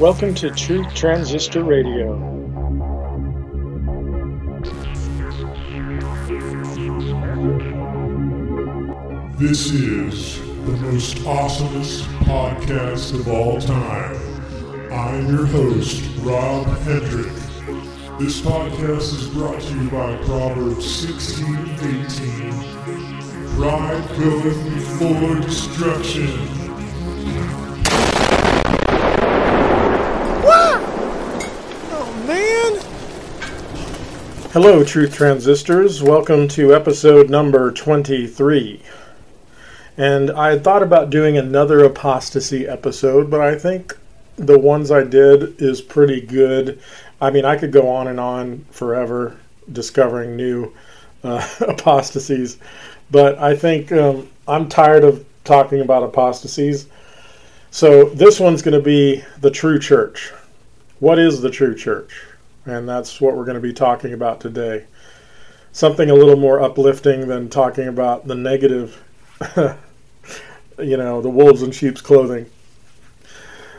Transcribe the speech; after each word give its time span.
Welcome 0.00 0.32
to 0.36 0.50
Truth 0.52 0.94
Transistor 0.94 1.64
Radio. 1.64 2.14
This 9.38 9.72
is 9.72 10.38
the 10.66 10.76
most 10.82 11.16
awesomest 11.24 12.04
podcast 12.22 13.12
of 13.18 13.26
all 13.26 13.60
time. 13.60 14.16
I 14.92 15.16
am 15.16 15.34
your 15.34 15.46
host, 15.46 16.04
Rob 16.20 16.68
Hendrick. 16.82 17.32
This 18.20 18.40
podcast 18.40 19.16
is 19.16 19.26
brought 19.30 19.60
to 19.60 19.74
you 19.74 19.90
by 19.90 20.16
Proverbs 20.18 20.88
16 21.08 21.70
18. 21.72 22.52
Pride 23.56 24.08
goeth 24.16 24.64
before 24.74 25.40
destruction. 25.40 26.57
Hello, 34.60 34.82
Truth 34.82 35.14
Transistors. 35.14 36.02
Welcome 36.02 36.48
to 36.48 36.74
episode 36.74 37.30
number 37.30 37.70
23. 37.70 38.82
And 39.96 40.32
I 40.32 40.50
had 40.50 40.64
thought 40.64 40.82
about 40.82 41.10
doing 41.10 41.38
another 41.38 41.84
apostasy 41.84 42.66
episode, 42.66 43.30
but 43.30 43.40
I 43.40 43.56
think 43.56 43.96
the 44.34 44.58
ones 44.58 44.90
I 44.90 45.04
did 45.04 45.62
is 45.62 45.80
pretty 45.80 46.20
good. 46.20 46.82
I 47.20 47.30
mean, 47.30 47.44
I 47.44 47.56
could 47.56 47.70
go 47.70 47.88
on 47.88 48.08
and 48.08 48.18
on 48.18 48.66
forever 48.72 49.36
discovering 49.70 50.34
new 50.34 50.74
uh, 51.22 51.48
apostasies, 51.60 52.58
but 53.12 53.38
I 53.38 53.54
think 53.54 53.92
um, 53.92 54.28
I'm 54.48 54.68
tired 54.68 55.04
of 55.04 55.24
talking 55.44 55.82
about 55.82 56.02
apostasies. 56.02 56.88
So 57.70 58.06
this 58.06 58.40
one's 58.40 58.62
going 58.62 58.76
to 58.76 58.84
be 58.84 59.22
the 59.40 59.52
true 59.52 59.78
church. 59.78 60.32
What 60.98 61.20
is 61.20 61.42
the 61.42 61.48
true 61.48 61.76
church? 61.76 62.24
And 62.68 62.86
that's 62.86 63.18
what 63.18 63.34
we're 63.34 63.46
going 63.46 63.54
to 63.54 63.62
be 63.62 63.72
talking 63.72 64.12
about 64.12 64.40
today. 64.42 64.84
Something 65.72 66.10
a 66.10 66.14
little 66.14 66.36
more 66.36 66.60
uplifting 66.60 67.26
than 67.26 67.48
talking 67.48 67.88
about 67.88 68.26
the 68.26 68.34
negative, 68.34 69.02
you 69.56 70.96
know, 70.98 71.22
the 71.22 71.30
wolves 71.30 71.62
in 71.62 71.70
sheep's 71.70 72.02
clothing. 72.02 72.44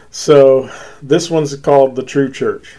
So 0.10 0.72
this 1.04 1.30
one's 1.30 1.56
called 1.56 1.96
the 1.96 2.02
true 2.02 2.32
church. 2.32 2.78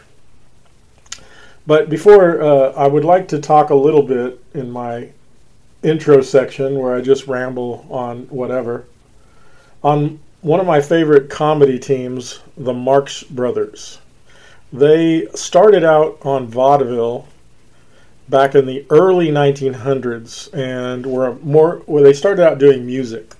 But 1.64 1.88
before, 1.88 2.42
uh, 2.42 2.72
I 2.72 2.88
would 2.88 3.04
like 3.04 3.28
to 3.28 3.38
talk 3.38 3.70
a 3.70 3.74
little 3.76 4.02
bit 4.02 4.42
in 4.52 4.68
my 4.68 5.10
intro 5.84 6.22
section 6.22 6.76
where 6.76 6.96
I 6.96 7.02
just 7.02 7.28
ramble 7.28 7.86
on 7.88 8.22
whatever. 8.24 8.86
On 9.84 10.18
one 10.40 10.58
of 10.58 10.66
my 10.66 10.80
favorite 10.80 11.30
comedy 11.30 11.78
teams, 11.78 12.40
the 12.56 12.74
Marx 12.74 13.22
Brothers. 13.22 13.99
They 14.72 15.26
started 15.34 15.84
out 15.84 16.18
on 16.22 16.46
vaudeville 16.46 17.26
back 18.28 18.54
in 18.54 18.66
the 18.66 18.86
early 18.90 19.28
1900s 19.28 20.52
and 20.54 21.04
were 21.04 21.34
more 21.36 21.82
where 21.86 22.02
they 22.02 22.12
started 22.12 22.46
out 22.46 22.58
doing 22.58 22.86
music. 22.86 23.34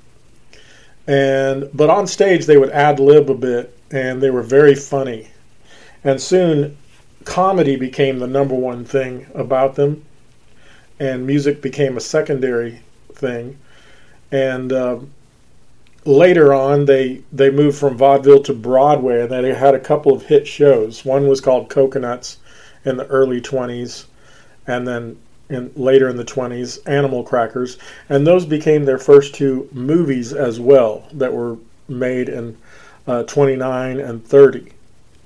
And 1.07 1.71
but 1.73 1.91
on 1.91 2.07
stage 2.07 2.47
they 2.47 2.57
would 2.57 2.71
ad 2.71 2.99
lib 2.99 3.31
a 3.31 3.35
bit 3.35 3.77
and 3.91 4.21
they 4.21 4.31
were 4.31 4.43
very 4.43 4.75
funny. 4.75 5.29
And 6.03 6.21
soon 6.21 6.77
comedy 7.25 7.77
became 7.77 8.19
the 8.19 8.27
number 8.27 8.55
one 8.55 8.85
thing 8.85 9.27
about 9.35 9.77
them 9.77 10.05
and 10.99 11.27
music 11.27 11.63
became 11.63 11.97
a 11.97 12.01
secondary 12.01 12.81
thing. 13.15 13.57
And 14.33 14.73
uh, 14.73 14.99
later 16.05 16.55
on, 16.55 16.87
they 16.87 17.23
they 17.33 17.51
moved 17.51 17.79
from 17.79 17.97
vaudeville 17.97 18.43
to 18.45 18.53
Broadway, 18.53 19.23
and 19.23 19.31
they 19.31 19.55
had 19.55 19.75
a 19.75 19.81
couple 19.81 20.13
of 20.13 20.23
hit 20.23 20.47
shows. 20.47 21.05
One 21.05 21.27
was 21.29 21.41
called 21.41 21.69
Cocoanuts 21.69 22.37
in 22.85 22.97
the 22.97 23.07
early 23.07 23.41
'20s, 23.41 24.07
and 24.67 24.87
then 24.87 25.19
in 25.49 25.71
later 25.77 26.09
in 26.09 26.17
the 26.17 26.25
'20s, 26.25 26.79
Animal 26.87 27.23
Crackers, 27.23 27.79
and 28.09 28.27
those 28.27 28.47
became 28.47 28.85
their 28.85 28.99
first 28.99 29.35
two 29.35 29.69
movies 29.73 30.33
as 30.33 30.59
well 30.61 31.05
that 31.13 31.33
were 31.33 31.57
made 31.89 32.29
in 32.29 32.57
uh, 33.07 33.23
'29 33.25 34.01
and 34.01 34.25
'30. 34.25 34.73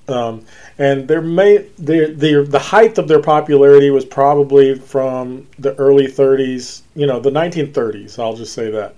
Um, 0.06 0.44
and 0.77 1.09
their 1.09 1.22
may 1.22 1.69
the 1.78 2.15
the 2.15 2.44
the 2.47 2.59
height 2.59 2.98
of 2.98 3.09
their 3.09 3.22
popularity 3.22 3.91
was 3.91 4.04
probably 4.04 4.75
from 4.75 5.47
the 5.59 5.75
early 5.77 6.09
30s, 6.09 6.82
you 6.94 7.06
know, 7.06 7.21
the 7.21 7.31
1930s. 7.31 8.19
I'll 8.19 8.37
just 8.37 8.53
say 8.53 8.71
that 8.71 8.97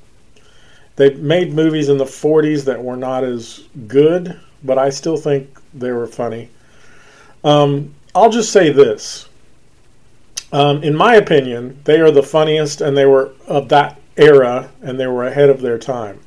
they 0.96 1.14
made 1.14 1.52
movies 1.52 1.88
in 1.88 1.98
the 1.98 2.04
40s 2.04 2.64
that 2.64 2.82
were 2.82 2.96
not 2.96 3.22
as 3.22 3.64
good, 3.86 4.40
but 4.64 4.78
I 4.78 4.90
still 4.90 5.16
think 5.16 5.58
they 5.74 5.92
were 5.92 6.06
funny. 6.06 6.48
Um, 7.44 7.94
I'll 8.14 8.30
just 8.30 8.50
say 8.50 8.70
this. 8.70 9.28
Um, 10.52 10.82
in 10.82 10.96
my 10.96 11.16
opinion, 11.16 11.78
they 11.84 12.00
are 12.00 12.10
the 12.10 12.22
funniest, 12.22 12.80
and 12.80 12.96
they 12.96 13.04
were 13.04 13.32
of 13.46 13.68
that 13.68 14.00
era, 14.16 14.70
and 14.80 14.98
they 14.98 15.06
were 15.06 15.26
ahead 15.26 15.50
of 15.50 15.60
their 15.60 15.78
time. 15.78 16.20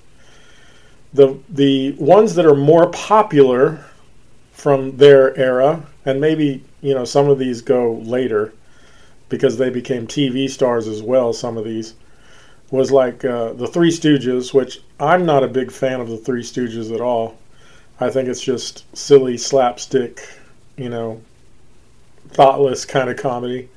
The 1.14 1.40
the 1.50 1.94
ones 1.94 2.36
that 2.36 2.46
are 2.46 2.56
more 2.56 2.92
popular 2.92 3.84
from 4.52 4.98
their 4.98 5.36
era, 5.36 5.84
and 6.06 6.22
maybe 6.22 6.64
you 6.82 6.94
know 6.94 7.06
some 7.06 7.28
of 7.28 7.40
these 7.40 7.62
go 7.62 7.94
later 7.94 8.54
because 9.30 9.58
they 9.58 9.70
became 9.70 10.06
TV 10.06 10.50
stars 10.50 10.88
as 10.88 11.02
well. 11.02 11.34
Some 11.34 11.58
of 11.58 11.66
these 11.66 11.96
was 12.72 12.92
like 12.92 13.26
uh, 13.26 13.54
the 13.54 13.68
Three 13.68 13.90
Stooges, 13.90 14.54
which 14.54 14.82
I'm 15.00 15.26
not 15.26 15.44
a 15.44 15.48
big 15.48 15.72
fan 15.72 16.00
of 16.00 16.10
the 16.10 16.18
Three 16.18 16.44
Stooges 16.44 16.94
at 16.94 17.02
all. 17.02 17.38
I 18.00 18.10
think 18.10 18.30
it's 18.30 18.42
just 18.42 18.86
silly 18.96 19.38
slapstick, 19.38 20.28
you 20.78 20.90
know, 20.90 21.22
thoughtless 22.30 22.86
kind 22.86 23.10
of 23.10 23.18
comedy. 23.18 23.70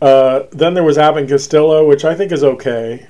Uh, 0.00 0.44
then 0.52 0.74
there 0.74 0.82
was 0.82 0.98
Abbott 0.98 1.28
Costello, 1.28 1.86
which 1.86 2.04
I 2.04 2.14
think 2.14 2.32
is 2.32 2.44
okay. 2.44 3.06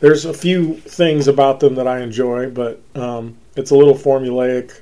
There's 0.00 0.24
a 0.24 0.32
few 0.32 0.76
things 0.76 1.28
about 1.28 1.60
them 1.60 1.74
that 1.74 1.86
I 1.86 2.00
enjoy, 2.00 2.50
but 2.50 2.80
um, 2.94 3.36
it's 3.56 3.70
a 3.70 3.76
little 3.76 3.94
formulaic, 3.94 4.80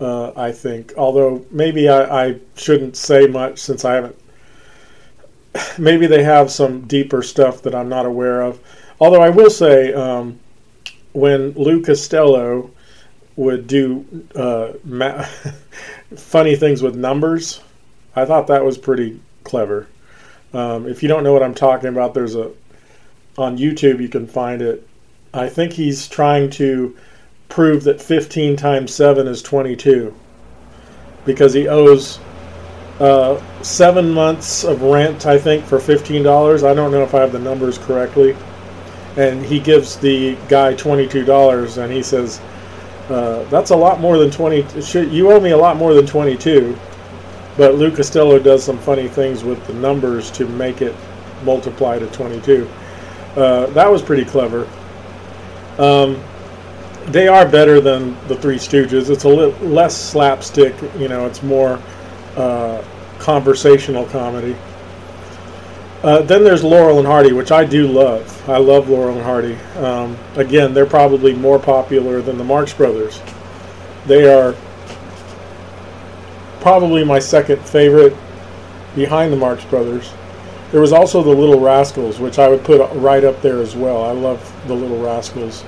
uh, 0.00 0.32
I 0.34 0.50
think. 0.50 0.94
Although 0.96 1.44
maybe 1.50 1.88
I, 1.88 2.28
I 2.28 2.40
shouldn't 2.56 2.96
say 2.96 3.26
much 3.26 3.58
since 3.58 3.84
I 3.84 3.94
haven't 3.94 4.16
maybe 5.78 6.06
they 6.06 6.22
have 6.22 6.50
some 6.50 6.82
deeper 6.86 7.22
stuff 7.22 7.62
that 7.62 7.74
I'm 7.74 7.88
not 7.88 8.06
aware 8.06 8.42
of. 8.42 8.60
Although 9.00 9.22
I 9.22 9.30
will 9.30 9.50
say, 9.50 9.92
um, 9.92 10.38
when 11.12 11.52
Lou 11.52 11.82
Costello 11.82 12.70
would 13.36 13.66
do 13.66 14.04
uh, 14.34 14.72
ma- 14.84 15.26
funny 16.16 16.56
things 16.56 16.82
with 16.82 16.96
numbers, 16.96 17.60
I 18.14 18.24
thought 18.24 18.46
that 18.46 18.64
was 18.64 18.78
pretty 18.78 19.20
clever. 19.44 19.86
Um, 20.52 20.86
if 20.86 21.02
you 21.02 21.08
don't 21.08 21.22
know 21.24 21.32
what 21.32 21.42
I'm 21.42 21.54
talking 21.54 21.88
about, 21.88 22.14
there's 22.14 22.34
a 22.34 22.50
on 23.36 23.58
YouTube 23.58 24.00
you 24.00 24.08
can 24.08 24.26
find 24.26 24.62
it. 24.62 24.88
I 25.34 25.48
think 25.48 25.72
he's 25.72 26.08
trying 26.08 26.48
to 26.50 26.96
prove 27.48 27.84
that 27.84 28.00
15 28.00 28.56
times 28.56 28.94
7 28.94 29.26
is 29.26 29.42
22 29.42 30.14
because 31.26 31.52
he 31.52 31.68
owes 31.68 32.18
uh, 33.00 33.62
seven 33.62 34.10
months 34.10 34.64
of 34.64 34.82
rent, 34.82 35.26
I 35.26 35.38
think, 35.38 35.64
for 35.64 35.78
fifteen 35.78 36.22
dollars. 36.22 36.64
I 36.64 36.74
don't 36.74 36.90
know 36.90 37.02
if 37.02 37.14
I 37.14 37.20
have 37.20 37.32
the 37.32 37.38
numbers 37.38 37.78
correctly. 37.78 38.36
And 39.16 39.42
he 39.44 39.58
gives 39.58 39.96
the 39.96 40.36
guy 40.48 40.74
twenty-two 40.74 41.24
dollars, 41.24 41.78
and 41.78 41.90
he 41.90 42.02
says, 42.02 42.40
uh, 43.08 43.44
"That's 43.44 43.70
a 43.70 43.76
lot 43.76 44.00
more 44.00 44.18
than 44.18 44.30
twenty. 44.30 44.64
You 44.92 45.32
owe 45.32 45.40
me 45.40 45.50
a 45.50 45.56
lot 45.56 45.76
more 45.76 45.94
than 45.94 46.06
twenty-two. 46.06 46.76
But 47.56 47.76
Lou 47.76 47.90
Costello 47.90 48.38
does 48.38 48.62
some 48.62 48.76
funny 48.76 49.08
things 49.08 49.42
with 49.42 49.66
the 49.66 49.72
numbers 49.72 50.30
to 50.32 50.46
make 50.46 50.82
it 50.82 50.94
multiply 51.44 51.98
to 51.98 52.06
twenty-two. 52.08 52.68
Uh, 53.36 53.66
that 53.68 53.90
was 53.90 54.02
pretty 54.02 54.26
clever. 54.26 54.68
Um, 55.78 56.22
they 57.06 57.28
are 57.28 57.48
better 57.48 57.80
than 57.80 58.16
the 58.28 58.36
Three 58.36 58.56
Stooges. 58.56 59.08
It's 59.08 59.24
a 59.24 59.28
little 59.28 59.58
less 59.66 59.96
slapstick. 59.96 60.74
You 60.98 61.08
know, 61.08 61.24
it's 61.26 61.42
more 61.42 61.80
uh, 62.36 62.84
conversational 63.18 64.06
comedy. 64.06 64.56
Uh, 66.02 66.22
then 66.22 66.44
there's 66.44 66.62
Laurel 66.62 66.98
and 66.98 67.06
Hardy, 67.06 67.32
which 67.32 67.50
I 67.50 67.64
do 67.64 67.88
love. 67.88 68.48
I 68.48 68.58
love 68.58 68.88
Laurel 68.88 69.16
and 69.16 69.22
Hardy. 69.22 69.56
Um, 69.78 70.16
again, 70.36 70.72
they're 70.72 70.86
probably 70.86 71.34
more 71.34 71.58
popular 71.58 72.20
than 72.20 72.38
the 72.38 72.44
Marx 72.44 72.72
Brothers. 72.72 73.20
They 74.06 74.32
are 74.32 74.54
probably 76.60 77.04
my 77.04 77.18
second 77.18 77.64
favorite 77.66 78.16
behind 78.94 79.32
the 79.32 79.36
Marx 79.36 79.64
Brothers. 79.64 80.12
There 80.70 80.80
was 80.80 80.92
also 80.92 81.22
the 81.22 81.30
Little 81.30 81.60
Rascals, 81.60 82.18
which 82.18 82.38
I 82.38 82.48
would 82.48 82.64
put 82.64 82.80
right 82.94 83.24
up 83.24 83.40
there 83.40 83.60
as 83.60 83.74
well. 83.74 84.04
I 84.04 84.12
love 84.12 84.52
the 84.66 84.74
Little 84.74 85.00
Rascals. 85.00 85.64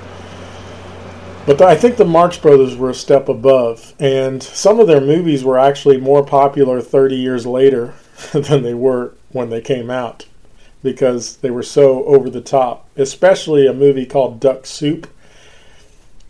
But 1.48 1.62
I 1.62 1.76
think 1.76 1.96
the 1.96 2.04
Marx 2.04 2.36
Brothers 2.36 2.76
were 2.76 2.90
a 2.90 2.94
step 2.94 3.26
above, 3.26 3.94
and 3.98 4.42
some 4.42 4.78
of 4.80 4.86
their 4.86 5.00
movies 5.00 5.42
were 5.42 5.58
actually 5.58 5.96
more 5.96 6.22
popular 6.22 6.82
30 6.82 7.16
years 7.16 7.46
later 7.46 7.94
than 8.32 8.62
they 8.62 8.74
were 8.74 9.14
when 9.30 9.48
they 9.48 9.62
came 9.62 9.88
out 9.88 10.26
because 10.82 11.38
they 11.38 11.50
were 11.50 11.62
so 11.62 12.04
over 12.04 12.28
the 12.28 12.42
top. 12.42 12.86
Especially 12.96 13.66
a 13.66 13.72
movie 13.72 14.04
called 14.04 14.40
Duck 14.40 14.66
Soup, 14.66 15.08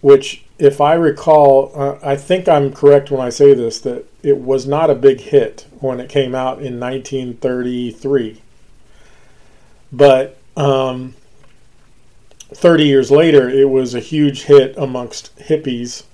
which 0.03 0.45
if 0.57 0.81
I 0.81 0.95
recall, 0.95 1.73
uh, 1.75 1.99
I 2.01 2.15
think 2.15 2.49
I'm 2.49 2.73
correct 2.73 3.11
when 3.11 3.21
I 3.21 3.31
say 3.31 3.55
this 3.55 3.81
that 3.81 4.05
it 4.23 4.39
was 4.39 4.69
not 4.69 4.89
a 4.89 4.95
big 4.95 5.19
hit 5.19 5.67
when 5.81 5.99
it 5.99 6.09
came 6.09 6.37
out 6.37 6.63
in 6.63 6.79
1933. 6.79 8.41
But 9.91 10.39
um, 10.57 11.17
30 12.53 12.85
years 12.85 13.11
later, 13.11 13.49
it 13.49 13.69
was 13.69 13.95
a 13.95 14.01
huge 14.01 14.45
hit 14.45 14.75
amongst 14.77 15.37
hippies 15.39 16.05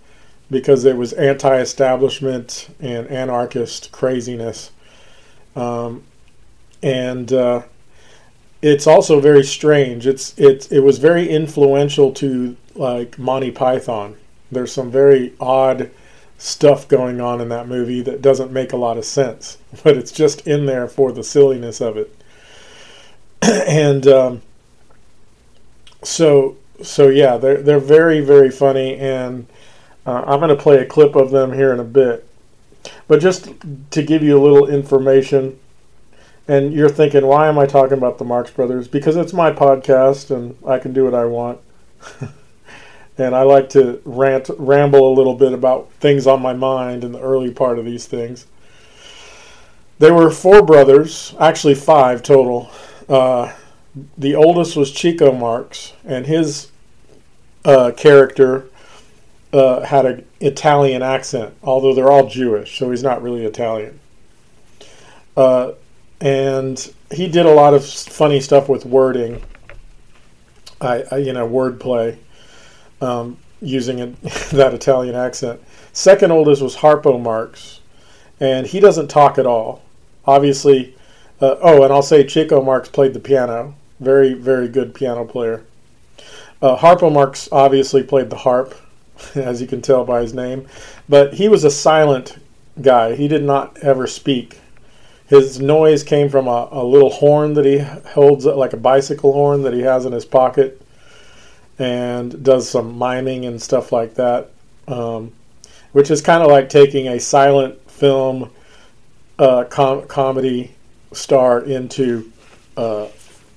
because 0.50 0.84
it 0.84 0.96
was 0.96 1.12
anti-establishment 1.12 2.68
and 2.80 3.08
anarchist 3.08 3.92
craziness, 3.92 4.70
um, 5.56 6.02
and 6.82 7.32
uh, 7.32 7.62
it's 8.60 8.86
also 8.86 9.20
very 9.20 9.44
strange. 9.44 10.06
It's 10.06 10.36
it 10.38 10.70
it 10.70 10.80
was 10.80 10.98
very 10.98 11.28
influential 11.28 12.12
to 12.14 12.56
like 12.74 13.18
Monty 13.18 13.50
Python. 13.50 14.16
There's 14.50 14.72
some 14.72 14.90
very 14.90 15.34
odd 15.40 15.90
stuff 16.36 16.88
going 16.88 17.20
on 17.20 17.40
in 17.40 17.48
that 17.48 17.68
movie 17.68 18.02
that 18.02 18.20
doesn't 18.20 18.52
make 18.52 18.72
a 18.72 18.76
lot 18.76 18.98
of 18.98 19.04
sense, 19.04 19.58
but 19.84 19.96
it's 19.96 20.12
just 20.12 20.46
in 20.46 20.66
there 20.66 20.88
for 20.88 21.12
the 21.12 21.24
silliness 21.24 21.80
of 21.80 21.96
it. 21.96 22.14
and 23.42 24.06
um, 24.06 24.42
so 26.04 26.56
so 26.82 27.08
yeah, 27.08 27.36
they're 27.36 27.62
they're 27.62 27.78
very 27.78 28.20
very 28.20 28.50
funny, 28.50 28.96
and 28.96 29.46
uh, 30.06 30.22
I'm 30.26 30.40
going 30.40 30.56
to 30.56 30.62
play 30.62 30.78
a 30.78 30.86
clip 30.86 31.14
of 31.14 31.30
them 31.30 31.52
here 31.52 31.72
in 31.72 31.80
a 31.80 31.84
bit. 31.84 32.26
But 33.08 33.20
just 33.20 33.48
to 33.90 34.02
give 34.02 34.22
you 34.22 34.38
a 34.38 34.42
little 34.42 34.68
information, 34.68 35.58
and 36.46 36.72
you're 36.72 36.90
thinking, 36.90 37.26
why 37.26 37.48
am 37.48 37.58
I 37.58 37.66
talking 37.66 37.96
about 37.96 38.18
the 38.18 38.24
Marx 38.24 38.50
Brothers? 38.50 38.88
Because 38.88 39.16
it's 39.16 39.32
my 39.32 39.50
podcast, 39.50 40.34
and 40.34 40.56
I 40.66 40.78
can 40.78 40.92
do 40.92 41.04
what 41.04 41.14
I 41.14 41.24
want. 41.24 41.60
and 43.18 43.34
I 43.34 43.42
like 43.42 43.70
to 43.70 44.02
rant, 44.04 44.50
ramble 44.58 45.10
a 45.10 45.14
little 45.14 45.34
bit 45.34 45.52
about 45.52 45.90
things 45.92 46.26
on 46.26 46.42
my 46.42 46.52
mind 46.52 47.04
in 47.04 47.12
the 47.12 47.20
early 47.20 47.50
part 47.50 47.78
of 47.78 47.84
these 47.84 48.06
things. 48.06 48.46
There 49.98 50.12
were 50.12 50.30
four 50.30 50.62
brothers, 50.62 51.34
actually 51.40 51.76
five 51.76 52.22
total. 52.22 52.70
Uh, 53.08 53.52
the 54.18 54.34
oldest 54.34 54.76
was 54.76 54.90
Chico 54.90 55.32
Marx, 55.32 55.92
and 56.04 56.26
his 56.26 56.70
uh, 57.64 57.92
character 57.96 58.68
uh, 59.52 59.84
had 59.84 60.04
an 60.04 60.26
Italian 60.40 61.02
accent, 61.02 61.54
although 61.62 61.94
they're 61.94 62.10
all 62.10 62.28
Jewish, 62.28 62.78
so 62.78 62.90
he's 62.90 63.02
not 63.02 63.22
really 63.22 63.44
Italian. 63.44 64.00
Uh, 65.36 65.72
and 66.20 66.92
he 67.12 67.28
did 67.28 67.46
a 67.46 67.52
lot 67.52 67.74
of 67.74 67.86
funny 67.86 68.40
stuff 68.40 68.68
with 68.68 68.84
wording, 68.84 69.42
I, 70.80 71.04
I 71.10 71.16
you 71.18 71.32
know, 71.32 71.48
wordplay 71.48 72.16
um, 73.00 73.36
using 73.60 73.98
it, 74.00 74.20
that 74.50 74.74
Italian 74.74 75.14
accent. 75.14 75.60
Second 75.92 76.32
oldest 76.32 76.60
was 76.62 76.76
Harpo 76.76 77.20
Marx, 77.20 77.80
and 78.40 78.66
he 78.66 78.80
doesn't 78.80 79.08
talk 79.08 79.38
at 79.38 79.46
all. 79.46 79.82
Obviously, 80.26 80.96
uh, 81.40 81.56
oh, 81.60 81.84
and 81.84 81.92
I'll 81.92 82.02
say 82.02 82.24
Chico 82.24 82.62
Marx 82.62 82.88
played 82.88 83.14
the 83.14 83.20
piano. 83.20 83.74
Very, 84.04 84.34
very 84.34 84.68
good 84.68 84.94
piano 84.94 85.24
player. 85.24 85.64
Uh, 86.60 86.76
Harpo 86.76 87.12
Marx 87.12 87.48
obviously 87.50 88.02
played 88.02 88.30
the 88.30 88.36
harp, 88.36 88.74
as 89.34 89.60
you 89.60 89.66
can 89.66 89.82
tell 89.82 90.04
by 90.04 90.20
his 90.20 90.34
name, 90.34 90.66
but 91.08 91.34
he 91.34 91.48
was 91.48 91.64
a 91.64 91.70
silent 91.70 92.36
guy. 92.80 93.14
He 93.14 93.28
did 93.28 93.42
not 93.42 93.78
ever 93.78 94.06
speak. 94.06 94.60
His 95.26 95.58
noise 95.58 96.02
came 96.02 96.28
from 96.28 96.46
a, 96.46 96.68
a 96.70 96.84
little 96.84 97.10
horn 97.10 97.54
that 97.54 97.64
he 97.64 97.78
holds, 97.78 98.44
like 98.44 98.72
a 98.72 98.78
bicycle 98.78 99.32
horn 99.32 99.62
that 99.62 99.72
he 99.72 99.80
has 99.80 100.04
in 100.04 100.12
his 100.12 100.24
pocket 100.24 100.80
and 101.78 102.42
does 102.44 102.68
some 102.68 102.98
miming 102.98 103.46
and 103.46 103.60
stuff 103.60 103.90
like 103.90 104.14
that, 104.14 104.50
um, 104.86 105.32
which 105.92 106.10
is 106.10 106.20
kind 106.20 106.42
of 106.42 106.50
like 106.50 106.68
taking 106.68 107.08
a 107.08 107.18
silent 107.18 107.90
film 107.90 108.50
uh, 109.38 109.64
com- 109.64 110.06
comedy 110.06 110.74
star 111.12 111.60
into 111.62 112.30
uh, 112.76 113.08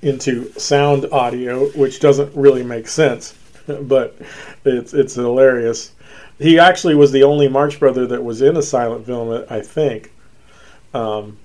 into 0.02 0.52
sound 0.60 1.06
audio, 1.12 1.68
which 1.70 2.00
doesn't 2.00 2.36
really 2.36 2.64
make 2.64 2.88
sense, 2.88 3.34
but 3.82 4.16
it's 4.66 4.94
it's 4.94 5.16
hilarious. 5.16 5.92
He 6.40 6.60
actually 6.60 6.96
was 6.96 7.12
the 7.12 7.24
only 7.24 7.48
Marx 7.48 7.76
brother 7.76 8.06
that 8.08 8.24
was 8.24 8.42
in 8.42 8.58
a 8.58 8.62
silent 8.62 9.06
film, 9.06 9.46
I 9.50 9.62
think. 9.62 10.12
Um, 10.94 11.38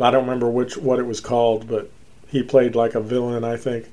I 0.00 0.10
don't 0.10 0.24
remember 0.24 0.48
which 0.48 0.76
what 0.76 0.98
it 0.98 1.06
was 1.06 1.20
called, 1.20 1.68
but 1.68 1.90
he 2.28 2.42
played 2.42 2.76
like 2.76 2.94
a 2.94 3.00
villain, 3.00 3.44
I 3.44 3.56
think. 3.56 3.86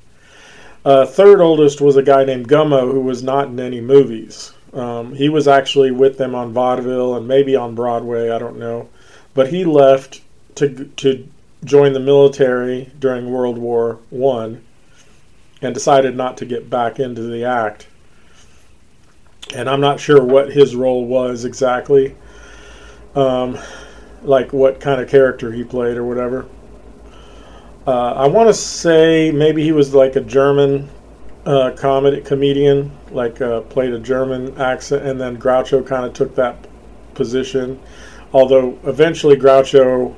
Uh, 0.83 1.05
third 1.05 1.41
oldest 1.41 1.81
was 1.81 1.95
a 1.95 2.03
guy 2.03 2.23
named 2.23 2.47
Gummo 2.47 2.91
who 2.91 3.01
was 3.01 3.23
not 3.23 3.47
in 3.47 3.59
any 3.59 3.81
movies. 3.81 4.53
Um, 4.73 5.15
he 5.15 5.29
was 5.29 5.47
actually 5.47 5.89
with 5.89 6.17
them 6.17 6.35
on 6.35 6.53
vaudeville 6.53 7.15
and 7.15 7.27
maybe 7.27 7.55
on 7.55 7.73
Broadway. 7.73 8.29
I 8.29 8.37
don't 8.37 8.59
know, 8.59 8.89
but 9.33 9.47
he 9.47 9.65
left 9.65 10.21
to 10.55 10.85
to 10.97 11.27
join 11.63 11.93
the 11.93 11.99
military 11.99 12.91
during 12.99 13.31
World 13.31 13.57
War 13.57 13.99
One 14.09 14.63
and 15.61 15.73
decided 15.73 16.15
not 16.15 16.37
to 16.37 16.45
get 16.45 16.69
back 16.69 16.99
into 16.99 17.21
the 17.21 17.45
act. 17.45 17.87
And 19.53 19.69
I'm 19.69 19.81
not 19.81 19.99
sure 19.99 20.23
what 20.23 20.51
his 20.51 20.75
role 20.75 21.05
was 21.05 21.45
exactly, 21.45 22.15
um, 23.15 23.57
like 24.23 24.53
what 24.53 24.79
kind 24.79 24.99
of 24.99 25.09
character 25.09 25.51
he 25.51 25.63
played 25.63 25.97
or 25.97 26.03
whatever. 26.03 26.45
Uh, 27.87 28.13
I 28.13 28.27
want 28.27 28.49
to 28.49 28.53
say 28.53 29.31
maybe 29.31 29.63
he 29.63 29.71
was 29.71 29.93
like 29.93 30.15
a 30.15 30.21
German 30.21 30.89
uh, 31.45 31.71
comedy 31.77 32.21
comedian, 32.21 32.91
like 33.11 33.39
uh, 33.39 33.61
played 33.61 33.93
a 33.93 33.99
German 33.99 34.59
accent, 34.59 35.05
and 35.05 35.21
then 35.21 35.37
Groucho 35.37 35.85
kind 35.85 36.05
of 36.05 36.13
took 36.13 36.35
that 36.35 36.67
position. 37.13 37.79
Although 38.33 38.77
eventually 38.83 39.35
Groucho 39.35 40.15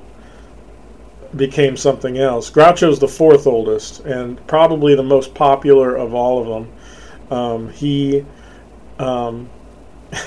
became 1.36 1.76
something 1.78 2.18
else. 2.18 2.50
Groucho's 2.50 3.00
the 3.00 3.08
fourth 3.08 3.48
oldest 3.48 4.00
and 4.02 4.46
probably 4.48 4.96
the 4.96 5.04
most 5.04 5.34
popular 5.34 5.96
of 5.96 6.14
all 6.14 6.42
of 6.42 6.48
them. 6.48 7.38
Um, 7.38 7.70
he 7.70 8.26
um, 9.00 9.50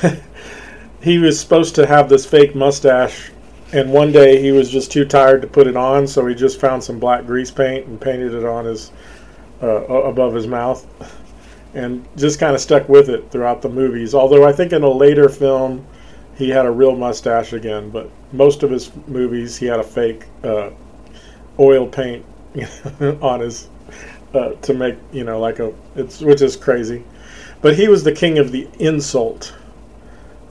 he 1.01 1.19
was 1.19 1.41
supposed 1.41 1.75
to 1.77 1.87
have 1.87 2.09
this 2.09 2.27
fake 2.27 2.55
mustache 2.55 3.31
and 3.73 3.93
one 3.93 4.11
day 4.11 4.41
he 4.41 4.53
was 4.53 4.69
just 4.71 4.91
too 4.91 5.05
tired 5.05 5.43
to 5.43 5.49
put 5.49 5.67
it 5.67 5.77
on, 5.77 6.07
so 6.07 6.27
he 6.27 6.35
just 6.35 6.61
found 6.61 6.83
some 6.83 6.99
black 6.99 7.27
grease 7.27 7.51
paint 7.51 7.87
and 7.87 8.01
painted 8.01 8.35
it 8.35 8.45
on 8.45 8.65
his 8.65 8.91
uh, 9.63 9.85
above 9.85 10.35
his 10.35 10.47
mouth, 10.47 10.87
and 11.75 12.07
just 12.17 12.41
kind 12.41 12.55
of 12.55 12.61
stuck 12.61 12.89
with 12.89 13.09
it 13.09 13.31
throughout 13.31 13.63
the 13.63 13.69
movies. 13.69 14.15
Although 14.15 14.45
I 14.45 14.53
think 14.53 14.73
in 14.73 14.83
a 14.83 14.91
later 14.91 15.29
film 15.29 15.87
he 16.37 16.49
had 16.49 16.67
a 16.67 16.71
real 16.71 16.97
mustache 16.97 17.53
again, 17.53 17.91
but 17.91 18.11
most 18.33 18.63
of 18.63 18.71
his 18.71 18.91
movies 19.07 19.57
he 19.57 19.67
had 19.67 19.79
a 19.79 19.85
fake 19.85 20.25
uh, 20.43 20.71
oil 21.61 21.87
paint 21.87 22.25
on 23.21 23.41
his 23.41 23.69
uh, 24.35 24.51
to 24.63 24.75
make 24.75 24.97
you 25.13 25.25
know 25.25 25.39
like 25.39 25.61
a 25.61 25.73
it's 25.95 26.21
which 26.21 26.43
is 26.43 26.57
crazy. 26.57 27.05
But 27.61 27.77
he 27.77 27.89
was 27.89 28.03
the 28.03 28.13
king 28.13 28.39
of 28.39 28.53
the 28.53 28.67
insult 28.79 29.55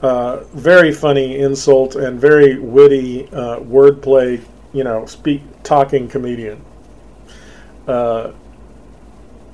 uh, 0.02 0.44
very 0.54 0.92
funny 0.92 1.38
insult 1.38 1.96
and 1.96 2.18
very 2.20 2.58
witty 2.58 3.28
uh, 3.32 3.58
wordplay, 3.60 4.42
you 4.72 4.84
know, 4.84 5.04
speak 5.06 5.42
talking 5.62 6.08
comedian. 6.08 6.62
Uh, 7.86 8.32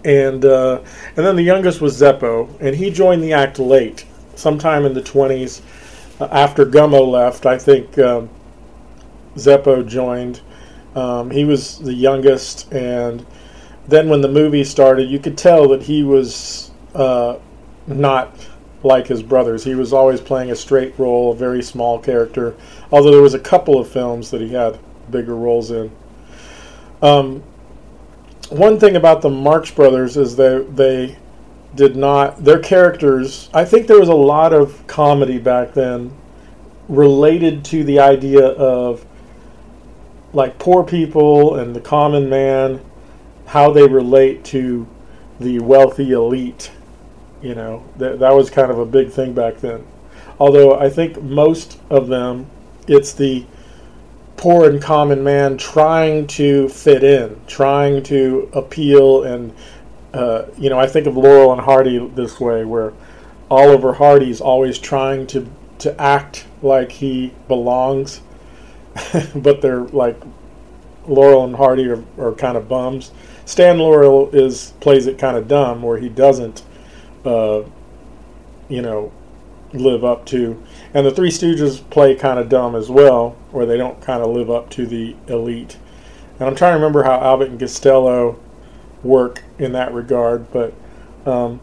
and 0.04 0.44
uh, 0.44 0.80
and 1.16 1.26
then 1.26 1.34
the 1.34 1.42
youngest 1.42 1.80
was 1.80 2.00
Zeppo, 2.00 2.48
and 2.60 2.76
he 2.76 2.90
joined 2.90 3.22
the 3.22 3.32
act 3.32 3.58
late, 3.58 4.04
sometime 4.36 4.84
in 4.84 4.94
the 4.94 5.02
twenties, 5.02 5.62
uh, 6.20 6.28
after 6.30 6.64
Gummo 6.64 7.10
left. 7.10 7.44
I 7.44 7.58
think 7.58 7.98
um, 7.98 8.28
Zeppo 9.36 9.86
joined. 9.86 10.40
Um, 10.96 11.30
he 11.30 11.44
was 11.44 11.78
the 11.78 11.92
youngest, 11.92 12.72
and 12.72 13.24
then 13.86 14.08
when 14.08 14.22
the 14.22 14.28
movie 14.28 14.64
started, 14.64 15.10
you 15.10 15.18
could 15.18 15.36
tell 15.36 15.68
that 15.68 15.82
he 15.82 16.02
was 16.02 16.70
uh, 16.94 17.38
not 17.86 18.34
like 18.82 19.06
his 19.06 19.22
brothers. 19.22 19.62
He 19.62 19.74
was 19.74 19.92
always 19.92 20.20
playing 20.20 20.50
a 20.50 20.56
straight 20.56 20.98
role, 20.98 21.32
a 21.32 21.36
very 21.36 21.62
small 21.62 21.98
character, 21.98 22.54
although 22.90 23.10
there 23.10 23.22
was 23.22 23.34
a 23.34 23.38
couple 23.38 23.78
of 23.78 23.88
films 23.88 24.30
that 24.30 24.40
he 24.40 24.54
had 24.54 24.78
bigger 25.10 25.36
roles 25.36 25.70
in. 25.70 25.90
Um, 27.02 27.42
one 28.48 28.80
thing 28.80 28.96
about 28.96 29.22
the 29.22 29.28
Marx 29.28 29.70
Brothers 29.70 30.16
is 30.16 30.36
that 30.36 30.76
they 30.76 31.18
did 31.74 31.94
not, 31.94 32.42
their 32.42 32.58
characters, 32.58 33.50
I 33.52 33.64
think 33.66 33.86
there 33.86 34.00
was 34.00 34.08
a 34.08 34.14
lot 34.14 34.54
of 34.54 34.86
comedy 34.86 35.38
back 35.38 35.74
then 35.74 36.16
related 36.88 37.64
to 37.66 37.84
the 37.84 38.00
idea 38.00 38.46
of 38.46 39.04
like 40.32 40.58
poor 40.58 40.84
people 40.84 41.56
and 41.56 41.74
the 41.74 41.80
common 41.80 42.28
man, 42.28 42.80
how 43.46 43.70
they 43.70 43.86
relate 43.86 44.44
to 44.46 44.86
the 45.40 45.58
wealthy 45.60 46.12
elite 46.12 46.70
you 47.42 47.54
know, 47.54 47.84
that, 47.98 48.18
that 48.18 48.34
was 48.34 48.50
kind 48.50 48.70
of 48.70 48.78
a 48.78 48.86
big 48.86 49.10
thing 49.10 49.32
back 49.32 49.58
then. 49.58 49.86
Although 50.38 50.78
I 50.78 50.90
think 50.90 51.22
most 51.22 51.78
of 51.90 52.08
them, 52.08 52.46
it's 52.88 53.12
the 53.12 53.46
poor 54.36 54.68
and 54.68 54.82
common 54.82 55.22
man 55.22 55.56
trying 55.56 56.26
to 56.28 56.68
fit 56.68 57.04
in, 57.04 57.40
trying 57.46 58.02
to 58.04 58.50
appeal. 58.52 59.24
And, 59.24 59.54
uh, 60.12 60.46
you 60.58 60.70
know, 60.70 60.78
I 60.78 60.86
think 60.86 61.06
of 61.06 61.16
Laurel 61.16 61.52
and 61.52 61.60
Hardy 61.60 61.98
this 62.14 62.40
way, 62.40 62.64
where 62.64 62.92
Oliver 63.50 63.92
Hardy's 63.92 64.40
always 64.40 64.78
trying 64.78 65.26
to 65.28 65.48
to 65.78 66.00
act 66.00 66.46
like 66.62 66.90
he 66.90 67.32
belongs, 67.48 68.22
but 69.34 69.60
they're 69.60 69.80
like 69.80 70.20
Laurel 71.06 71.44
and 71.44 71.56
Hardy 71.56 71.88
are, 71.88 72.02
are 72.18 72.32
kind 72.32 72.56
of 72.56 72.68
bums. 72.68 73.12
Stan 73.44 73.78
Laurel 73.78 74.28
is 74.30 74.72
plays 74.80 75.06
it 75.06 75.18
kind 75.18 75.36
of 75.36 75.46
dumb, 75.48 75.82
where 75.82 75.98
he 75.98 76.08
doesn't, 76.08 76.64
uh, 77.24 77.62
you 78.68 78.82
know, 78.82 79.12
live 79.72 80.04
up 80.04 80.26
to. 80.26 80.60
And 80.94 81.06
the 81.06 81.10
Three 81.10 81.30
Stooges 81.30 81.88
play 81.90 82.14
kind 82.14 82.38
of 82.38 82.48
dumb 82.48 82.74
as 82.74 82.90
well, 82.90 83.36
where 83.50 83.66
they 83.66 83.76
don't 83.76 84.00
kind 84.00 84.22
of 84.22 84.30
live 84.30 84.50
up 84.50 84.70
to 84.70 84.86
the 84.86 85.14
elite. 85.28 85.78
And 86.38 86.48
I'm 86.48 86.56
trying 86.56 86.72
to 86.72 86.76
remember 86.76 87.04
how 87.04 87.34
Abbott 87.34 87.50
and 87.50 87.60
Costello 87.60 88.38
work 89.02 89.42
in 89.58 89.72
that 89.72 89.92
regard, 89.92 90.50
but 90.52 90.74
um, 91.24 91.60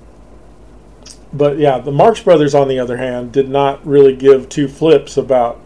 but 1.33 1.57
yeah, 1.57 1.79
the 1.79 1.91
Marx 1.91 2.21
Brothers, 2.21 2.53
on 2.53 2.67
the 2.67 2.79
other 2.79 2.97
hand, 2.97 3.31
did 3.31 3.49
not 3.49 3.85
really 3.85 4.15
give 4.15 4.49
two 4.49 4.67
flips 4.67 5.17
about 5.17 5.59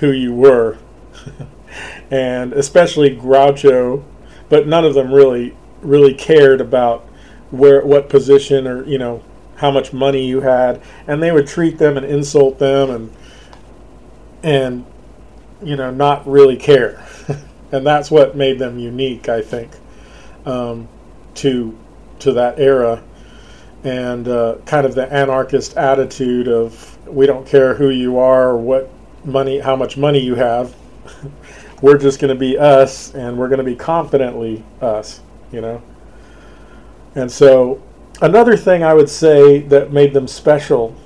who 0.00 0.10
you 0.10 0.32
were, 0.32 0.78
and 2.10 2.52
especially 2.52 3.16
Groucho, 3.16 4.04
but 4.48 4.66
none 4.66 4.84
of 4.84 4.94
them 4.94 5.12
really 5.12 5.56
really 5.82 6.14
cared 6.14 6.60
about 6.60 7.08
where 7.50 7.84
what 7.84 8.08
position 8.08 8.66
or 8.66 8.84
you 8.84 8.98
know 8.98 9.22
how 9.56 9.70
much 9.70 9.92
money 9.92 10.26
you 10.26 10.40
had, 10.40 10.82
and 11.06 11.22
they 11.22 11.30
would 11.30 11.46
treat 11.46 11.78
them 11.78 11.96
and 11.96 12.04
insult 12.04 12.58
them 12.58 12.90
and 12.90 13.12
and 14.42 14.84
you 15.62 15.76
know 15.76 15.90
not 15.90 16.26
really 16.26 16.56
care, 16.56 17.04
and 17.72 17.86
that's 17.86 18.10
what 18.10 18.36
made 18.36 18.58
them 18.58 18.78
unique, 18.78 19.28
I 19.28 19.40
think, 19.42 19.70
um, 20.44 20.88
to 21.36 21.78
to 22.20 22.32
that 22.32 22.58
era. 22.58 23.02
And 23.84 24.28
uh, 24.28 24.58
kind 24.64 24.86
of 24.86 24.94
the 24.94 25.12
anarchist 25.12 25.76
attitude 25.76 26.46
of 26.46 26.96
we 27.08 27.26
don't 27.26 27.46
care 27.46 27.74
who 27.74 27.90
you 27.90 28.18
are 28.18 28.50
or 28.50 28.56
what 28.56 28.90
money, 29.24 29.58
how 29.58 29.76
much 29.76 29.96
money 29.96 30.20
you 30.20 30.36
have. 30.36 30.74
we're 31.82 31.98
just 31.98 32.20
going 32.20 32.32
to 32.32 32.38
be 32.38 32.56
us, 32.58 33.14
and 33.14 33.36
we're 33.36 33.48
going 33.48 33.58
to 33.58 33.64
be 33.64 33.76
confidently 33.76 34.64
us, 34.80 35.20
you 35.50 35.60
know. 35.60 35.82
And 37.14 37.30
so, 37.30 37.82
another 38.20 38.56
thing 38.56 38.82
I 38.82 38.94
would 38.94 39.08
say 39.08 39.60
that 39.60 39.92
made 39.92 40.14
them 40.14 40.26
special 40.26 40.96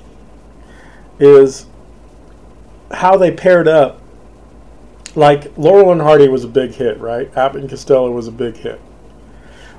is 1.19 1.65
how 2.91 3.17
they 3.17 3.31
paired 3.31 3.67
up. 3.67 4.01
Like 5.15 5.57
Laurel 5.57 5.91
and 5.91 6.01
Hardy 6.01 6.27
was 6.27 6.43
a 6.43 6.47
big 6.47 6.75
hit, 6.75 6.99
right? 6.99 7.35
Abbott 7.35 7.61
and 7.61 7.69
Costello 7.69 8.11
was 8.11 8.27
a 8.27 8.31
big 8.31 8.57
hit. 8.57 8.79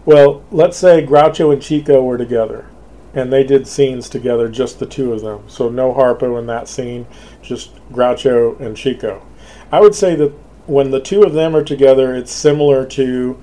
Well, 0.04 0.42
let's 0.50 0.76
say 0.76 1.06
Groucho 1.06 1.52
and 1.52 1.62
Chico 1.62 2.02
were 2.02 2.18
together 2.18 2.68
and 3.14 3.32
they 3.32 3.42
did 3.42 3.66
scenes 3.66 4.08
together, 4.08 4.48
just 4.48 4.78
the 4.78 4.87
two 4.87 5.12
of 5.12 5.22
them. 5.22 5.42
So 5.48 5.68
no 5.68 5.92
Harpo 5.92 6.38
in 6.38 6.46
that 6.46 6.68
scene, 6.68 7.06
just 7.42 7.75
Groucho 7.90 8.58
and 8.60 8.76
Chico. 8.76 9.22
I 9.70 9.80
would 9.80 9.94
say 9.94 10.14
that 10.14 10.32
when 10.66 10.90
the 10.90 11.00
two 11.00 11.22
of 11.22 11.34
them 11.34 11.54
are 11.54 11.64
together, 11.64 12.14
it's 12.14 12.32
similar 12.32 12.87
to 12.87 13.42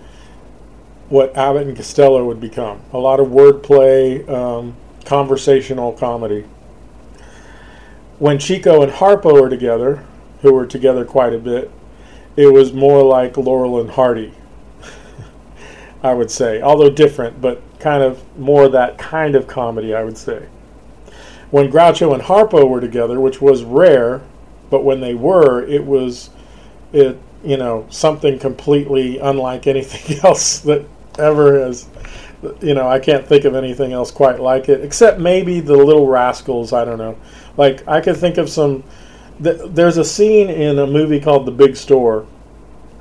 what 1.10 1.36
Abbott 1.38 1.67
and 1.67 1.75
Costello 1.75 2.25
would 2.25 2.39
become. 2.39 2.82
A 2.94 2.98
lot 2.98 3.20
of 3.20 3.27
wordplay, 3.27 4.27
um, 4.27 4.75
conversational 5.05 5.94
comedy. 5.94 6.46
When 8.17 8.39
Chico 8.39 8.82
and 8.82 8.91
Harpo 8.91 9.39
were 9.39 9.50
together, 9.50 10.03
who 10.41 10.53
were 10.53 10.65
together 10.65 11.05
quite 11.05 11.34
a 11.34 11.38
bit, 11.38 11.72
it 12.36 12.51
was 12.51 12.74
more 12.74 13.03
like 13.03 13.38
Laurel 13.38 13.79
and 13.79 13.91
Hardy, 13.91 14.34
I 16.03 16.13
would 16.13 16.32
say, 16.32 16.62
although 16.62 16.89
different, 16.89 17.39
but 17.39 17.62
kind 17.79 18.01
of 18.01 18.24
more 18.38 18.67
that 18.70 18.98
kind 18.98 19.36
of 19.36 19.48
comedy, 19.48 19.94
I 19.94 20.03
would 20.03 20.17
say. 20.17 20.48
When 21.51 21.72
Groucho 21.72 22.13
and 22.13 22.24
Harpo 22.24 22.67
were 22.67 22.82
together, 22.82 23.20
which 23.20 23.41
was 23.41 23.63
rare, 23.63 24.22
but 24.69 24.84
when 24.84 25.01
they 25.01 25.13
were, 25.13 25.65
it 25.65 25.86
was 25.86 26.29
it 26.93 27.19
you 27.43 27.57
know 27.57 27.86
something 27.89 28.39
completely 28.39 29.19
unlike 29.19 29.67
anything 29.67 30.17
else 30.24 30.60
that 30.60 30.86
ever 31.19 31.60
has. 31.60 31.88
You 32.62 32.75
know, 32.75 32.88
I 32.88 33.00
can't 33.00 33.25
think 33.25 33.45
of 33.45 33.55
anything 33.55 33.91
else 33.91 34.12
quite 34.12 34.39
like 34.39 34.69
it, 34.69 34.81
except 34.81 35.19
maybe 35.19 35.62
the 35.62 35.75
Little 35.75 36.07
Rascals. 36.07 36.74
I 36.74 36.86
don't 36.86 37.00
know. 37.00 37.17
Like 37.57 37.88
I 37.88 38.01
could 38.01 38.17
think 38.17 38.38
of 38.38 38.50
some. 38.50 38.84
There's 39.39 39.98
a 39.98 40.05
scene 40.05 40.50
in 40.50 40.79
a 40.79 40.88
movie 40.88 41.19
called 41.19 41.45
The 41.45 41.51
Big 41.51 41.75
Store, 41.75 42.25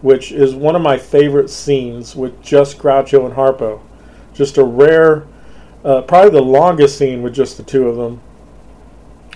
which 0.03 0.33
is 0.33 0.55
one 0.55 0.75
of 0.75 0.83
my 0.83 0.99
favorite 0.99 1.49
scenes 1.49 2.17
with 2.17 2.43
just 2.43 2.79
Groucho 2.79 3.25
and 3.25 3.35
Harpo 3.35 3.81
just 4.35 4.59
a 4.59 4.65
rare, 4.65 5.27
uh, 5.85 6.03
probably 6.03 6.31
the 6.31 6.43
longest 6.43 6.99
scene 6.99 7.23
with 7.23 7.35
just 7.35 7.57
the 7.57 7.63
two 7.63 7.89
of 7.89 7.97
them. 7.97 8.21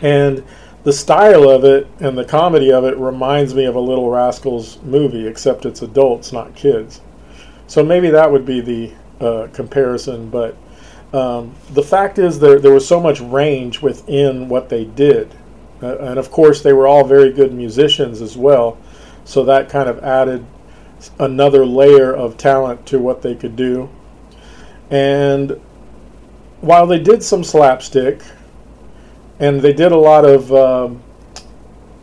And 0.02 0.44
the 0.88 0.92
style 0.95 1.50
of 1.50 1.64
it 1.64 1.87
and 2.00 2.16
the 2.16 2.25
comedy 2.25 2.73
of 2.73 2.83
it 2.83 2.97
reminds 2.97 3.54
me 3.54 3.66
of 3.66 3.75
a 3.75 3.80
Little 3.80 4.09
Rascals 4.09 4.78
movie, 4.83 5.26
except 5.26 5.66
it's 5.66 5.83
adults, 5.83 6.33
not 6.33 6.54
kids. 6.54 7.02
So 7.66 7.85
maybe 7.85 8.09
that 8.09 8.33
would 8.33 8.47
be 8.47 8.62
the 8.62 8.95
uh, 9.21 9.49
comparison. 9.52 10.30
But 10.30 10.57
um, 11.12 11.54
the 11.75 11.83
fact 11.83 12.18
is, 12.18 12.38
there 12.38 12.59
there 12.59 12.73
was 12.73 12.88
so 12.88 13.00
much 13.00 13.21
range 13.21 13.83
within 13.83 14.49
what 14.49 14.71
they 14.71 14.87
did, 14.87 15.35
uh, 15.83 15.99
and 15.99 16.18
of 16.18 16.30
course, 16.30 16.62
they 16.62 16.73
were 16.73 16.88
all 16.88 17.04
very 17.04 17.35
good 17.35 17.52
musicians 17.52 18.23
as 18.23 18.38
well. 18.38 18.78
So 19.26 19.45
that 19.45 19.68
kind 19.68 19.90
of 19.90 19.99
added 19.99 20.47
another 21.21 21.66
layer 21.66 22.14
of 22.14 22.38
talent 22.38 22.87
to 22.87 22.99
what 22.99 23.21
they 23.21 23.35
could 23.35 23.57
do. 23.57 23.90
And 24.90 25.61
while 26.62 26.87
they 26.87 26.99
did 26.99 27.23
some 27.23 27.45
slapstick, 27.45 28.23
and 29.38 29.61
they 29.61 29.73
did 29.73 29.92
a 29.92 29.97
lot 29.97 30.25
of 30.25 30.52
um, 30.52 31.02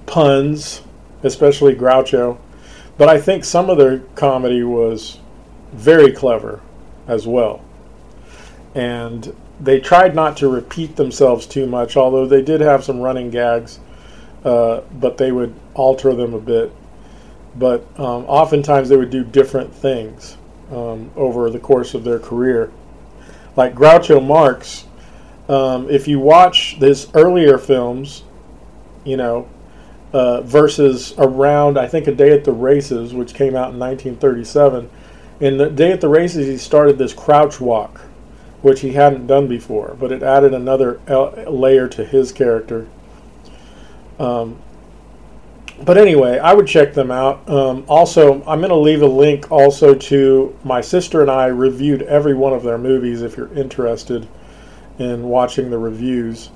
puns, 0.06 0.82
especially 1.24 1.76
Groucho, 1.76 2.38
but 2.98 3.10
I 3.10 3.20
think 3.20 3.44
some 3.44 3.70
of 3.70 3.78
their 3.78 4.00
comedy 4.16 4.64
was 4.64 5.20
very 5.74 6.12
clever 6.12 6.62
as 7.08 7.28
well. 7.28 7.64
And 8.74 9.36
they 9.60 9.80
tried 9.80 10.16
not 10.16 10.38
to 10.38 10.50
repeat 10.50 10.96
themselves 10.96 11.46
too 11.46 11.66
much, 11.66 11.98
although 11.98 12.26
they 12.26 12.42
did 12.42 12.62
have 12.62 12.84
some 12.84 13.00
running 13.00 13.30
gags, 13.30 13.80
uh, 14.44 14.82
but 14.94 15.18
they 15.18 15.32
would 15.32 15.54
alter 15.74 16.14
them 16.14 16.34
a 16.34 16.40
bit. 16.40 16.72
But 17.56 17.82
um, 18.00 18.26
oftentimes 18.26 18.90
they 18.90 18.98
would 18.98 19.10
do 19.10 19.24
different 19.24 19.74
things 19.74 20.38
um, 20.72 21.12
over 21.16 21.50
the 21.50 21.60
course 21.60 21.94
of 21.94 22.04
their 22.04 22.20
career. 22.20 22.72
Like 23.56 23.76
Groucho 23.76 24.26
Marx, 24.26 24.85
um, 25.48 25.90
if 25.90 26.08
you 26.08 26.20
watch 26.20 26.76
his 26.76 27.08
earlier 27.14 27.58
films, 27.58 28.24
you 29.04 29.18
know, 29.18 29.48
uh, 30.14 30.42
versus 30.42 31.14
around, 31.18 31.78
I 31.78 31.88
think, 31.88 32.08
A 32.08 32.16
Day 32.16 32.32
at 32.32 32.44
the 32.44 32.52
Races, 32.52 33.14
which 33.14 33.34
came 33.34 33.56
out 33.56 33.74
in 33.74 33.80
1937. 33.80 34.90
In 35.42 35.58
The 35.58 35.70
Day 35.70 35.92
at 35.92 36.02
the 36.02 36.08
Races, 36.08 36.48
he 36.48 36.58
started 36.58 36.98
this 36.98 37.14
crouch 37.14 37.60
walk, 37.60 38.00
which 38.62 38.82
he 38.82 38.94
hadn't 38.94 39.28
done 39.28 39.48
before, 39.48 39.96
but 40.00 40.12
it 40.12 40.24
added 40.24 40.54
another 40.54 41.00
layer 41.48 41.88
to 41.90 42.06
his 42.06 42.32
character. 42.32 42.88
Um, 44.18 44.58
but 45.84 45.98
anyway, 45.98 46.40
I 46.40 46.54
would 46.54 46.68
check 46.68 46.94
them 46.94 47.12
out. 47.12 47.48
Um, 47.50 47.84
also, 47.90 48.36
I'm 48.48 48.60
going 48.60 48.70
to 48.70 48.76
leave 48.76 49.02
a 49.02 49.08
link 49.08 49.52
also 49.52 49.94
to 49.94 50.58
my 50.64 50.80
sister 50.80 51.22
and 51.22 51.30
I 51.30 51.48
reviewed 51.48 52.04
every 52.04 52.34
one 52.34 52.54
of 52.54 52.64
their 52.64 52.78
movies 52.78 53.22
if 53.22 53.36
you're 53.36 53.54
interested 53.54 54.26
in 55.00 55.24
watching 55.24 55.70
the 55.70 55.78
reviews. 55.78 56.50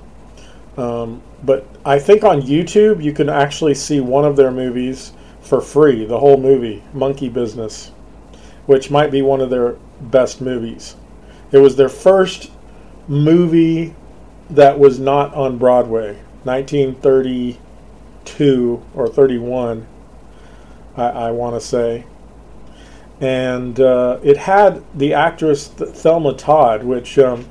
Um, 0.78 1.22
but 1.44 1.68
I 1.86 2.00
think 2.00 2.24
on 2.24 2.42
YouTube 2.42 3.04
you 3.04 3.14
can 3.14 3.30
actually 3.30 3.76
see 3.76 4.00
one 4.00 4.26
of 4.26 4.36
their 4.36 4.52
movies 4.52 5.14
for 5.42 5.62
free, 5.62 6.06
the 6.06 6.20
whole 6.20 6.38
movie, 6.38 6.84
Monkey 6.94 7.30
Business, 7.30 7.92
which 8.66 8.92
might 8.92 9.12
be 9.12 9.22
one 9.22 9.42
of 9.42 9.50
their 9.50 9.78
best 10.02 10.42
movies. 10.42 10.96
It 11.52 11.58
was 11.58 11.76
their 11.76 11.90
first 11.90 12.52
movie 13.08 13.96
that 14.50 14.80
was 14.80 15.00
not 15.00 15.34
on 15.34 15.58
Broadway, 15.58 16.20
1932 16.44 18.86
or 18.94 19.08
31, 19.08 19.88
I, 20.96 21.04
I 21.04 21.32
want 21.32 21.56
to 21.56 21.62
say. 21.62 22.06
And 23.22 23.80
uh, 23.80 24.20
it 24.24 24.38
had 24.38 24.84
the 24.98 25.14
actress 25.14 25.68
Th- 25.68 25.90
Thelma 25.90 26.36
Todd, 26.36 26.84
which 26.84 27.20
um, 27.20 27.50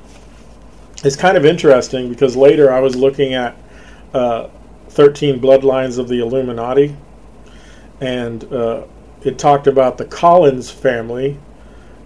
is 1.03 1.15
kind 1.15 1.37
of 1.37 1.45
interesting 1.45 2.09
because 2.09 2.35
later 2.35 2.71
I 2.71 2.79
was 2.79 2.95
looking 2.95 3.33
at 3.33 3.55
uh, 4.13 4.49
13 4.89 5.39
Bloodlines 5.39 5.97
of 5.97 6.07
the 6.07 6.19
Illuminati, 6.19 6.95
and 8.01 8.43
uh, 8.51 8.83
it 9.23 9.37
talked 9.37 9.67
about 9.67 9.97
the 9.97 10.05
Collins 10.05 10.69
family 10.69 11.37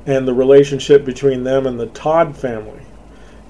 and 0.06 0.28
the 0.28 0.34
relationship 0.34 1.06
between 1.06 1.44
them 1.44 1.66
and 1.66 1.80
the 1.80 1.88
Todd 1.88 2.36
family. 2.36 2.82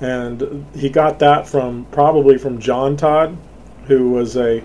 And 0.01 0.65
he 0.75 0.89
got 0.89 1.19
that 1.19 1.47
from 1.47 1.85
probably 1.91 2.37
from 2.37 2.59
John 2.59 2.97
Todd, 2.97 3.37
who 3.87 4.11
was 4.11 4.35
a 4.37 4.61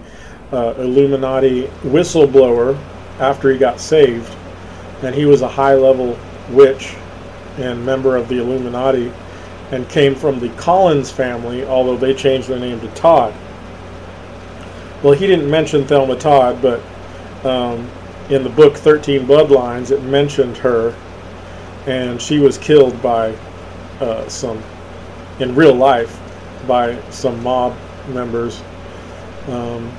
uh, 0.52 0.74
Illuminati 0.78 1.64
whistleblower 1.82 2.78
after 3.20 3.50
he 3.50 3.58
got 3.58 3.80
saved, 3.80 4.34
and 5.02 5.14
he 5.14 5.24
was 5.24 5.42
a 5.42 5.48
high 5.48 5.74
level 5.74 6.18
witch 6.50 6.94
and 7.56 7.84
member 7.84 8.16
of 8.16 8.28
the 8.28 8.38
Illuminati. 8.38 9.12
And 9.70 9.88
came 9.88 10.14
from 10.14 10.40
the 10.40 10.48
Collins 10.50 11.10
family, 11.10 11.64
although 11.64 11.96
they 11.96 12.14
changed 12.14 12.48
their 12.48 12.58
name 12.58 12.80
to 12.80 12.88
Todd. 12.88 13.34
Well, 15.02 15.12
he 15.12 15.26
didn't 15.26 15.50
mention 15.50 15.86
Thelma 15.86 16.16
Todd, 16.16 16.60
but 16.60 16.82
um, 17.44 17.88
in 18.30 18.42
the 18.42 18.50
book 18.50 18.76
13 18.76 19.26
Bloodlines, 19.26 19.90
it 19.90 20.02
mentioned 20.02 20.56
her, 20.58 20.94
and 21.86 22.20
she 22.20 22.38
was 22.38 22.58
killed 22.58 23.00
by 23.02 23.36
uh, 24.00 24.28
some, 24.28 24.62
in 25.38 25.54
real 25.54 25.74
life, 25.74 26.20
by 26.66 27.00
some 27.10 27.42
mob 27.42 27.76
members. 28.08 28.62
Um, 29.48 29.92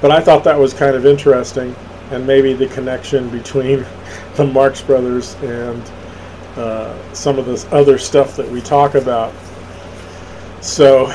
but 0.00 0.10
I 0.10 0.20
thought 0.20 0.44
that 0.44 0.58
was 0.58 0.72
kind 0.72 0.96
of 0.96 1.06
interesting, 1.06 1.74
and 2.10 2.26
maybe 2.26 2.52
the 2.52 2.66
connection 2.68 3.28
between 3.30 3.84
the 4.34 4.46
Marx 4.46 4.80
Brothers 4.80 5.34
and 5.42 5.82
uh, 6.56 7.12
some 7.12 7.38
of 7.38 7.46
this 7.46 7.66
other 7.72 7.98
stuff 7.98 8.36
that 8.36 8.48
we 8.50 8.60
talk 8.60 8.94
about. 8.94 9.32
So, 10.60 11.06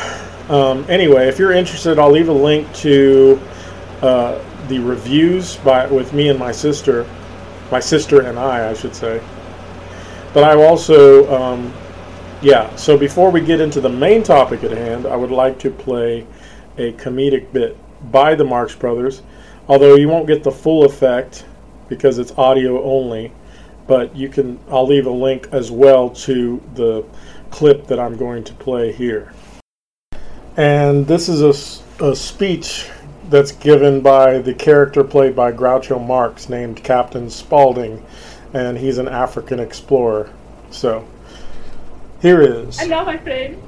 um, 0.49 0.85
anyway, 0.89 1.27
if 1.27 1.39
you're 1.39 1.53
interested, 1.53 1.99
I'll 1.99 2.11
leave 2.11 2.29
a 2.29 2.33
link 2.33 2.71
to 2.75 3.39
uh, 4.01 4.43
the 4.67 4.79
reviews 4.79 5.57
by 5.57 5.85
with 5.87 6.13
me 6.13 6.29
and 6.29 6.37
my 6.39 6.51
sister, 6.51 7.07
my 7.71 7.79
sister 7.79 8.21
and 8.21 8.37
I, 8.37 8.69
I 8.69 8.73
should 8.73 8.95
say. 8.95 9.21
But 10.33 10.43
I 10.43 10.55
also, 10.61 11.33
um, 11.33 11.73
yeah. 12.41 12.73
So 12.75 12.97
before 12.97 13.31
we 13.31 13.41
get 13.41 13.61
into 13.61 13.81
the 13.81 13.89
main 13.89 14.23
topic 14.23 14.63
at 14.63 14.71
hand, 14.71 15.05
I 15.05 15.15
would 15.15 15.31
like 15.31 15.59
to 15.59 15.71
play 15.71 16.27
a 16.77 16.91
comedic 16.93 17.51
bit 17.53 17.77
by 18.11 18.35
the 18.35 18.43
Marx 18.43 18.75
Brothers, 18.75 19.23
although 19.67 19.95
you 19.95 20.07
won't 20.07 20.27
get 20.27 20.43
the 20.43 20.51
full 20.51 20.85
effect 20.85 21.45
because 21.89 22.19
it's 22.19 22.31
audio 22.37 22.83
only. 22.83 23.31
But 23.87 24.15
you 24.15 24.29
can. 24.29 24.59
I'll 24.69 24.85
leave 24.85 25.05
a 25.05 25.11
link 25.11 25.47
as 25.51 25.71
well 25.71 26.09
to 26.09 26.61
the 26.75 27.05
clip 27.51 27.87
that 27.87 27.99
I'm 27.99 28.17
going 28.17 28.43
to 28.43 28.53
play 28.53 28.91
here. 28.91 29.33
And 30.57 31.07
this 31.07 31.29
is 31.29 31.41
a, 31.99 32.05
a 32.05 32.15
speech 32.15 32.89
that's 33.29 33.51
given 33.51 34.01
by 34.01 34.39
the 34.39 34.53
character 34.53 35.03
played 35.03 35.35
by 35.35 35.51
Groucho 35.51 36.05
Marx 36.05 36.49
named 36.49 36.83
Captain 36.83 37.29
Spaulding, 37.29 38.03
and 38.53 38.77
he's 38.77 38.97
an 38.97 39.07
African 39.07 39.59
explorer. 39.59 40.31
So, 40.71 41.07
here 42.21 42.41
is. 42.41 42.79
And 42.79 42.89
now, 42.89 43.03
my 43.03 43.17
friend, 43.17 43.61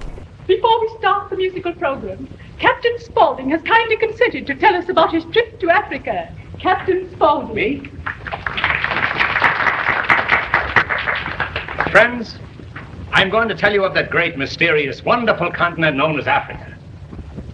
before 0.48 0.82
we 0.82 0.90
start 0.98 1.30
the 1.30 1.36
musical 1.36 1.74
program, 1.74 2.28
Captain 2.60 2.98
Spaulding 3.00 3.50
has 3.52 3.62
kindly 3.62 3.98
consented 3.98 4.48
to 4.48 4.56
tell 4.56 4.76
us 4.76 4.90
about 4.90 5.14
his 5.14 5.24
trip 5.26 5.60
to 5.60 5.70
Africa. 5.70 6.34
Captain 6.60 7.10
Spaulding. 7.14 7.92
Friends, 11.92 12.38
I'm 13.12 13.32
going 13.32 13.48
to 13.48 13.56
tell 13.56 13.74
you 13.74 13.84
of 13.84 13.96
that 13.96 14.12
great, 14.12 14.38
mysterious, 14.38 15.04
wonderful 15.04 15.52
continent 15.52 15.98
known 15.98 16.20
as 16.20 16.28
Africa. 16.28 16.78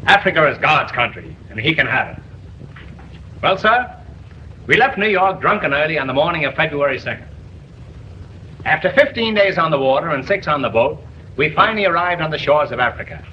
Africa 0.08 0.51
is 0.51 0.58
God's 0.58 0.92
country, 0.92 1.38
and 1.50 1.58
He 1.58 1.74
can 1.74 1.88
have 1.88 2.18
it. 2.18 2.24
Well, 3.42 3.58
sir, 3.58 3.96
we 4.68 4.75
left 4.75 4.98
New 4.98 5.08
York 5.08 5.39
drunk 5.39 5.63
and 5.63 5.74
early 5.74 5.98
on 5.98 6.08
the 6.08 6.13
morning 6.13 6.44
of 6.44 6.54
February 6.54 7.00
2nd. 7.00 7.25
After 8.65 8.92
15 8.92 9.36
days 9.36 9.58
on 9.58 9.72
the 9.72 9.80
water 9.80 10.10
and 10.10 10.25
six 10.25 10.50
on 10.50 10.62
the 10.62 10.70
boat, 10.70 11.00
we 11.38 11.54
finally 11.54 11.86
arrived 11.86 12.22
on 12.22 12.30
the 12.30 12.38
shores 12.38 12.72
of 12.72 12.80
Africa. 12.80 13.25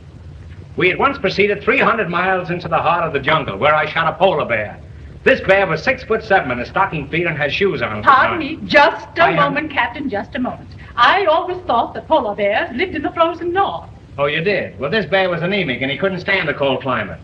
We 0.76 0.92
at 0.92 0.98
once 0.98 1.18
proceeded 1.18 1.64
300 1.64 2.08
miles 2.08 2.50
into 2.50 2.68
the 2.68 2.78
heart 2.78 3.04
of 3.04 3.12
the 3.12 3.18
jungle, 3.18 3.58
where 3.58 3.74
I 3.74 3.90
shot 3.90 4.12
a 4.12 4.16
polar 4.16 4.44
bear. 4.44 4.80
This 5.24 5.40
bear 5.40 5.66
was 5.66 5.82
six 5.82 6.02
foot 6.02 6.24
seven 6.24 6.50
in 6.50 6.58
his 6.58 6.68
stocking 6.68 7.06
feet 7.08 7.26
and 7.26 7.36
had 7.36 7.52
shoes 7.52 7.80
on. 7.80 8.02
Pardon 8.02 8.38
me, 8.38 8.58
just 8.64 9.06
a 9.18 9.22
I 9.24 9.30
am- 9.30 9.36
moment, 9.36 9.70
Captain, 9.72 10.08
just 10.08 10.34
a 10.34 10.38
moment. 10.40 10.68
I 10.96 11.24
always 11.26 11.58
thought 11.64 11.94
that 11.94 12.08
polar 12.08 12.34
bears 12.34 12.74
lived 12.74 12.94
in 12.96 13.02
the 13.02 13.12
frozen 13.12 13.52
north. 13.52 13.88
Oh, 14.18 14.26
you 14.26 14.42
did? 14.42 14.78
Well, 14.78 14.90
this 14.90 15.06
bear 15.06 15.30
was 15.30 15.40
anemic 15.42 15.80
and 15.80 15.90
he 15.90 15.96
couldn't 15.96 16.20
stand 16.20 16.48
the 16.48 16.54
cold 16.54 16.82
climate. 16.82 17.20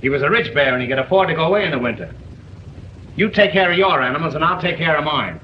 He 0.00 0.08
was 0.08 0.22
a 0.22 0.30
rich 0.30 0.52
bear 0.54 0.72
and 0.72 0.82
he 0.82 0.88
could 0.88 0.98
afford 0.98 1.28
to 1.28 1.34
go 1.34 1.44
away 1.44 1.64
in 1.64 1.70
the 1.70 1.78
winter. 1.78 2.12
You 3.14 3.28
take 3.30 3.52
care 3.52 3.70
of 3.70 3.76
your 3.76 4.00
animals 4.02 4.34
and 4.34 4.42
I'll 4.44 4.60
take 4.60 4.78
care 4.78 4.96
of 4.96 5.04
mine. 5.04 5.38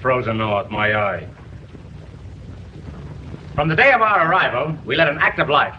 Frozen 0.00 0.38
North, 0.38 0.70
my 0.70 0.94
eye. 0.94 1.26
From 3.54 3.68
the 3.68 3.76
day 3.76 3.92
of 3.92 4.00
our 4.02 4.30
arrival, 4.30 4.76
we 4.84 4.96
led 4.96 5.08
an 5.08 5.18
active 5.18 5.48
life. 5.48 5.74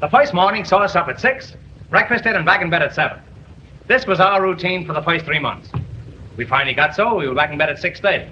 The 0.00 0.08
first 0.08 0.32
morning 0.34 0.64
saw 0.64 0.78
us 0.78 0.96
up 0.96 1.08
at 1.08 1.20
six, 1.20 1.54
breakfasted 1.90 2.34
and 2.34 2.44
back 2.44 2.62
in 2.62 2.70
bed 2.70 2.82
at 2.82 2.94
seven. 2.94 3.18
This 3.90 4.06
was 4.06 4.20
our 4.20 4.40
routine 4.40 4.86
for 4.86 4.92
the 4.92 5.02
first 5.02 5.24
three 5.24 5.40
months. 5.40 5.68
We 6.36 6.44
finally 6.44 6.74
got 6.74 6.94
so 6.94 7.16
we 7.16 7.26
were 7.26 7.34
back 7.34 7.50
in 7.50 7.58
bed 7.58 7.70
at 7.70 7.80
six 7.80 7.98
thirty. 7.98 8.30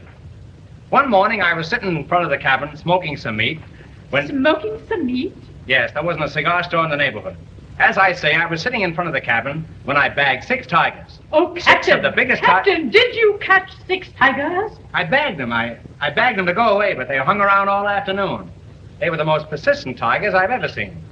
One 0.90 1.11
morning 1.11 1.42
I 1.42 1.53
was 1.55 1.66
sitting 1.66 1.97
in 1.97 2.07
front 2.07 2.23
of 2.23 2.31
the 2.31 2.38
cabin 2.38 2.77
smoking 2.77 3.16
some 3.16 3.38
meat 3.38 3.59
when 4.11 4.29
Smoking 4.29 4.81
some 4.88 5.05
meat? 5.05 5.35
Yes, 5.66 5.90
there 5.94 6.05
wasn't 6.05 6.27
a 6.27 6.31
cigar 6.31 6.62
store 6.62 6.85
in 6.85 6.90
the 6.90 6.97
neighborhood. 6.97 7.37
As 7.81 7.99
I 7.99 8.12
say, 8.12 8.37
I 8.37 8.47
was 8.47 8.62
sitting 8.62 8.83
in 8.83 8.94
front 8.94 9.09
of 9.09 9.14
the 9.14 9.21
cabin 9.21 9.66
when 9.83 9.97
I 9.97 10.09
bagged 10.09 10.44
six 10.44 10.64
tigers. 10.64 11.18
Oh, 11.33 11.53
Six 11.55 11.66
Captain. 11.66 11.97
of 11.97 12.03
the 12.05 12.12
biggest 12.12 12.40
Captain, 12.40 12.88
did 12.88 13.16
you 13.16 13.37
catch 13.40 13.73
six 13.88 14.11
tigers? 14.16 14.71
I 14.94 15.03
bagged 15.03 15.40
them. 15.40 15.53
I, 15.53 15.77
I 16.01 16.11
bagged 16.11 16.38
them 16.38 16.47
to 16.47 16.55
go 16.55 16.68
away, 16.68 16.94
but 16.94 17.09
they 17.09 17.18
hung 17.18 17.40
around 17.40 17.68
all 17.68 17.88
afternoon. 17.88 18.49
They 19.01 19.11
were 19.11 19.16
the 19.16 19.25
most 19.25 19.51
persistent 19.51 19.99
tigers 19.99 20.35
I've 20.35 20.53
ever 20.53 20.68
seen. 20.68 21.03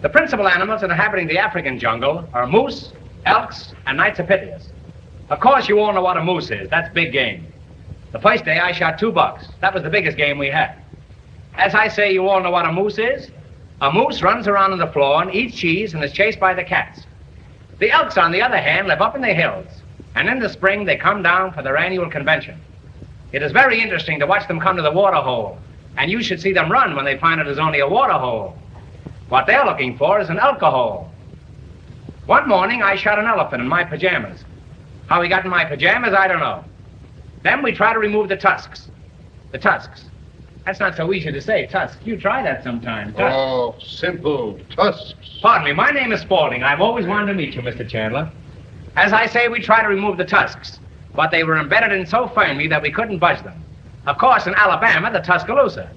The 0.00 0.08
principal 0.08 0.48
animals 0.48 0.82
inhabiting 0.82 1.26
the 1.26 1.36
African 1.36 1.78
jungle 1.78 2.26
are 2.32 2.46
moose, 2.46 2.94
elks, 3.24 3.74
and 3.86 3.96
Knights 3.96 4.18
of 4.18 4.26
Pythias. 4.26 4.46
Of 4.46 4.60
Pythias. 4.60 4.72
Of 5.30 5.40
course, 5.40 5.68
you 5.68 5.78
all 5.80 5.92
know 5.92 6.02
what 6.02 6.16
a 6.16 6.24
moose 6.24 6.50
is. 6.50 6.70
That's 6.70 6.92
big 6.94 7.12
game. 7.12 7.46
The 8.12 8.18
first 8.18 8.44
day 8.44 8.58
I 8.58 8.72
shot 8.72 8.98
two 8.98 9.12
bucks. 9.12 9.48
That 9.60 9.74
was 9.74 9.82
the 9.82 9.90
biggest 9.90 10.16
game 10.16 10.38
we 10.38 10.48
had. 10.48 10.74
As 11.54 11.74
I 11.74 11.88
say, 11.88 12.12
you 12.12 12.28
all 12.28 12.42
know 12.42 12.50
what 12.50 12.64
a 12.64 12.72
moose 12.72 12.98
is. 12.98 13.30
A 13.80 13.92
moose 13.92 14.22
runs 14.22 14.48
around 14.48 14.72
on 14.72 14.78
the 14.78 14.86
floor 14.86 15.22
and 15.22 15.34
eats 15.34 15.54
cheese 15.54 15.92
and 15.92 16.02
is 16.02 16.12
chased 16.12 16.40
by 16.40 16.54
the 16.54 16.64
cats. 16.64 17.02
The 17.78 17.90
elks, 17.90 18.16
on 18.16 18.32
the 18.32 18.42
other 18.42 18.56
hand, 18.56 18.88
live 18.88 19.02
up 19.02 19.14
in 19.14 19.20
the 19.20 19.34
hills, 19.34 19.66
and 20.14 20.28
in 20.28 20.38
the 20.38 20.48
spring 20.48 20.84
they 20.84 20.96
come 20.96 21.22
down 21.22 21.52
for 21.52 21.62
their 21.62 21.76
annual 21.76 22.10
convention. 22.10 22.60
It 23.30 23.42
is 23.42 23.52
very 23.52 23.80
interesting 23.80 24.18
to 24.20 24.26
watch 24.26 24.48
them 24.48 24.58
come 24.58 24.76
to 24.76 24.82
the 24.82 24.90
water 24.90 25.18
hole, 25.18 25.58
and 25.96 26.10
you 26.10 26.22
should 26.22 26.40
see 26.40 26.52
them 26.52 26.72
run 26.72 26.96
when 26.96 27.04
they 27.04 27.18
find 27.18 27.40
it 27.40 27.46
is 27.46 27.58
only 27.58 27.80
a 27.80 27.88
water 27.88 28.14
hole. 28.14 28.56
What 29.28 29.46
they're 29.46 29.64
looking 29.64 29.98
for 29.98 30.18
is 30.20 30.30
an 30.30 30.38
alcohol. 30.38 31.12
One 32.28 32.46
morning 32.46 32.82
I 32.82 32.94
shot 32.94 33.18
an 33.18 33.24
elephant 33.24 33.62
in 33.62 33.68
my 33.68 33.84
pajamas. 33.84 34.44
How 35.06 35.22
he 35.22 35.30
got 35.30 35.46
in 35.46 35.50
my 35.50 35.64
pajamas, 35.64 36.12
I 36.12 36.28
don't 36.28 36.40
know. 36.40 36.62
Then 37.42 37.62
we 37.62 37.72
try 37.72 37.94
to 37.94 37.98
remove 37.98 38.28
the 38.28 38.36
tusks. 38.36 38.90
The 39.50 39.56
tusks. 39.56 40.04
That's 40.66 40.78
not 40.78 40.94
so 40.94 41.10
easy 41.14 41.32
to 41.32 41.40
say, 41.40 41.66
tusks. 41.68 41.96
You 42.04 42.20
try 42.20 42.42
that 42.42 42.62
sometime. 42.62 43.14
Tusks. 43.14 43.34
Oh, 43.34 43.76
simple 43.82 44.60
tusks. 44.76 45.14
Pardon 45.40 45.68
me, 45.68 45.72
my 45.72 45.90
name 45.90 46.12
is 46.12 46.20
Spaulding. 46.20 46.62
I've 46.62 46.82
always 46.82 47.06
wanted 47.06 47.28
to 47.28 47.34
meet 47.34 47.54
you, 47.54 47.62
Mr. 47.62 47.88
Chandler. 47.88 48.30
As 48.96 49.14
I 49.14 49.24
say, 49.24 49.48
we 49.48 49.60
try 49.62 49.80
to 49.80 49.88
remove 49.88 50.18
the 50.18 50.26
tusks, 50.26 50.80
but 51.14 51.30
they 51.30 51.44
were 51.44 51.56
embedded 51.56 51.92
in 51.92 52.04
so 52.04 52.28
firmly 52.28 52.68
that 52.68 52.82
we 52.82 52.90
couldn't 52.92 53.20
budge 53.20 53.42
them. 53.42 53.64
Of 54.06 54.18
course, 54.18 54.46
in 54.46 54.54
Alabama, 54.54 55.10
the 55.10 55.20
Tuscaloosa. 55.20 55.90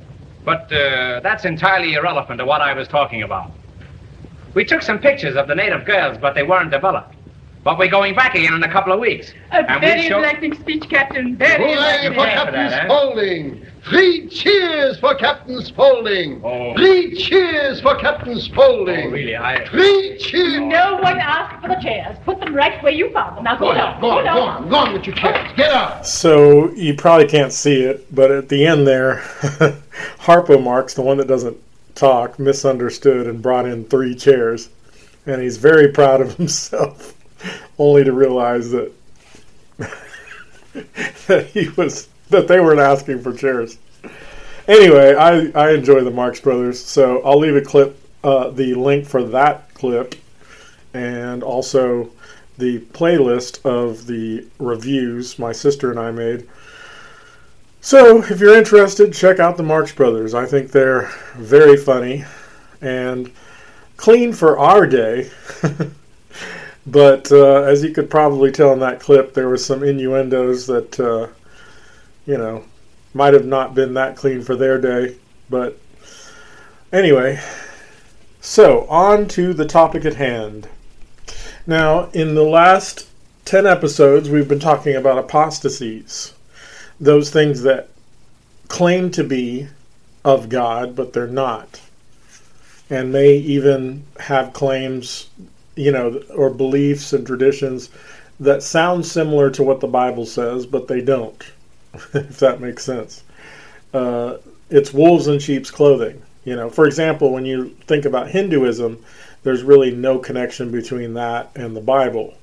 But 0.45 0.71
uh, 0.71 1.19
that's 1.19 1.43
entirely 1.43 1.95
irrelevant 1.95 2.39
to 2.39 2.45
what 2.45 2.61
I 2.61 2.71
was 2.71 2.87
talking 2.87 3.21
about. 3.23 3.51
We 4.53 4.65
took 4.65 4.81
some 4.81 4.99
pictures 4.99 5.35
of 5.35 5.47
the 5.47 5.55
native 5.55 5.85
girls, 5.85 6.17
but 6.17 6.35
they 6.35 6.43
weren't 6.43 6.71
developed. 6.71 7.15
But 7.63 7.77
we're 7.77 7.91
going 7.91 8.15
back 8.15 8.33
again 8.33 8.55
in 8.55 8.63
a 8.63 8.71
couple 8.71 8.91
of 8.91 8.99
weeks. 8.99 9.33
A 9.51 9.57
And 9.57 9.67
we'll 9.69 9.79
very 9.81 10.07
show- 10.07 10.17
enlightening 10.17 10.55
speech, 10.55 10.89
Captain. 10.89 11.35
Very 11.37 11.61
Hooray 11.63 11.73
enlightening. 11.73 12.13
for 12.13 12.25
Yeah, 12.25 12.35
for 12.39 12.45
Captain 12.45 12.65
that, 12.69 12.73
eh? 12.73 12.85
Spaulding! 12.87 13.65
Three 13.87 14.27
cheers 14.29 14.99
for 14.99 15.13
Captain 15.15 15.61
Spaulding! 15.61 16.41
Oh. 16.43 16.73
Three 16.75 17.13
cheers 17.15 17.79
for 17.81 17.95
Captain 17.97 18.39
Spaulding! 18.39 19.07
Oh, 19.07 19.11
really, 19.11 19.35
I... 19.37 19.63
Three 19.67 20.17
cheers! 20.17 20.59
No 20.59 20.97
one 21.03 21.19
asked 21.19 21.61
for 21.61 21.67
the 21.67 21.75
chairs. 21.81 22.17
Put 22.25 22.39
them 22.39 22.55
right 22.55 22.81
where 22.81 22.93
you 22.93 23.11
found 23.13 23.37
them. 23.37 23.43
Now 23.43 23.57
go, 23.57 23.67
Go 23.67 23.73
down. 23.75 23.93
on, 23.93 24.01
go 24.01 24.09
on, 24.09 24.23
go 24.25 24.41
on, 24.41 24.69
go 24.69 24.75
on 24.77 24.93
with 24.93 25.05
your 25.05 25.15
chairs. 25.15 25.51
Get 25.55 25.69
up! 25.71 26.03
So 26.03 26.71
you 26.71 26.95
probably 26.95 27.27
can't 27.27 27.53
see 27.53 27.81
it, 27.83 28.07
but 28.13 28.31
at 28.31 28.49
the 28.49 28.65
end 28.65 28.87
there, 28.87 29.17
Harpo 30.19 30.61
Marx 30.63 30.95
the 30.95 31.03
one 31.03 31.17
that 31.17 31.27
doesn't 31.27 31.57
talk, 31.95 32.39
misunderstood 32.39 33.27
and 33.27 33.41
brought 33.41 33.65
in 33.65 33.85
three 33.85 34.15
chairs, 34.15 34.69
and 35.25 35.41
he's 35.41 35.57
very 35.57 35.89
proud 35.89 36.21
of 36.21 36.33
himself, 36.37 37.13
only 37.77 38.03
to 38.03 38.13
realize 38.13 38.71
that 38.71 38.91
that 41.27 41.47
he 41.47 41.69
was 41.69 42.07
that 42.29 42.47
they 42.47 42.59
weren't 42.59 42.79
asking 42.79 43.21
for 43.21 43.33
chairs. 43.33 43.77
Anyway, 44.67 45.15
I 45.15 45.51
I 45.55 45.71
enjoy 45.71 46.03
the 46.03 46.11
Marx 46.11 46.39
Brothers, 46.39 46.83
so 46.83 47.21
I'll 47.23 47.39
leave 47.39 47.55
a 47.55 47.61
clip, 47.61 47.97
uh, 48.23 48.49
the 48.49 48.73
link 48.75 49.05
for 49.05 49.23
that 49.23 49.73
clip, 49.73 50.15
and 50.93 51.43
also 51.43 52.09
the 52.57 52.79
playlist 52.79 53.65
of 53.65 54.05
the 54.05 54.45
reviews 54.59 55.39
my 55.39 55.51
sister 55.51 55.89
and 55.89 55.99
I 55.99 56.11
made. 56.11 56.47
So, 57.81 58.23
if 58.23 58.39
you're 58.39 58.57
interested, 58.57 59.13
check 59.13 59.39
out 59.39 59.57
the 59.57 59.63
Marx 59.63 59.91
Brothers. 59.91 60.33
I 60.33 60.45
think 60.45 60.71
they're 60.71 61.11
very 61.35 61.75
funny 61.75 62.23
and 62.79 63.31
clean 63.97 64.33
for 64.33 64.57
our 64.59 64.85
day. 64.85 65.31
but 66.87 67.31
uh, 67.31 67.63
as 67.63 67.83
you 67.83 67.91
could 67.91 68.09
probably 68.09 68.51
tell 68.51 68.71
in 68.71 68.79
that 68.79 68.99
clip, 68.99 69.33
there 69.33 69.49
was 69.49 69.65
some 69.65 69.83
innuendos 69.83 70.67
that, 70.67 70.99
uh, 70.99 71.27
you 72.25 72.37
know, 72.37 72.63
might 73.13 73.33
have 73.33 73.45
not 73.45 73.73
been 73.73 73.95
that 73.95 74.15
clean 74.15 74.43
for 74.43 74.55
their 74.55 74.79
day. 74.79 75.17
But 75.49 75.77
Anyway, 76.93 77.39
so 78.41 78.85
on 78.89 79.25
to 79.25 79.53
the 79.53 79.65
topic 79.65 80.03
at 80.03 80.15
hand. 80.15 80.67
Now, 81.65 82.09
in 82.09 82.35
the 82.35 82.43
last 82.43 83.07
10 83.45 83.65
episodes, 83.65 84.29
we've 84.29 84.49
been 84.49 84.59
talking 84.59 84.95
about 84.97 85.17
apostasies. 85.17 86.33
Those 87.01 87.29
things 87.29 87.63
that 87.63 87.89
claim 88.69 89.11
to 89.11 89.23
be 89.23 89.67
of 90.23 90.47
God, 90.47 90.95
but 90.95 91.11
they're 91.11 91.27
not. 91.27 91.81
And 92.89 93.11
may 93.11 93.35
even 93.35 94.05
have 94.19 94.53
claims, 94.53 95.29
you 95.75 95.91
know, 95.91 96.21
or 96.33 96.49
beliefs 96.49 97.11
and 97.11 97.27
traditions 97.27 97.89
that 98.39 98.63
sound 98.63 99.05
similar 99.05 99.49
to 99.51 99.63
what 99.63 99.81
the 99.81 99.87
Bible 99.87 100.25
says, 100.25 100.65
but 100.65 100.87
they 100.87 101.01
don't, 101.01 101.43
if 102.13 102.39
that 102.39 102.61
makes 102.61 102.83
sense. 102.83 103.23
Uh, 103.93 104.37
it's 104.69 104.93
wolves 104.93 105.27
in 105.27 105.39
sheep's 105.39 105.69
clothing. 105.69 106.21
You 106.43 106.55
know, 106.55 106.69
for 106.69 106.87
example, 106.87 107.31
when 107.31 107.45
you 107.45 107.75
think 107.87 108.05
about 108.05 108.29
Hinduism, 108.29 109.03
there's 109.43 109.63
really 109.63 109.91
no 109.91 110.17
connection 110.17 110.71
between 110.71 111.13
that 111.15 111.51
and 111.55 111.75
the 111.75 111.81
Bible. 111.81 112.33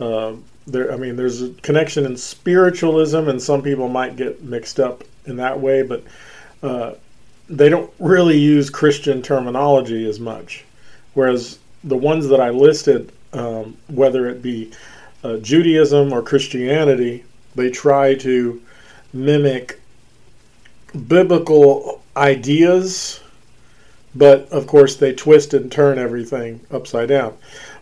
Uh, 0.00 0.34
there, 0.68 0.92
I 0.92 0.96
mean, 0.96 1.16
there's 1.16 1.42
a 1.42 1.50
connection 1.62 2.04
in 2.04 2.16
spiritualism, 2.16 3.28
and 3.28 3.40
some 3.40 3.62
people 3.62 3.88
might 3.88 4.16
get 4.16 4.42
mixed 4.42 4.78
up 4.78 5.02
in 5.26 5.36
that 5.36 5.58
way, 5.58 5.82
but 5.82 6.04
uh, 6.62 6.92
they 7.48 7.68
don't 7.68 7.90
really 7.98 8.36
use 8.36 8.70
Christian 8.70 9.22
terminology 9.22 10.08
as 10.08 10.20
much. 10.20 10.64
Whereas 11.14 11.58
the 11.84 11.96
ones 11.96 12.28
that 12.28 12.40
I 12.40 12.50
listed, 12.50 13.12
um, 13.32 13.76
whether 13.88 14.28
it 14.28 14.42
be 14.42 14.72
uh, 15.24 15.38
Judaism 15.38 16.12
or 16.12 16.22
Christianity, 16.22 17.24
they 17.54 17.70
try 17.70 18.14
to 18.16 18.62
mimic 19.12 19.80
biblical 21.06 22.02
ideas, 22.16 23.20
but 24.14 24.48
of 24.50 24.66
course 24.66 24.96
they 24.96 25.14
twist 25.14 25.54
and 25.54 25.70
turn 25.72 25.98
everything 25.98 26.60
upside 26.70 27.08
down. 27.08 27.36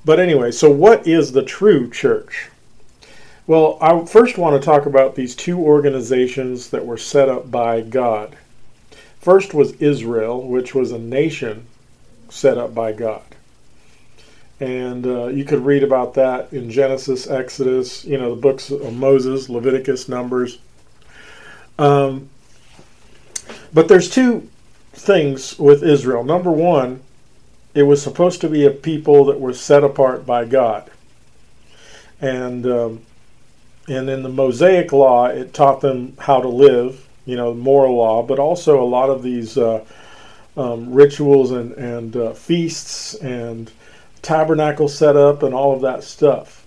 But 0.04 0.20
anyway, 0.20 0.52
so 0.52 0.70
what 0.70 1.06
is 1.06 1.32
the 1.32 1.42
true 1.42 1.90
church? 1.90 2.50
Well, 3.46 3.78
I 3.80 4.04
first 4.06 4.38
want 4.38 4.60
to 4.60 4.64
talk 4.64 4.86
about 4.86 5.14
these 5.14 5.36
two 5.36 5.60
organizations 5.60 6.70
that 6.70 6.84
were 6.84 6.96
set 6.96 7.28
up 7.28 7.48
by 7.48 7.80
God. 7.80 8.36
First 9.20 9.54
was 9.54 9.72
Israel, 9.74 10.42
which 10.42 10.74
was 10.74 10.90
a 10.90 10.98
nation 10.98 11.66
set 12.28 12.58
up 12.58 12.74
by 12.74 12.90
God. 12.92 13.22
And 14.58 15.06
uh, 15.06 15.26
you 15.26 15.44
could 15.44 15.64
read 15.64 15.84
about 15.84 16.14
that 16.14 16.52
in 16.52 16.70
Genesis, 16.70 17.28
Exodus, 17.28 18.04
you 18.04 18.18
know, 18.18 18.34
the 18.34 18.40
books 18.40 18.70
of 18.70 18.92
Moses, 18.94 19.48
Leviticus, 19.48 20.08
Numbers. 20.08 20.58
Um, 21.78 22.28
but 23.72 23.86
there's 23.86 24.10
two 24.10 24.48
things 24.92 25.56
with 25.56 25.84
Israel. 25.84 26.24
Number 26.24 26.50
one, 26.50 27.00
it 27.74 27.84
was 27.84 28.02
supposed 28.02 28.40
to 28.40 28.48
be 28.48 28.64
a 28.64 28.70
people 28.70 29.26
that 29.26 29.38
were 29.38 29.54
set 29.54 29.84
apart 29.84 30.26
by 30.26 30.46
God. 30.46 30.90
And 32.20 32.66
um, 32.66 33.02
and 33.88 34.10
in 34.10 34.22
the 34.22 34.28
Mosaic 34.28 34.92
law, 34.92 35.26
it 35.26 35.54
taught 35.54 35.80
them 35.80 36.14
how 36.18 36.40
to 36.40 36.48
live, 36.48 37.06
you 37.24 37.36
know, 37.36 37.54
moral 37.54 37.96
law, 37.96 38.22
but 38.22 38.38
also 38.38 38.82
a 38.82 38.84
lot 38.84 39.10
of 39.10 39.22
these 39.22 39.56
uh, 39.56 39.84
um, 40.56 40.92
rituals 40.92 41.52
and, 41.52 41.72
and 41.72 42.16
uh, 42.16 42.32
feasts 42.32 43.14
and 43.14 43.70
tabernacle 44.22 44.88
setup 44.88 45.42
and 45.42 45.54
all 45.54 45.74
of 45.74 45.82
that 45.82 46.02
stuff. 46.02 46.64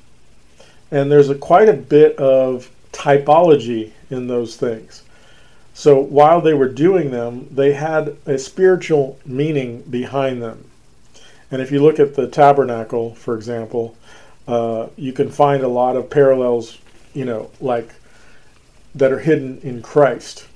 And 0.91 1.11
there's 1.11 1.29
a 1.29 1.35
quite 1.35 1.69
a 1.69 1.73
bit 1.73 2.15
of 2.17 2.69
typology 2.91 3.91
in 4.09 4.27
those 4.27 4.55
things. 4.55 5.03
So 5.73 5.99
while 5.99 6.41
they 6.41 6.53
were 6.53 6.67
doing 6.67 7.11
them, 7.11 7.47
they 7.51 7.73
had 7.73 8.17
a 8.25 8.37
spiritual 8.37 9.17
meaning 9.25 9.81
behind 9.83 10.41
them. 10.41 10.65
And 11.51 11.61
if 11.61 11.71
you 11.71 11.81
look 11.81 11.99
at 11.99 12.15
the 12.15 12.27
tabernacle, 12.27 13.15
for 13.15 13.35
example, 13.35 13.95
uh, 14.47 14.87
you 14.97 15.13
can 15.13 15.29
find 15.29 15.63
a 15.63 15.67
lot 15.67 15.95
of 15.95 16.09
parallels, 16.09 16.77
you 17.13 17.25
know, 17.25 17.49
like 17.59 17.93
that 18.95 19.11
are 19.11 19.19
hidden 19.19 19.59
in 19.61 19.81
Christ. 19.81 20.47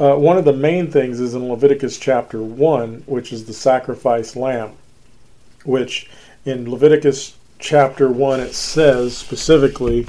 Uh, 0.00 0.16
one 0.16 0.36
of 0.36 0.44
the 0.44 0.52
main 0.52 0.90
things 0.90 1.20
is 1.20 1.34
in 1.34 1.48
Leviticus 1.48 1.98
chapter 1.98 2.42
1, 2.42 3.04
which 3.06 3.32
is 3.32 3.44
the 3.44 3.52
sacrifice 3.52 4.34
lamb, 4.36 4.72
which 5.64 6.10
in 6.44 6.70
Leviticus 6.70 7.36
chapter 7.58 8.10
1 8.10 8.40
it 8.40 8.54
says 8.54 9.16
specifically 9.16 10.06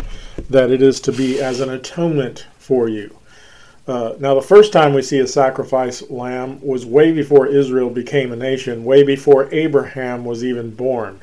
that 0.49 0.71
it 0.71 0.81
is 0.81 0.99
to 0.99 1.11
be 1.11 1.39
as 1.39 1.59
an 1.59 1.69
atonement 1.69 2.47
for 2.57 2.89
you. 2.89 3.15
Uh, 3.85 4.13
now, 4.19 4.33
the 4.33 4.41
first 4.41 4.71
time 4.71 4.93
we 4.93 5.01
see 5.01 5.19
a 5.19 5.27
sacrifice 5.27 6.09
lamb 6.09 6.59
was 6.61 6.85
way 6.85 7.11
before 7.11 7.47
Israel 7.47 7.89
became 7.89 8.31
a 8.31 8.35
nation, 8.35 8.85
way 8.85 9.03
before 9.03 9.53
Abraham 9.53 10.23
was 10.23 10.43
even 10.43 10.71
born. 10.71 11.19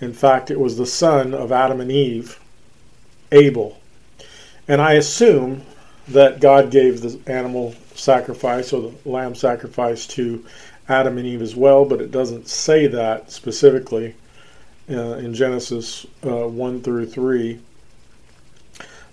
In 0.00 0.12
fact, 0.12 0.50
it 0.50 0.60
was 0.60 0.76
the 0.76 0.86
son 0.86 1.32
of 1.32 1.50
Adam 1.50 1.80
and 1.80 1.90
Eve, 1.90 2.38
Abel. 3.32 3.78
And 4.68 4.80
I 4.80 4.94
assume 4.94 5.62
that 6.08 6.40
God 6.40 6.70
gave 6.70 7.00
the 7.00 7.18
animal 7.26 7.74
sacrifice 7.94 8.72
or 8.72 8.90
the 8.90 9.08
lamb 9.08 9.34
sacrifice 9.34 10.06
to 10.08 10.44
Adam 10.88 11.18
and 11.18 11.26
Eve 11.26 11.42
as 11.42 11.56
well, 11.56 11.84
but 11.84 12.00
it 12.00 12.10
doesn't 12.10 12.48
say 12.48 12.86
that 12.86 13.30
specifically 13.30 14.14
uh, 14.88 15.14
in 15.14 15.34
Genesis 15.34 16.06
uh, 16.24 16.48
1 16.48 16.82
through 16.82 17.06
3. 17.06 17.58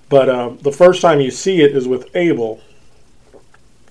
But 0.09 0.29
uh, 0.29 0.49
the 0.61 0.71
first 0.71 1.01
time 1.01 1.19
you 1.19 1.31
see 1.31 1.61
it 1.61 1.75
is 1.75 1.87
with 1.87 2.15
Abel. 2.15 2.61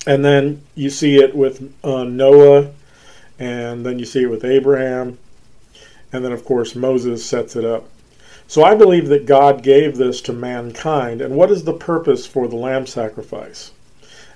And 0.07 0.25
then 0.25 0.63
you 0.75 0.91
see 0.91 1.17
it 1.17 1.35
with 1.35 1.73
uh, 1.85 2.05
Noah, 2.05 2.71
and 3.39 3.85
then 3.85 3.99
you 3.99 4.05
see 4.05 4.23
it 4.23 4.31
with 4.31 4.45
Abraham, 4.45 5.19
and 6.13 6.25
then, 6.25 6.33
of 6.33 6.45
course, 6.45 6.75
Moses 6.75 7.25
sets 7.25 7.57
it 7.57 7.65
up. 7.65 7.89
So 8.53 8.63
I 8.63 8.75
believe 8.75 9.09
that 9.09 9.25
God 9.25 9.63
gave 9.63 9.97
this 9.97 10.21
to 10.21 10.33
mankind. 10.35 11.23
And 11.23 11.37
what 11.37 11.51
is 11.51 11.65
the 11.65 11.73
purpose 11.73 12.27
for 12.27 12.47
the 12.47 12.57
lamb 12.57 12.87
sacrifice? 12.87 13.71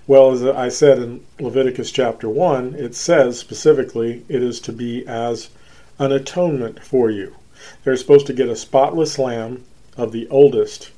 Well, 0.07 0.31
as 0.31 0.43
I 0.43 0.71
said 0.71 0.99
in 1.01 1.23
Leviticus 1.39 1.91
chapter 1.91 2.27
1, 2.27 2.77
it 2.77 2.95
says 2.95 3.39
specifically 3.39 4.25
it 4.27 4.43
is 4.43 4.59
to 4.61 4.73
be 4.73 5.07
as 5.07 5.51
an 5.99 6.13
atonement 6.13 6.83
for 6.83 7.11
you. 7.11 7.37
They're 7.85 7.95
supposed 7.95 8.27
to 8.29 8.33
get 8.33 8.49
a 8.49 8.57
spotless 8.57 9.19
lamb 9.19 9.65
of 9.99 10.13
the 10.13 10.27
oldest 10.29 10.93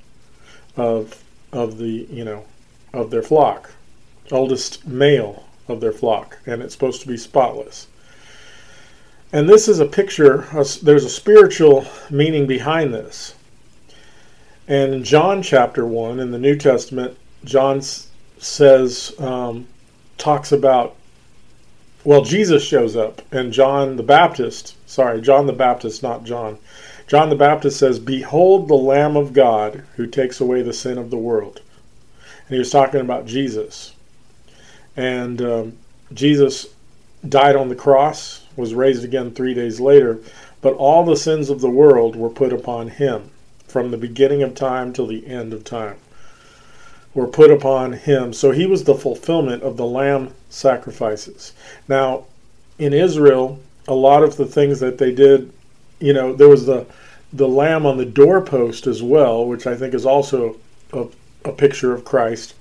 of 0.76 1.24
of 1.50 1.78
the, 1.78 2.06
you 2.08 2.24
know, 2.24 2.44
of 2.92 3.10
their 3.10 3.22
flock. 3.22 3.72
Oldest 4.30 4.86
male 4.86 5.48
of 5.66 5.80
their 5.80 5.90
flock, 5.90 6.38
and 6.46 6.62
it's 6.62 6.74
supposed 6.74 7.00
to 7.00 7.08
be 7.08 7.16
spotless. 7.16 7.88
And 9.32 9.48
this 9.48 9.68
is 9.68 9.78
a 9.78 9.86
picture, 9.86 10.46
there's 10.82 11.04
a 11.04 11.10
spiritual 11.10 11.86
meaning 12.10 12.46
behind 12.46 12.94
this. 12.94 13.34
And 14.66 14.94
in 14.94 15.04
John 15.04 15.42
chapter 15.42 15.84
1 15.84 16.20
in 16.20 16.30
the 16.30 16.38
New 16.38 16.56
Testament, 16.56 17.16
John 17.44 17.80
says, 18.38 19.14
um, 19.18 19.66
talks 20.16 20.52
about, 20.52 20.96
well, 22.04 22.22
Jesus 22.22 22.62
shows 22.62 22.96
up, 22.96 23.22
and 23.32 23.52
John 23.52 23.96
the 23.96 24.02
Baptist, 24.02 24.76
sorry, 24.86 25.20
John 25.20 25.46
the 25.46 25.52
Baptist, 25.52 26.02
not 26.02 26.24
John. 26.24 26.58
John 27.06 27.30
the 27.30 27.36
Baptist 27.36 27.78
says, 27.78 27.98
Behold 27.98 28.68
the 28.68 28.74
Lamb 28.74 29.16
of 29.16 29.32
God 29.32 29.82
who 29.96 30.06
takes 30.06 30.40
away 30.40 30.62
the 30.62 30.74
sin 30.74 30.98
of 30.98 31.10
the 31.10 31.16
world. 31.16 31.62
And 32.46 32.54
he 32.54 32.58
was 32.58 32.70
talking 32.70 33.00
about 33.00 33.26
Jesus. 33.26 33.94
And 34.96 35.40
um, 35.40 35.78
Jesus 36.12 36.66
died 37.26 37.56
on 37.56 37.68
the 37.68 37.74
cross, 37.74 38.42
was 38.58 38.74
raised 38.74 39.04
again 39.04 39.30
three 39.30 39.54
days 39.54 39.80
later, 39.80 40.18
but 40.60 40.74
all 40.74 41.04
the 41.04 41.16
sins 41.16 41.48
of 41.48 41.60
the 41.60 41.70
world 41.70 42.16
were 42.16 42.28
put 42.28 42.52
upon 42.52 42.88
him 42.88 43.30
from 43.66 43.90
the 43.90 43.96
beginning 43.96 44.42
of 44.42 44.54
time 44.54 44.92
till 44.92 45.06
the 45.06 45.26
end 45.26 45.52
of 45.52 45.64
time 45.64 45.96
were 47.14 47.26
put 47.26 47.50
upon 47.50 47.92
him. 47.92 48.32
So 48.32 48.50
he 48.50 48.66
was 48.66 48.84
the 48.84 48.94
fulfillment 48.94 49.62
of 49.62 49.76
the 49.76 49.86
lamb 49.86 50.34
sacrifices. 50.50 51.52
Now, 51.88 52.24
in 52.78 52.92
Israel, 52.92 53.58
a 53.86 53.94
lot 53.94 54.22
of 54.22 54.36
the 54.36 54.46
things 54.46 54.80
that 54.80 54.98
they 54.98 55.12
did, 55.12 55.52
you 56.00 56.12
know, 56.12 56.32
there 56.32 56.48
was 56.48 56.66
the 56.66 56.86
the 57.30 57.48
lamb 57.48 57.84
on 57.84 57.98
the 57.98 58.06
doorpost 58.06 58.86
as 58.86 59.02
well, 59.02 59.44
which 59.44 59.66
I 59.66 59.76
think 59.76 59.92
is 59.92 60.06
also 60.06 60.56
a, 60.94 61.06
a 61.44 61.52
picture 61.52 61.92
of 61.92 62.04
Christ. 62.04 62.54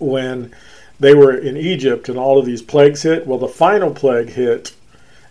When 0.00 0.52
they 1.00 1.14
were 1.14 1.34
in 1.34 1.56
Egypt 1.56 2.08
and 2.08 2.18
all 2.18 2.38
of 2.38 2.46
these 2.46 2.62
plagues 2.62 3.02
hit, 3.02 3.26
well, 3.26 3.38
the 3.38 3.48
final 3.48 3.92
plague 3.92 4.28
hit, 4.28 4.74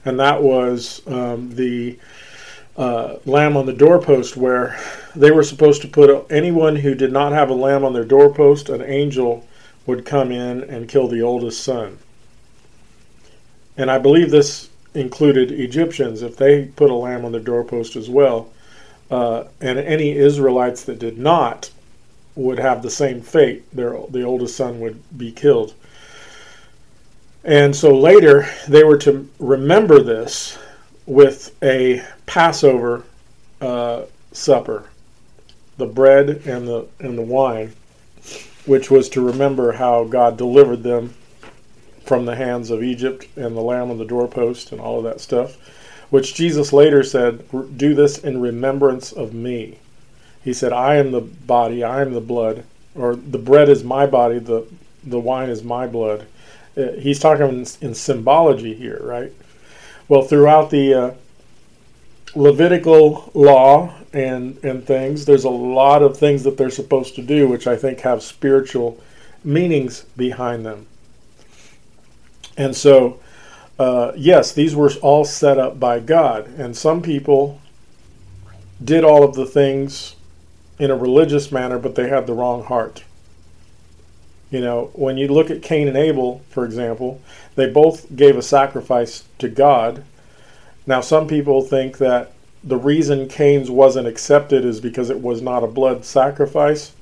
and 0.04 0.20
that 0.20 0.42
was 0.42 1.02
um, 1.08 1.56
the 1.56 1.98
uh, 2.76 3.18
lamb 3.26 3.56
on 3.56 3.66
the 3.66 3.74
doorpost, 3.74 4.36
where 4.36 4.80
they 5.16 5.32
were 5.32 5.44
supposed 5.44 5.82
to 5.82 5.88
put 5.88 6.26
anyone 6.32 6.78
who 6.78 6.96
did 6.96 7.12
not 7.12 7.32
have 7.32 7.50
a 7.50 7.54
lamb 7.54 7.84
on 7.84 7.94
their 7.94 8.06
doorpost, 8.06 8.70
an 8.70 8.82
angel 8.82 9.46
would 9.86 10.06
come 10.06 10.32
in 10.32 10.64
and 10.64 10.90
kill 10.90 11.08
the 11.08 11.22
oldest 11.22 11.64
son. 11.64 11.98
And 13.78 13.92
I 13.92 13.98
believe 13.98 14.32
this 14.32 14.70
included 14.94 15.52
Egyptians, 15.52 16.22
if 16.22 16.36
they 16.36 16.66
put 16.66 16.90
a 16.90 16.96
lamb 16.96 17.26
on 17.26 17.32
their 17.32 17.42
doorpost 17.42 17.96
as 17.96 18.10
well. 18.10 18.50
Uh, 19.12 19.46
and 19.60 19.80
any 19.80 20.12
Israelites 20.12 20.84
that 20.84 21.00
did 21.00 21.18
not 21.18 21.72
would 22.40 22.60
have 22.60 22.82
the 22.82 22.90
same 22.90 23.22
fate. 23.22 23.64
Their, 23.76 24.00
the 24.10 24.24
oldest 24.24 24.56
son 24.56 24.80
would 24.80 25.02
be 25.18 25.32
killed. 25.32 25.74
And 27.44 27.76
so 27.76 27.96
later 27.98 28.48
they 28.68 28.84
were 28.84 28.98
to 29.00 29.30
remember 29.40 30.02
this 30.02 30.58
with 31.06 31.56
a 31.64 32.04
Passover 32.26 33.04
uh, 33.62 34.04
supper, 34.32 34.90
the 35.78 35.86
bread 35.86 36.44
and 36.46 36.68
the 36.68 36.88
and 37.00 37.18
the 37.18 37.24
wine, 37.24 37.74
which 38.66 38.92
was 38.92 39.10
to 39.10 39.26
remember 39.26 39.72
how 39.74 40.04
God 40.04 40.38
delivered 40.38 40.84
them 40.84 41.14
from 42.06 42.26
the 42.26 42.36
hands 42.36 42.70
of 42.70 42.84
Egypt 42.84 43.28
and 43.36 43.56
the 43.56 43.62
lamb 43.62 43.90
on 43.90 43.98
the 43.98 44.06
doorpost 44.06 44.72
and 44.72 44.82
all 44.82 44.98
of 44.98 45.04
that 45.06 45.22
stuff, 45.22 45.58
which 46.10 46.36
Jesus 46.36 46.74
later 46.74 47.04
said, 47.04 47.44
"Do 47.78 47.94
this 47.94 48.18
in 48.18 48.42
remembrance 48.42 49.12
of 49.12 49.34
me." 49.34 49.80
He 50.44 50.54
said, 50.54 50.74
"I 50.74 50.96
am 50.96 51.12
the 51.12 51.22
body, 51.22 51.84
I 51.84 52.02
am 52.02 52.14
the 52.14 52.22
blood, 52.22 52.64
or 52.96 53.16
the 53.16 53.38
bread 53.38 53.70
is 53.70 53.84
my 53.84 54.06
body, 54.06 54.40
the 54.40 54.66
the 55.04 55.20
wine 55.20 55.50
is 55.50 55.64
my 55.64 55.88
blood." 55.88 56.26
Uh, 56.78 56.92
he's 56.94 57.20
talking 57.20 57.48
in, 57.48 57.66
in 57.82 57.94
symbology 57.94 58.74
here, 58.74 59.00
right? 59.04 59.34
Well, 60.08 60.22
throughout 60.22 60.70
the 60.70 60.94
uh, 60.94 61.14
Levitical 62.36 63.32
law 63.34 63.94
and 64.14 64.58
and 64.64 64.86
things, 64.86 65.26
there's 65.26 65.46
a 65.46 65.50
lot 65.50 66.02
of 66.02 66.18
things 66.18 66.44
that 66.44 66.58
they're 66.58 66.70
supposed 66.70 67.16
to 67.16 67.22
do, 67.22 67.48
which 67.48 67.68
I 67.68 67.76
think 67.76 68.00
have 68.02 68.22
spiritual 68.22 69.00
meanings 69.44 70.06
behind 70.16 70.66
them. 70.66 70.86
And 72.58 72.76
so, 72.76 73.20
uh, 73.80 74.12
yes, 74.16 74.52
these 74.52 74.76
were 74.76 74.92
all 75.02 75.26
set 75.26 75.58
up 75.58 75.80
by 75.80 76.00
God, 76.00 76.48
and 76.58 76.76
some 76.76 77.02
people 77.02 77.60
did 78.84 79.04
all 79.04 79.24
of 79.24 79.34
the 79.34 79.46
things 79.46 80.16
in 80.80 80.90
a 80.90 80.96
religious 80.96 81.52
manner, 81.52 81.78
but 81.78 81.96
they 81.96 82.08
had 82.08 82.26
the 82.26 82.34
wrong 82.34 82.64
heart. 82.64 83.04
You 84.50 84.62
know, 84.62 84.90
when 84.94 85.18
you 85.18 85.28
look 85.28 85.52
at 85.52 85.62
Cain 85.62 85.88
and 85.88 85.98
Abel, 85.98 86.42
for 86.50 86.66
example, 86.66 87.22
they 87.56 87.70
both 87.70 88.16
gave 88.16 88.38
a 88.38 88.42
sacrifice 88.42 89.26
to 89.38 89.50
God. 89.50 90.04
Now, 90.88 91.02
some 91.02 91.28
people 91.28 91.62
think 91.62 92.00
that 92.00 92.32
the 92.64 92.78
reason 92.78 93.28
Cain's 93.28 93.70
wasn't 93.70 94.08
accepted 94.08 94.66
is 94.66 94.82
because 94.82 95.10
it 95.10 95.22
was 95.22 95.42
not 95.42 95.64
a 95.64 95.68
blood 95.68 96.04
sacrifice. 96.04 96.94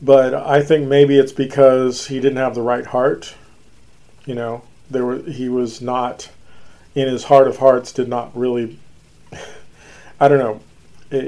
But 0.00 0.34
I 0.34 0.62
think 0.62 0.88
maybe 0.88 1.18
it's 1.18 1.32
because 1.32 2.06
he 2.08 2.20
didn't 2.20 2.38
have 2.38 2.54
the 2.54 2.62
right 2.62 2.86
heart. 2.86 3.34
You 4.26 4.34
know, 4.34 4.62
there 4.90 5.04
were 5.04 5.18
he 5.18 5.48
was 5.48 5.80
not 5.80 6.30
in 6.94 7.08
his 7.08 7.24
heart 7.24 7.48
of 7.48 7.58
hearts 7.58 7.92
did 7.92 8.08
not 8.08 8.36
really 8.36 8.78
I 10.20 10.28
don't 10.28 10.38
know. 10.38 10.60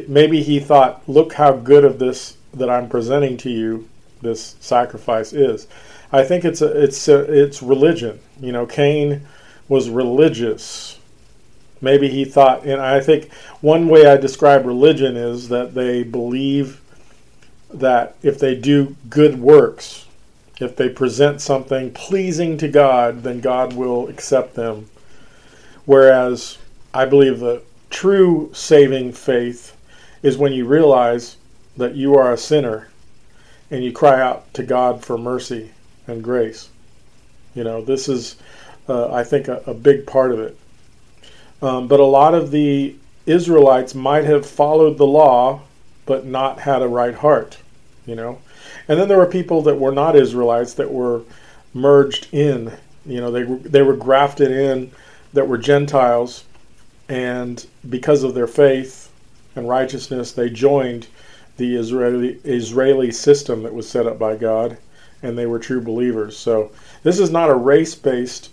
Maybe 0.08 0.42
he 0.42 0.60
thought, 0.60 1.02
"Look 1.08 1.34
how 1.34 1.52
good 1.52 1.84
of 1.84 1.98
this 1.98 2.36
that 2.54 2.70
I'm 2.70 2.88
presenting 2.88 3.36
to 3.38 3.50
you 3.50 3.88
this 4.22 4.56
sacrifice 4.60 5.32
is." 5.32 5.66
I 6.12 6.24
think 6.24 6.44
it's 6.44 6.62
a, 6.62 6.82
it's 6.82 7.08
a, 7.08 7.18
it's 7.20 7.62
religion. 7.62 8.20
You 8.40 8.52
know, 8.52 8.66
Cain 8.66 9.26
was 9.68 9.90
religious. 9.90 10.98
Maybe 11.80 12.08
he 12.08 12.24
thought, 12.24 12.64
and 12.64 12.80
I 12.80 13.00
think 13.00 13.32
one 13.60 13.88
way 13.88 14.06
I 14.06 14.16
describe 14.16 14.64
religion 14.64 15.16
is 15.16 15.48
that 15.50 15.74
they 15.74 16.02
believe 16.02 16.80
that 17.72 18.16
if 18.22 18.38
they 18.38 18.54
do 18.54 18.96
good 19.10 19.38
works, 19.40 20.06
if 20.60 20.76
they 20.76 20.88
present 20.88 21.40
something 21.40 21.92
pleasing 21.92 22.56
to 22.58 22.68
God, 22.68 23.22
then 23.22 23.40
God 23.40 23.74
will 23.74 24.08
accept 24.08 24.54
them. 24.54 24.88
Whereas 25.84 26.58
I 26.94 27.04
believe 27.04 27.40
the 27.40 27.62
true 27.90 28.50
saving 28.54 29.12
faith 29.12 29.75
is 30.26 30.36
when 30.36 30.52
you 30.52 30.66
realize 30.66 31.36
that 31.76 31.94
you 31.94 32.16
are 32.16 32.32
a 32.32 32.36
sinner 32.36 32.88
and 33.70 33.84
you 33.84 33.92
cry 33.92 34.20
out 34.20 34.52
to 34.54 34.64
God 34.64 35.04
for 35.04 35.16
mercy 35.16 35.70
and 36.08 36.22
grace. 36.22 36.68
You 37.54 37.62
know, 37.62 37.80
this 37.80 38.08
is, 38.08 38.34
uh, 38.88 39.12
I 39.12 39.22
think, 39.22 39.46
a, 39.46 39.62
a, 39.66 39.74
big 39.74 40.04
part 40.04 40.32
of 40.32 40.40
it. 40.40 40.58
Um, 41.62 41.86
but 41.86 42.00
a 42.00 42.04
lot 42.04 42.34
of 42.34 42.50
the 42.50 42.96
Israelites 43.24 43.94
might 43.94 44.24
have 44.24 44.44
followed 44.44 44.98
the 44.98 45.06
law, 45.06 45.62
but 46.06 46.26
not 46.26 46.58
had 46.58 46.82
a 46.82 46.88
right 46.88 47.14
heart. 47.14 47.58
You 48.04 48.16
know, 48.16 48.40
and 48.88 48.98
then 48.98 49.06
there 49.06 49.18
were 49.18 49.26
people 49.26 49.62
that 49.62 49.78
were 49.78 49.92
not 49.92 50.16
Israelites 50.16 50.74
that 50.74 50.90
were 50.90 51.22
merged 51.72 52.28
in. 52.32 52.72
You 53.04 53.20
know, 53.20 53.30
they 53.30 53.44
they 53.44 53.82
were 53.82 53.96
grafted 53.96 54.50
in, 54.50 54.90
that 55.32 55.46
were 55.48 55.58
Gentiles, 55.58 56.44
and 57.08 57.64
because 57.88 58.24
of 58.24 58.34
their 58.34 58.48
faith 58.48 59.05
and 59.56 59.68
righteousness, 59.68 60.32
they 60.32 60.50
joined 60.50 61.08
the 61.56 61.74
Israeli 61.74 62.38
Israeli 62.44 63.10
system 63.10 63.62
that 63.62 63.74
was 63.74 63.88
set 63.88 64.06
up 64.06 64.18
by 64.18 64.36
God 64.36 64.76
and 65.22 65.36
they 65.36 65.46
were 65.46 65.58
true 65.58 65.80
believers. 65.80 66.36
So 66.36 66.70
this 67.02 67.18
is 67.18 67.30
not 67.30 67.50
a 67.50 67.54
race 67.54 67.94
based 67.94 68.50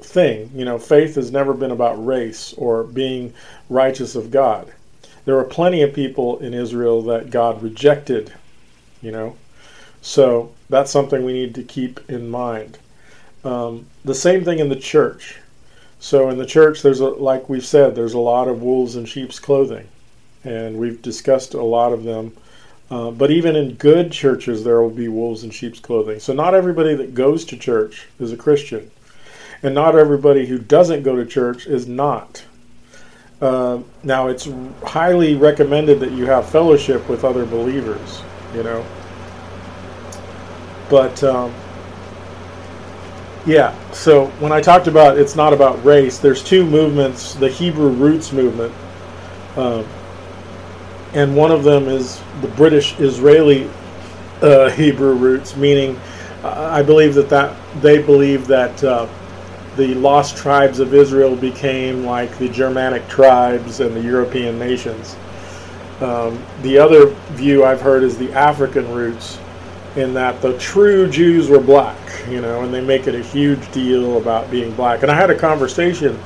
thing. 0.00 0.50
You 0.54 0.64
know, 0.64 0.78
faith 0.78 1.14
has 1.14 1.30
never 1.30 1.54
been 1.54 1.70
about 1.70 2.04
race 2.04 2.52
or 2.54 2.84
being 2.84 3.32
righteous 3.68 4.14
of 4.14 4.30
God. 4.30 4.72
There 5.24 5.36
were 5.36 5.44
plenty 5.44 5.82
of 5.82 5.94
people 5.94 6.38
in 6.38 6.52
Israel 6.52 7.02
that 7.02 7.30
God 7.30 7.62
rejected, 7.62 8.32
you 9.00 9.10
know. 9.10 9.36
So 10.02 10.52
that's 10.68 10.90
something 10.90 11.24
we 11.24 11.32
need 11.32 11.54
to 11.54 11.62
keep 11.62 11.98
in 12.10 12.28
mind. 12.28 12.78
Um, 13.42 13.86
the 14.04 14.14
same 14.14 14.44
thing 14.44 14.58
in 14.58 14.68
the 14.68 14.76
church. 14.76 15.38
So 15.98 16.28
in 16.28 16.36
the 16.36 16.46
church, 16.46 16.82
there's 16.82 17.00
a, 17.00 17.08
like 17.08 17.48
we've 17.48 17.64
said, 17.64 17.94
there's 17.94 18.12
a 18.12 18.18
lot 18.18 18.48
of 18.48 18.62
wolves 18.62 18.96
in 18.96 19.06
sheep's 19.06 19.38
clothing, 19.38 19.88
and 20.44 20.76
we've 20.76 21.00
discussed 21.02 21.54
a 21.54 21.62
lot 21.62 21.92
of 21.92 22.04
them 22.04 22.32
uh, 22.90 23.10
but 23.10 23.30
even 23.30 23.56
in 23.56 23.74
good 23.74 24.12
churches, 24.12 24.62
there 24.62 24.80
will 24.80 24.90
be 24.90 25.08
wolves 25.08 25.42
in 25.42 25.50
sheep's 25.50 25.80
clothing. 25.80 26.20
So 26.20 26.32
not 26.32 26.54
everybody 26.54 26.94
that 26.94 27.14
goes 27.14 27.44
to 27.46 27.56
church 27.56 28.06
is 28.20 28.30
a 28.30 28.36
Christian, 28.36 28.90
and 29.62 29.74
not 29.74 29.96
everybody 29.96 30.46
who 30.46 30.58
doesn't 30.58 31.02
go 31.02 31.16
to 31.16 31.24
church 31.24 31.66
is 31.66 31.86
not. 31.86 32.44
Uh, 33.40 33.80
now, 34.02 34.28
it's 34.28 34.48
highly 34.84 35.34
recommended 35.34 35.98
that 36.00 36.12
you 36.12 36.26
have 36.26 36.48
fellowship 36.48 37.08
with 37.08 37.24
other 37.24 37.46
believers, 37.46 38.22
you 38.54 38.62
know. 38.62 38.84
But 40.90 41.22
um, 41.24 41.52
yeah, 43.46 43.74
so 43.92 44.26
when 44.38 44.52
I 44.52 44.60
talked 44.60 44.86
about 44.86 45.18
it's 45.18 45.34
not 45.34 45.52
about 45.52 45.82
race, 45.84 46.18
there's 46.18 46.44
two 46.44 46.64
movements: 46.64 47.34
the 47.34 47.48
Hebrew 47.48 47.88
roots 47.88 48.30
movement. 48.30 48.72
Uh, 49.56 49.82
and 51.14 51.34
one 51.34 51.50
of 51.50 51.64
them 51.64 51.88
is 51.88 52.20
the 52.40 52.48
British 52.48 52.98
Israeli 52.98 53.70
uh, 54.42 54.68
Hebrew 54.70 55.14
roots, 55.14 55.56
meaning 55.56 55.96
uh, 56.42 56.68
I 56.70 56.82
believe 56.82 57.14
that, 57.14 57.28
that 57.30 57.56
they 57.80 58.02
believe 58.02 58.46
that 58.48 58.82
uh, 58.84 59.08
the 59.76 59.94
lost 59.94 60.36
tribes 60.36 60.80
of 60.80 60.92
Israel 60.92 61.34
became 61.34 62.04
like 62.04 62.36
the 62.38 62.48
Germanic 62.48 63.08
tribes 63.08 63.80
and 63.80 63.94
the 63.94 64.02
European 64.02 64.58
nations. 64.58 65.16
Um, 66.00 66.44
the 66.62 66.78
other 66.78 67.06
view 67.32 67.64
I've 67.64 67.80
heard 67.80 68.02
is 68.02 68.18
the 68.18 68.32
African 68.32 68.92
roots, 68.92 69.38
in 69.96 70.12
that 70.14 70.42
the 70.42 70.58
true 70.58 71.08
Jews 71.08 71.48
were 71.48 71.60
black, 71.60 71.96
you 72.28 72.40
know, 72.40 72.62
and 72.62 72.74
they 72.74 72.80
make 72.80 73.06
it 73.06 73.14
a 73.14 73.22
huge 73.22 73.70
deal 73.70 74.18
about 74.18 74.50
being 74.50 74.74
black. 74.74 75.02
And 75.02 75.10
I 75.10 75.14
had 75.14 75.30
a 75.30 75.38
conversation 75.38 76.18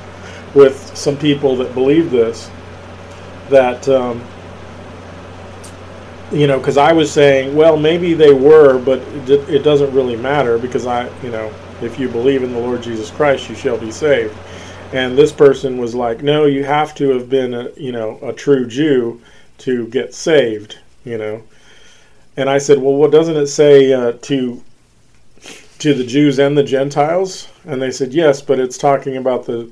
with 0.55 0.97
some 0.97 1.15
people 1.15 1.55
that 1.57 1.73
believe 1.75 2.09
this, 2.09 2.49
that 3.49 3.87
um, 3.87 4.23
you 6.31 6.45
know, 6.45 6.59
because 6.59 6.77
I 6.77 6.93
was 6.93 7.11
saying, 7.11 7.55
well, 7.55 7.75
maybe 7.75 8.13
they 8.13 8.33
were, 8.33 8.77
but 8.79 8.99
it, 9.27 9.63
doesn't 9.63 9.91
really 9.93 10.15
matter 10.15 10.57
because 10.57 10.85
I, 10.85 11.09
you 11.23 11.31
know, 11.31 11.51
if 11.81 11.99
you 11.99 12.07
believe 12.07 12.43
in 12.43 12.53
the 12.53 12.59
Lord 12.59 12.83
Jesus 12.83 13.09
Christ, 13.09 13.49
you 13.49 13.55
shall 13.55 13.77
be 13.77 13.91
saved. 13.91 14.37
And 14.93 15.17
this 15.17 15.31
person 15.31 15.77
was 15.77 15.95
like, 15.95 16.21
no, 16.21 16.45
you 16.45 16.63
have 16.63 16.93
to 16.95 17.09
have 17.09 17.29
been, 17.29 17.53
a, 17.53 17.69
you 17.77 17.91
know, 17.91 18.19
a 18.21 18.33
true 18.33 18.67
Jew 18.67 19.21
to 19.59 19.87
get 19.87 20.13
saved, 20.13 20.77
you 21.03 21.17
know. 21.17 21.43
And 22.37 22.49
I 22.49 22.57
said, 22.57 22.79
well, 22.79 22.93
what 22.93 23.11
doesn't 23.11 23.35
it 23.35 23.47
say 23.47 23.91
uh, 23.93 24.13
to 24.13 24.63
to 25.79 25.93
the 25.93 26.05
Jews 26.05 26.39
and 26.39 26.57
the 26.57 26.63
Gentiles? 26.63 27.49
And 27.65 27.81
they 27.81 27.91
said, 27.91 28.13
yes, 28.13 28.41
but 28.41 28.59
it's 28.59 28.77
talking 28.77 29.17
about 29.17 29.45
the 29.45 29.71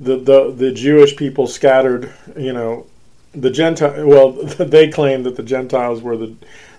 the 0.00 0.16
the, 0.16 0.52
the 0.52 0.72
Jewish 0.72 1.16
people 1.16 1.46
scattered, 1.46 2.12
you 2.36 2.52
know, 2.52 2.86
the 3.32 3.50
Gentile, 3.50 4.06
well, 4.06 4.32
they 4.58 4.88
claimed 4.88 5.26
that 5.26 5.36
the 5.36 5.42
Gentiles 5.42 6.02
were 6.02 6.16
the 6.16 6.34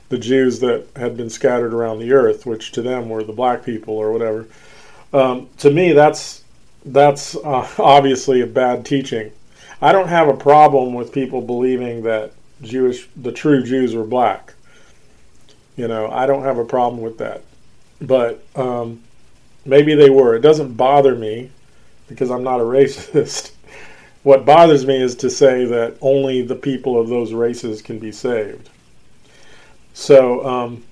the 0.09 0.17
Jews 0.17 0.59
that 0.59 0.87
had 0.95 1.15
been 1.15 1.29
scattered 1.29 1.71
around 1.71 1.99
the 1.99 2.11
earth, 2.13 2.45
which 2.45 2.71
to 2.71 2.81
them 2.81 3.09
were 3.09 3.23
the 3.23 3.31
black 3.31 3.63
people 3.63 3.95
or 3.95 4.11
whatever. 4.11 4.47
Um, 5.13 5.49
to 5.59 5.69
me, 5.69 5.93
that's 5.93 6.43
that's 6.85 7.35
uh, 7.35 7.69
obviously 7.79 8.41
a 8.41 8.47
bad 8.47 8.85
teaching. 8.85 9.31
I 9.81 9.91
don't 9.91 10.07
have 10.09 10.27
a 10.27 10.35
problem 10.35 10.93
with 10.93 11.13
people 11.13 11.41
believing 11.41 12.03
that 12.03 12.33
Jewish, 12.61 13.07
the 13.15 13.31
true 13.31 13.63
Jews 13.63 13.95
were 13.95 14.03
black. 14.03 14.53
You 15.77 15.87
know, 15.87 16.09
I 16.11 16.25
don't 16.25 16.43
have 16.43 16.57
a 16.57 16.65
problem 16.65 17.01
with 17.01 17.19
that. 17.19 17.43
But 18.01 18.43
um, 18.55 19.01
maybe 19.65 19.95
they 19.95 20.09
were. 20.09 20.35
It 20.35 20.41
doesn't 20.41 20.73
bother 20.73 21.15
me 21.15 21.51
because 22.07 22.31
I'm 22.31 22.43
not 22.43 22.59
a 22.59 22.63
racist. 22.65 23.51
What 24.23 24.45
bothers 24.45 24.85
me 24.85 25.01
is 25.01 25.15
to 25.15 25.29
say 25.29 25.65
that 25.65 25.97
only 26.01 26.41
the 26.41 26.55
people 26.55 26.99
of 26.99 27.07
those 27.07 27.33
races 27.33 27.81
can 27.81 27.99
be 27.99 28.11
saved. 28.11 28.69
So, 29.93 30.45
um, 30.45 30.83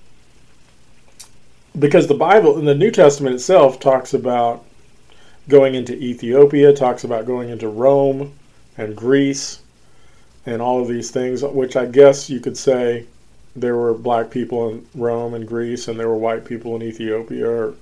because 1.78 2.08
the 2.08 2.14
Bible 2.14 2.58
in 2.58 2.66
the 2.66 2.76
New 2.76 2.92
Testament 2.92 3.36
itself 3.36 3.80
talks 3.80 4.14
about 4.14 4.64
going 5.48 5.76
into 5.76 5.96
Ethiopia, 5.96 6.74
talks 6.74 7.04
about 7.04 7.26
going 7.26 7.50
into 7.50 7.68
Rome 7.68 8.34
and 8.78 8.96
Greece 8.96 9.60
and 10.46 10.62
all 10.62 10.82
of 10.82 10.88
these 10.88 11.12
things, 11.12 11.44
which 11.44 11.76
I 11.76 11.86
guess 11.86 12.30
you 12.30 12.40
could 12.40 12.58
say 12.58 13.06
there 13.56 13.76
were 13.76 13.94
black 13.94 14.30
people 14.30 14.70
in 14.70 14.86
Rome 14.96 15.34
and 15.34 15.48
Greece 15.48 15.88
and 15.88 16.00
there 16.00 16.08
were 16.08 16.18
white 16.18 16.46
people 16.46 16.76
in 16.76 16.84
Ethiopia 16.84 17.50
or 17.50 17.74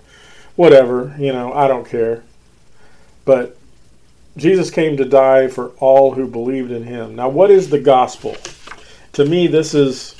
whatever, 0.56 1.16
you 1.20 1.34
know, 1.34 1.54
I 1.54 1.68
don't 1.68 1.88
care. 1.88 2.24
But 3.26 3.58
Jesus 4.38 4.70
came 4.70 4.98
to 4.98 5.06
die 5.06 5.48
for 5.48 5.70
all 5.80 6.14
who 6.14 6.28
believed 6.28 6.72
in 6.72 6.84
him. 6.84 7.16
Now, 7.16 7.30
what 7.30 7.52
is 7.52 7.70
the 7.70 7.80
gospel? 7.80 8.36
To 9.14 9.26
me, 9.26 9.48
this 9.48 9.74
is 9.74 10.16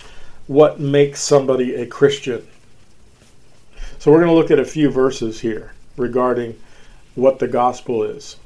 what 0.48 0.80
makes 0.80 1.20
somebody 1.20 1.76
a 1.76 1.86
Christian. 1.86 2.48
So, 4.00 4.12
we're 4.12 4.20
going 4.20 4.30
to 4.30 4.36
look 4.36 4.52
at 4.52 4.60
a 4.60 4.66
few 4.66 4.90
verses 4.90 5.42
here 5.42 5.74
regarding 5.98 6.58
what 7.16 7.40
the 7.40 7.48
gospel 7.48 8.04
is. 8.04 8.38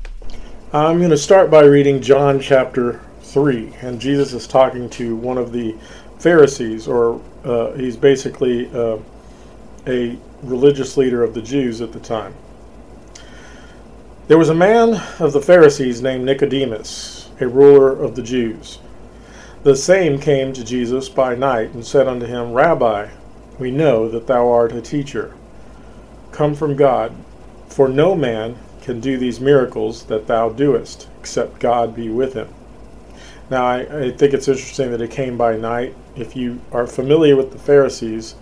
I'm 0.73 0.97
going 0.97 1.09
to 1.09 1.17
start 1.17 1.51
by 1.51 1.63
reading 1.63 2.01
John 2.01 2.39
chapter 2.39 3.01
3, 3.21 3.73
and 3.81 3.99
Jesus 3.99 4.33
is 4.33 4.47
talking 4.47 4.89
to 4.91 5.15
one 5.15 5.37
of 5.37 5.51
the 5.51 5.75
Pharisees, 6.19 6.87
or 6.87 7.21
uh, 7.43 7.73
he's 7.73 7.95
basically 7.95 8.69
uh, 8.73 8.97
a 9.87 10.17
religious 10.41 10.97
leader 10.97 11.23
of 11.23 11.33
the 11.33 11.41
Jews 11.41 11.81
at 11.81 11.91
the 11.91 11.99
time. 11.99 12.33
There 14.29 14.37
was 14.37 14.49
a 14.49 14.53
man 14.53 15.01
of 15.17 15.33
the 15.33 15.41
Pharisees 15.41 16.03
named 16.03 16.23
Nicodemus, 16.23 17.31
a 17.41 17.47
ruler 17.47 17.89
of 17.89 18.15
the 18.15 18.21
Jews. 18.21 18.77
The 19.63 19.75
same 19.75 20.19
came 20.19 20.53
to 20.53 20.63
Jesus 20.63 21.09
by 21.09 21.33
night 21.33 21.73
and 21.73 21.83
said 21.83 22.07
unto 22.07 22.27
him, 22.27 22.53
Rabbi, 22.53 23.07
we 23.57 23.71
know 23.71 24.07
that 24.07 24.27
thou 24.27 24.47
art 24.47 24.71
a 24.71 24.83
teacher, 24.83 25.33
come 26.31 26.53
from 26.53 26.75
God, 26.75 27.15
for 27.69 27.89
no 27.89 28.13
man 28.13 28.55
can 28.83 28.99
do 28.99 29.17
these 29.17 29.39
miracles 29.39 30.03
that 30.03 30.27
thou 30.27 30.49
doest, 30.49 31.07
except 31.19 31.57
God 31.57 31.95
be 31.95 32.09
with 32.09 32.35
him. 32.35 32.49
Now, 33.49 33.65
I, 33.65 33.79
I 33.79 34.11
think 34.11 34.35
it's 34.35 34.47
interesting 34.47 34.91
that 34.91 35.01
it 35.01 35.09
came 35.09 35.39
by 35.39 35.57
night. 35.57 35.95
If 36.15 36.35
you 36.35 36.61
are 36.71 36.85
familiar 36.85 37.35
with 37.35 37.51
the 37.51 37.57
Pharisees, 37.57 38.35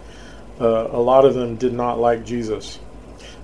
uh, 0.60 0.90
a 0.92 1.00
lot 1.00 1.24
of 1.24 1.34
them 1.34 1.56
did 1.56 1.72
not 1.72 1.98
like 1.98 2.26
Jesus. 2.26 2.78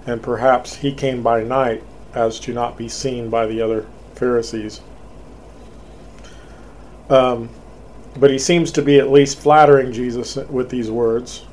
And 0.05 0.21
perhaps 0.21 0.75
he 0.75 0.91
came 0.91 1.23
by 1.23 1.41
night 1.43 1.81
as 2.13 2.39
to 2.41 2.53
not 2.53 2.77
be 2.77 2.87
seen 2.87 3.29
by 3.29 3.45
the 3.45 3.61
other 3.61 3.85
Pharisees. 4.15 4.81
Um, 7.09 7.49
but 8.17 8.29
he 8.29 8.37
seems 8.37 8.71
to 8.71 8.81
be 8.81 8.99
at 8.99 9.11
least 9.11 9.39
flattering 9.39 9.91
Jesus 9.91 10.35
with 10.35 10.69
these 10.69 10.91
words 10.91 11.45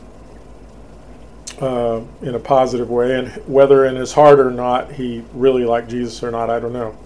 uh, 1.60 2.00
in 2.22 2.34
a 2.34 2.38
positive 2.38 2.90
way. 2.90 3.18
And 3.18 3.28
whether 3.46 3.84
in 3.86 3.96
his 3.96 4.12
heart 4.12 4.38
or 4.38 4.50
not 4.50 4.92
he 4.92 5.24
really 5.32 5.64
liked 5.64 5.90
Jesus 5.90 6.22
or 6.22 6.30
not, 6.30 6.50
I 6.50 6.60
don't 6.60 6.72
know. 6.72 6.96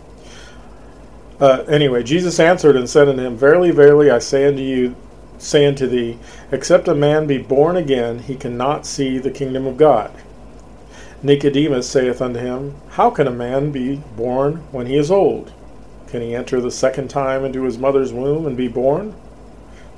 Uh, 1.41 1.65
anyway, 1.69 2.03
Jesus 2.03 2.39
answered 2.39 2.77
and 2.77 2.89
said 2.89 3.09
unto 3.09 3.23
him, 3.23 3.37
Verily, 3.37 3.71
verily, 3.71 4.11
I 4.11 4.19
say 4.21 4.47
unto 4.47 4.63
you, 4.63 4.95
say 5.39 5.67
unto 5.67 5.87
thee, 5.87 6.19
except 6.53 6.87
a 6.87 6.95
man 6.95 7.27
be 7.27 7.39
born 7.39 7.77
again, 7.77 8.21
he 8.21 8.37
cannot 8.37 8.87
see 8.87 9.19
the 9.19 9.31
kingdom 9.31 9.67
of 9.67 9.77
God. 9.77 10.13
Nicodemus 11.25 11.89
saith 11.89 12.21
unto 12.21 12.39
him, 12.39 12.75
How 12.91 13.09
can 13.09 13.27
a 13.27 13.31
man 13.31 13.73
be 13.73 13.97
born 14.15 14.57
when 14.73 14.85
he 14.85 14.99
is 14.99 15.11
old? 15.11 15.55
Can 16.07 16.21
he 16.21 16.35
enter 16.35 16.61
the 16.61 16.71
second 16.71 17.09
time 17.09 17.47
into 17.47 17.63
his 17.63 17.79
mother's 17.79 18.13
womb 18.13 18.45
and 18.45 18.59
be 18.59 18.69
born? 18.69 19.15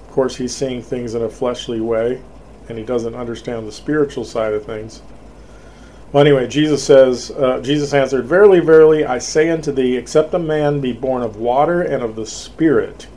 Of 0.07 0.13
course, 0.13 0.37
he's 0.37 0.55
seeing 0.55 0.83
things 0.83 1.17
in 1.17 1.23
a 1.23 1.29
fleshly 1.29 1.81
way, 1.81 2.23
and 2.69 2.79
he 2.79 2.85
doesn't 2.85 3.17
understand 3.17 3.67
the 3.67 3.73
spiritual 3.73 4.25
side 4.25 4.55
of 4.55 4.65
things. 4.65 5.03
Well, 6.13 6.25
anyway, 6.25 6.47
Jesus 6.47 6.85
says, 6.85 7.33
uh, 7.33 7.59
Jesus 7.61 7.93
answered, 7.93 8.27
Verily, 8.27 8.61
verily, 8.61 9.05
I 9.05 9.19
say 9.19 9.51
unto 9.51 9.73
thee, 9.73 9.97
except 9.97 10.33
a 10.33 10.39
man 10.39 10.81
be 10.81 10.93
born 10.93 11.23
of 11.23 11.35
water 11.35 11.83
and 11.83 12.05
of 12.05 12.15
the 12.15 12.25
Spirit, 12.25 13.09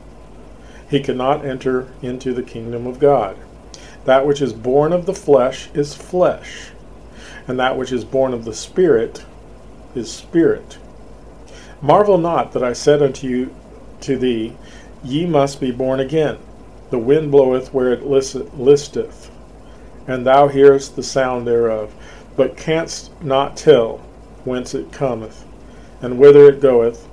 he 0.88 0.98
cannot 0.98 1.46
enter 1.46 1.86
into 2.02 2.34
the 2.34 2.42
kingdom 2.42 2.88
of 2.88 2.98
God. 2.98 3.36
That 4.04 4.26
which 4.26 4.42
is 4.42 4.52
born 4.52 4.92
of 4.92 5.06
the 5.06 5.14
flesh 5.14 5.70
is 5.74 5.94
flesh 5.94 6.72
and 7.48 7.58
that 7.58 7.76
which 7.76 7.92
is 7.92 8.04
born 8.04 8.32
of 8.32 8.44
the 8.44 8.54
Spirit 8.54 9.24
is 9.94 10.10
spirit. 10.10 10.78
Marvel 11.82 12.18
not 12.18 12.52
that 12.52 12.62
I 12.62 12.72
said 12.72 13.02
unto 13.02 13.26
you 13.26 13.54
to 14.02 14.16
thee, 14.16 14.54
Ye 15.02 15.26
must 15.26 15.60
be 15.60 15.70
born 15.70 16.00
again. 16.00 16.38
The 16.90 16.98
wind 16.98 17.30
bloweth 17.30 17.72
where 17.72 17.92
it 17.92 18.04
listeth, 18.04 19.30
and 20.06 20.26
thou 20.26 20.48
hearest 20.48 20.96
the 20.96 21.02
sound 21.02 21.46
thereof, 21.46 21.94
but 22.36 22.56
canst 22.56 23.10
not 23.22 23.56
tell 23.56 23.98
whence 24.44 24.74
it 24.74 24.92
cometh, 24.92 25.44
and 26.02 26.18
whither 26.18 26.48
it 26.48 26.60
goeth. 26.60 27.08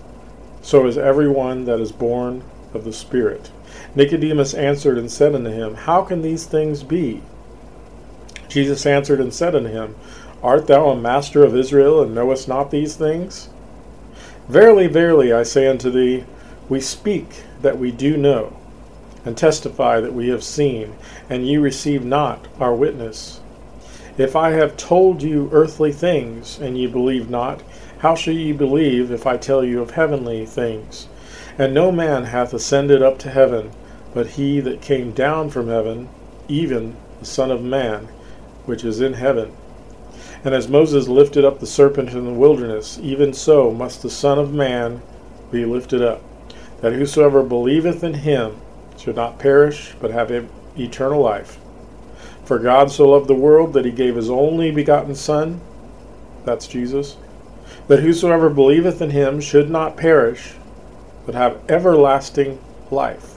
So 0.62 0.86
is 0.88 0.98
every 0.98 1.30
one 1.30 1.66
that 1.66 1.80
is 1.80 1.92
born 1.92 2.44
of 2.74 2.84
the 2.84 2.94
Spirit. 2.94 3.52
Nicodemus 3.96 4.54
answered 4.54 4.98
and 4.98 5.12
said 5.12 5.34
unto 5.34 5.50
him, 5.50 5.76
How 5.76 6.02
can 6.02 6.22
these 6.22 6.46
things 6.46 6.84
be? 6.84 7.22
Jesus 8.50 8.86
answered 8.86 9.20
and 9.20 9.34
said 9.34 9.56
unto 9.56 9.70
him, 9.70 9.96
Art 10.44 10.68
thou 10.68 10.90
a 10.90 10.96
master 10.96 11.44
of 11.44 11.56
Israel, 11.56 12.02
and 12.02 12.14
knowest 12.14 12.48
not 12.48 12.70
these 12.70 12.96
things? 12.96 13.50
Verily, 14.48 14.86
verily, 14.88 15.34
I 15.34 15.44
say 15.44 15.68
unto 15.68 15.90
thee, 15.90 16.26
we 16.70 16.80
speak 16.80 17.44
that 17.64 17.80
we 17.80 17.92
do 17.92 18.16
know, 18.16 18.56
and 19.26 19.36
testify 19.36 20.00
that 20.00 20.14
we 20.14 20.30
have 20.30 20.44
seen, 20.44 20.94
and 21.28 21.48
ye 21.48 21.58
receive 21.58 22.06
not 22.06 22.48
our 22.60 22.74
witness. 22.76 23.42
If 24.16 24.36
I 24.36 24.52
have 24.52 24.78
told 24.78 25.24
you 25.24 25.50
earthly 25.52 25.92
things, 25.92 26.60
and 26.60 26.78
ye 26.78 26.86
believe 26.86 27.30
not, 27.30 27.64
how 28.00 28.14
shall 28.14 28.36
ye 28.36 28.52
believe 28.52 29.12
if 29.12 29.26
I 29.26 29.38
tell 29.38 29.64
you 29.64 29.82
of 29.82 29.92
heavenly 29.92 30.46
things? 30.46 31.08
And 31.58 31.74
no 31.74 31.92
man 31.92 32.26
hath 32.26 32.54
ascended 32.54 33.02
up 33.02 33.18
to 33.20 33.32
heaven, 33.32 33.72
but 34.14 34.28
he 34.28 34.60
that 34.60 34.82
came 34.82 35.14
down 35.14 35.50
from 35.50 35.68
heaven, 35.68 36.10
even 36.48 36.96
the 37.20 37.26
Son 37.26 37.50
of 37.50 37.64
Man, 37.64 38.08
which 38.68 38.84
is 38.84 39.02
in 39.02 39.14
heaven. 39.14 39.57
And 40.44 40.54
as 40.54 40.68
Moses 40.68 41.08
lifted 41.08 41.44
up 41.44 41.60
the 41.60 41.68
serpent 41.68 42.14
in 42.14 42.26
the 42.26 42.32
wilderness, 42.32 43.00
even 43.02 43.34
so 43.34 43.72
must 43.72 44.02
the 44.02 44.10
Son 44.10 44.38
of 44.38 44.54
Man 44.54 45.02
be 45.52 45.66
lifted 45.66 46.02
up, 46.02 46.22
that 46.82 46.94
whosoever 46.94 47.44
believeth 47.44 48.04
in 48.04 48.14
him 48.14 48.58
should 48.98 49.16
not 49.16 49.40
perish, 49.40 49.96
but 50.00 50.12
have 50.12 50.32
eternal 50.78 51.22
life. 51.22 51.58
For 52.46 52.60
God 52.60 52.92
so 52.92 53.10
loved 53.10 53.28
the 53.28 53.34
world 53.34 53.74
that 53.74 53.86
he 53.86 53.92
gave 53.92 54.16
his 54.16 54.30
only 54.30 54.72
begotten 54.72 55.16
Son, 55.16 55.60
that's 56.46 56.68
Jesus, 56.68 57.18
that 57.88 58.00
whosoever 58.00 58.50
believeth 58.50 59.02
in 59.02 59.10
him 59.10 59.42
should 59.42 59.70
not 59.70 59.98
perish, 59.98 60.54
but 61.26 61.36
have 61.36 61.60
everlasting 61.70 62.60
life. 62.90 63.37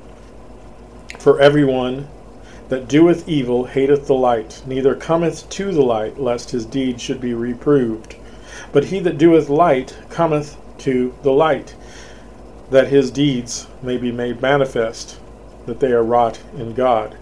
For 1.21 1.39
everyone 1.39 2.07
that 2.69 2.87
doeth 2.87 3.29
evil 3.29 3.65
hateth 3.65 4.07
the 4.07 4.15
light, 4.15 4.63
neither 4.65 4.95
cometh 4.95 5.47
to 5.51 5.71
the 5.71 5.83
light, 5.83 6.19
lest 6.19 6.49
his 6.49 6.65
deed 6.65 6.99
should 6.99 7.21
be 7.21 7.35
reproved. 7.35 8.15
But 8.71 8.85
he 8.85 8.99
that 9.01 9.19
doeth 9.19 9.47
light 9.47 9.95
cometh 10.09 10.57
to 10.79 11.13
the 11.21 11.31
light, 11.31 11.75
that 12.71 12.87
his 12.87 13.11
deeds 13.11 13.67
may 13.83 13.97
be 13.97 14.11
made 14.11 14.41
manifest, 14.41 15.19
that 15.67 15.79
they 15.79 15.91
are 15.91 16.03
wrought 16.03 16.39
in 16.57 16.73
God. 16.73 17.15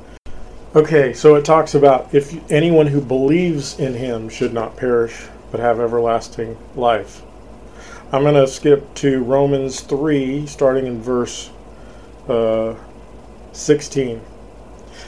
Okay, 0.73 1.11
so 1.11 1.35
it 1.35 1.43
talks 1.43 1.75
about 1.75 2.07
if 2.13 2.49
anyone 2.49 2.87
who 2.87 3.01
believes 3.01 3.77
in 3.77 3.95
him 3.95 4.29
should 4.29 4.53
not 4.53 4.77
perish, 4.77 5.25
but 5.51 5.59
have 5.59 5.77
everlasting 5.77 6.57
life. 6.73 7.21
I'm 8.13 8.21
going 8.21 8.35
to 8.35 8.47
skip 8.47 8.93
to 8.93 9.21
Romans 9.21 9.81
3, 9.81 10.47
starting 10.47 10.87
in 10.87 11.01
verse 11.01 11.49
uh, 12.29 12.75
16. 13.59 14.21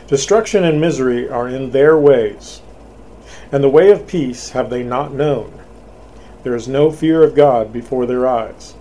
Destruction 0.08 0.64
and 0.64 0.82
misery 0.82 1.30
are 1.30 1.47
in 1.47 1.72
their 1.72 1.97
ways, 1.97 2.62
and 3.52 3.64
the 3.64 3.70
way 3.70 3.89
of 3.91 4.08
peace 4.08 4.49
have 4.49 4.70
they 4.70 4.84
not 4.84 5.14
known. 5.14 5.62
There 6.43 6.56
is 6.56 6.68
no 6.68 6.91
fear 6.91 7.24
of 7.24 7.34
God 7.34 7.72
before 7.72 8.06
their 8.06 8.28
eyes. 8.28 8.76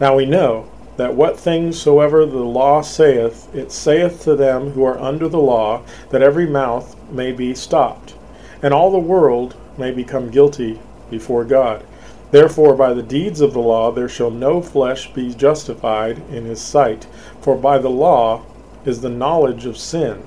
Now 0.00 0.16
we 0.16 0.24
know 0.26 0.70
that 0.96 1.14
what 1.14 1.38
things 1.38 1.80
soever 1.80 2.24
the 2.24 2.38
law 2.38 2.80
saith, 2.80 3.54
it 3.54 3.72
saith 3.72 4.22
to 4.22 4.36
them 4.36 4.70
who 4.70 4.84
are 4.84 4.98
under 4.98 5.28
the 5.28 5.38
law, 5.40 5.82
that 6.10 6.22
every 6.22 6.46
mouth 6.46 6.96
may 7.10 7.32
be 7.32 7.54
stopped, 7.54 8.14
and 8.62 8.72
all 8.72 8.90
the 8.90 8.98
world 8.98 9.54
may 9.76 9.90
become 9.90 10.30
guilty 10.30 10.80
before 11.10 11.44
God. 11.44 11.84
Therefore, 12.30 12.74
by 12.74 12.94
the 12.94 13.02
deeds 13.02 13.40
of 13.40 13.52
the 13.52 13.60
law 13.60 13.92
there 13.92 14.08
shall 14.08 14.30
no 14.30 14.62
flesh 14.62 15.12
be 15.12 15.34
justified 15.34 16.22
in 16.30 16.44
his 16.44 16.60
sight, 16.60 17.06
for 17.40 17.56
by 17.56 17.78
the 17.78 17.90
law 17.90 18.42
is 18.84 19.00
the 19.00 19.08
knowledge 19.08 19.66
of 19.66 19.76
sin. 19.76 20.26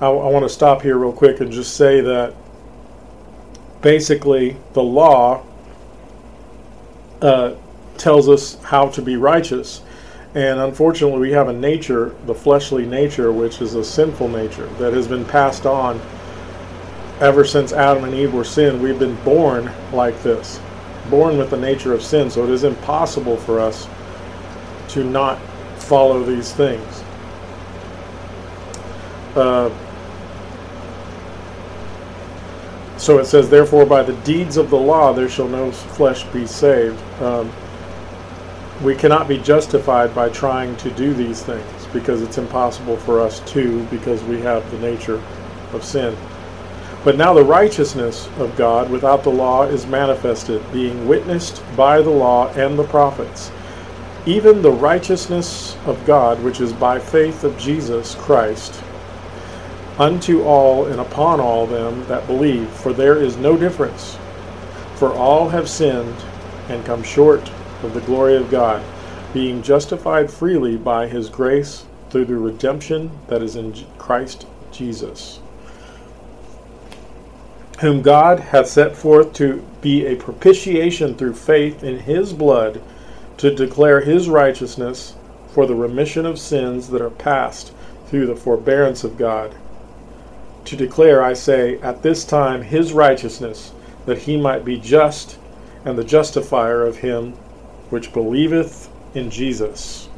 I, 0.00 0.06
I 0.06 0.30
want 0.30 0.44
to 0.44 0.48
stop 0.48 0.82
here 0.82 0.96
real 0.96 1.12
quick 1.12 1.40
and 1.40 1.50
just 1.50 1.76
say 1.76 2.00
that 2.00 2.34
basically 3.82 4.56
the 4.74 4.82
law 4.82 5.44
uh, 7.20 7.54
tells 7.96 8.28
us 8.28 8.62
how 8.62 8.88
to 8.90 9.02
be 9.02 9.16
righteous. 9.16 9.82
And 10.34 10.60
unfortunately, 10.60 11.18
we 11.18 11.32
have 11.32 11.48
a 11.48 11.52
nature, 11.52 12.14
the 12.26 12.34
fleshly 12.34 12.86
nature, 12.86 13.32
which 13.32 13.60
is 13.60 13.74
a 13.74 13.84
sinful 13.84 14.28
nature 14.28 14.66
that 14.78 14.92
has 14.92 15.08
been 15.08 15.24
passed 15.24 15.66
on 15.66 16.00
ever 17.20 17.44
since 17.44 17.72
Adam 17.72 18.04
and 18.04 18.14
Eve 18.14 18.32
were 18.32 18.44
sin. 18.44 18.80
We've 18.80 18.98
been 18.98 19.16
born 19.24 19.70
like 19.92 20.22
this, 20.22 20.60
born 21.10 21.38
with 21.38 21.50
the 21.50 21.56
nature 21.56 21.92
of 21.92 22.02
sin. 22.02 22.30
So 22.30 22.44
it 22.44 22.50
is 22.50 22.62
impossible 22.62 23.36
for 23.36 23.58
us 23.58 23.88
to 24.88 25.02
not 25.02 25.40
follow 25.88 26.22
these 26.22 26.52
things. 26.52 27.02
Uh, 29.34 29.70
so 32.98 33.18
it 33.18 33.24
says, 33.24 33.48
Therefore, 33.48 33.86
by 33.86 34.02
the 34.02 34.12
deeds 34.22 34.56
of 34.56 34.70
the 34.70 34.76
law 34.76 35.12
there 35.12 35.28
shall 35.28 35.48
no 35.48 35.72
flesh 35.72 36.24
be 36.24 36.46
saved. 36.46 37.02
Um, 37.22 37.50
we 38.82 38.94
cannot 38.94 39.26
be 39.26 39.38
justified 39.38 40.14
by 40.14 40.28
trying 40.28 40.76
to 40.76 40.90
do 40.90 41.12
these 41.14 41.42
things 41.42 41.86
because 41.92 42.22
it's 42.22 42.38
impossible 42.38 42.96
for 42.98 43.20
us 43.20 43.40
to 43.52 43.82
because 43.86 44.22
we 44.24 44.40
have 44.40 44.68
the 44.70 44.78
nature 44.78 45.22
of 45.72 45.82
sin. 45.82 46.16
But 47.04 47.16
now 47.16 47.32
the 47.32 47.44
righteousness 47.44 48.28
of 48.38 48.56
God 48.56 48.90
without 48.90 49.22
the 49.22 49.30
law 49.30 49.64
is 49.64 49.86
manifested, 49.86 50.62
being 50.72 51.08
witnessed 51.08 51.62
by 51.76 52.02
the 52.02 52.10
law 52.10 52.48
and 52.54 52.78
the 52.78 52.84
prophets, 52.84 53.50
even 54.26 54.62
the 54.62 54.70
righteousness 54.70 55.76
of 55.86 56.04
God 56.06 56.42
which 56.42 56.60
is 56.60 56.72
by 56.72 56.98
faith 56.98 57.44
of 57.44 57.58
Jesus 57.58 58.14
Christ, 58.16 58.82
unto 59.98 60.42
all 60.44 60.86
and 60.86 61.00
upon 61.00 61.40
all 61.40 61.66
them 61.66 62.06
that 62.06 62.26
believe, 62.26 62.68
for 62.70 62.92
there 62.92 63.16
is 63.16 63.36
no 63.36 63.56
difference. 63.56 64.18
For 64.96 65.12
all 65.12 65.48
have 65.48 65.68
sinned 65.68 66.16
and 66.68 66.84
come 66.84 67.02
short 67.02 67.50
of 67.82 67.94
the 67.94 68.00
glory 68.02 68.36
of 68.36 68.50
God, 68.50 68.82
being 69.32 69.62
justified 69.62 70.30
freely 70.30 70.76
by 70.76 71.06
his 71.06 71.28
grace 71.28 71.84
through 72.10 72.24
the 72.26 72.36
redemption 72.36 73.10
that 73.28 73.42
is 73.42 73.56
in 73.56 73.74
Christ 73.98 74.46
Jesus, 74.72 75.40
whom 77.80 78.02
God 78.02 78.40
hath 78.40 78.68
set 78.68 78.96
forth 78.96 79.32
to 79.34 79.64
be 79.80 80.06
a 80.06 80.16
propitiation 80.16 81.14
through 81.14 81.34
faith 81.34 81.82
in 81.82 81.98
his 81.98 82.32
blood, 82.32 82.80
to 83.38 83.54
declare 83.54 84.00
his 84.00 84.28
righteousness 84.28 85.14
for 85.52 85.64
the 85.64 85.74
remission 85.74 86.26
of 86.26 86.38
sins 86.38 86.88
that 86.88 87.00
are 87.00 87.10
past 87.10 87.72
through 88.08 88.26
the 88.26 88.36
forbearance 88.36 89.04
of 89.04 89.16
God. 89.16 89.54
To 90.66 90.76
declare, 90.76 91.22
I 91.22 91.32
say, 91.32 91.80
at 91.80 92.02
this 92.02 92.24
time 92.24 92.62
his 92.62 92.92
righteousness, 92.92 93.72
that 94.06 94.18
he 94.18 94.36
might 94.36 94.64
be 94.64 94.78
just 94.78 95.38
and 95.84 95.96
the 95.96 96.04
justifier 96.04 96.84
of 96.84 96.96
him 96.96 97.32
which 97.90 98.12
believeth 98.12 98.90
in 99.14 99.30
Jesus. 99.30 100.08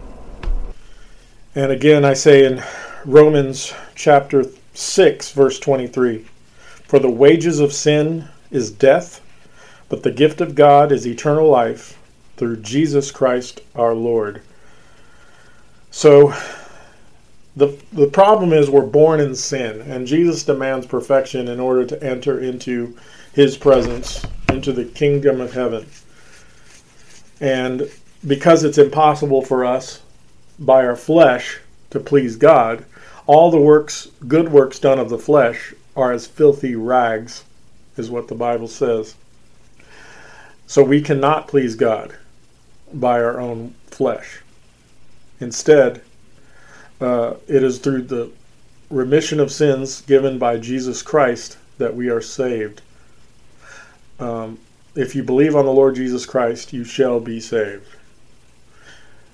And 1.55 1.71
again, 1.71 2.05
I 2.05 2.15
say 2.15 2.45
in 2.45 2.63
Romans 3.05 3.75
chapter 3.95 4.45
6, 4.75 5.33
verse 5.33 5.59
23 5.59 6.25
For 6.85 6.99
the 6.99 7.11
wages 7.11 7.61
of 7.61 7.73
sin 7.73 8.29
is 8.51 8.71
death, 8.71 9.21
but 9.89 10.03
the 10.03 10.11
gift 10.11 10.41
of 10.41 10.55
God 10.55 10.91
is 10.91 11.07
eternal 11.07 11.49
life 11.49 11.99
through 12.41 12.57
Jesus 12.57 13.11
Christ 13.11 13.61
our 13.75 13.93
Lord. 13.93 14.41
So, 15.91 16.35
the, 17.55 17.79
the 17.93 18.07
problem 18.07 18.55
is 18.55 18.71
we're 18.71 18.87
born 18.87 19.21
in 19.21 19.35
sin, 19.35 19.83
and 19.83 20.07
Jesus 20.07 20.43
demands 20.43 20.87
perfection 20.87 21.49
in 21.49 21.61
order 21.61 21.85
to 21.85 22.03
enter 22.03 22.41
into 22.41 22.97
his 23.35 23.59
presence, 23.59 24.25
into 24.49 24.73
the 24.73 24.87
kingdom 24.87 25.39
of 25.43 25.53
heaven. 25.53 25.87
And 27.43 27.91
because 28.27 28.65
it's 28.65 28.79
impossible 28.79 29.43
for 29.43 29.63
us 29.63 30.01
by 30.59 30.87
our 30.87 30.97
flesh 30.97 31.59
to 31.91 32.01
please 32.01 32.37
God, 32.37 32.87
all 33.27 33.51
the 33.51 33.61
works, 33.61 34.09
good 34.27 34.51
works 34.51 34.79
done 34.79 34.99
of 34.99 35.11
the 35.11 35.19
flesh, 35.19 35.75
are 35.95 36.11
as 36.11 36.27
filthy 36.27 36.75
rags, 36.75 37.45
is 37.99 38.11
what 38.11 38.29
the 38.29 38.35
Bible 38.35 38.69
says. 38.69 39.15
So 40.67 40.83
we 40.83 41.03
cannot 41.03 41.47
please 41.47 41.75
God 41.75 42.15
by 42.93 43.21
our 43.21 43.41
own 43.41 43.75
flesh. 43.87 44.41
Instead, 45.41 46.03
uh, 47.01 47.35
it 47.49 47.63
is 47.63 47.79
through 47.79 48.03
the 48.03 48.31
remission 48.91 49.41
of 49.41 49.53
sins 49.53 50.03
given 50.03 50.39
by 50.39 50.59
Jesus 50.59 51.03
Christ 51.03 51.57
that 51.79 51.95
we 51.95 52.09
are 52.09 52.21
saved. 52.21 52.83
Um, 54.19 54.59
if 54.95 55.15
you 55.15 55.23
believe 55.23 55.57
on 55.57 55.65
the 55.65 55.73
Lord 55.73 55.95
Jesus 55.95 56.27
Christ, 56.27 56.73
you 56.73 56.85
shall 56.85 57.21
be 57.21 57.41
saved. 57.41 57.87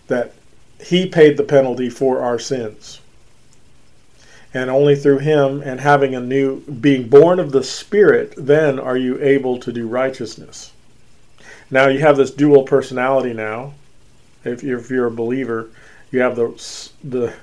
That 0.07 0.35
he 0.81 1.07
paid 1.07 1.37
the 1.37 1.43
penalty 1.43 1.89
for 1.89 2.21
our 2.21 2.39
sins. 2.39 3.01
And 4.55 4.71
only 4.71 4.95
through 4.95 5.19
him 5.19 5.61
and 5.63 5.81
having 5.81 6.15
a 6.15 6.21
new, 6.21 6.61
being 6.61 7.09
born 7.09 7.41
of 7.41 7.53
the 7.53 7.65
Spirit, 7.65 8.35
then 8.37 8.79
are 8.79 8.97
you 8.97 9.21
able 9.21 9.59
to 9.59 9.73
do 9.73 9.89
righteousness. 9.89 10.73
Now 11.71 11.89
you 11.89 12.01
have 12.01 12.17
this 12.17 12.31
dual 12.31 12.63
personality 12.63 13.33
now. 13.33 13.75
If 14.45 14.63
you're, 14.63 14.79
if 14.79 14.91
you're 14.91 15.07
a 15.07 15.11
believer, 15.11 15.71
you 16.11 16.21
have 16.21 16.37
the, 16.37 16.49
the, 17.03 17.35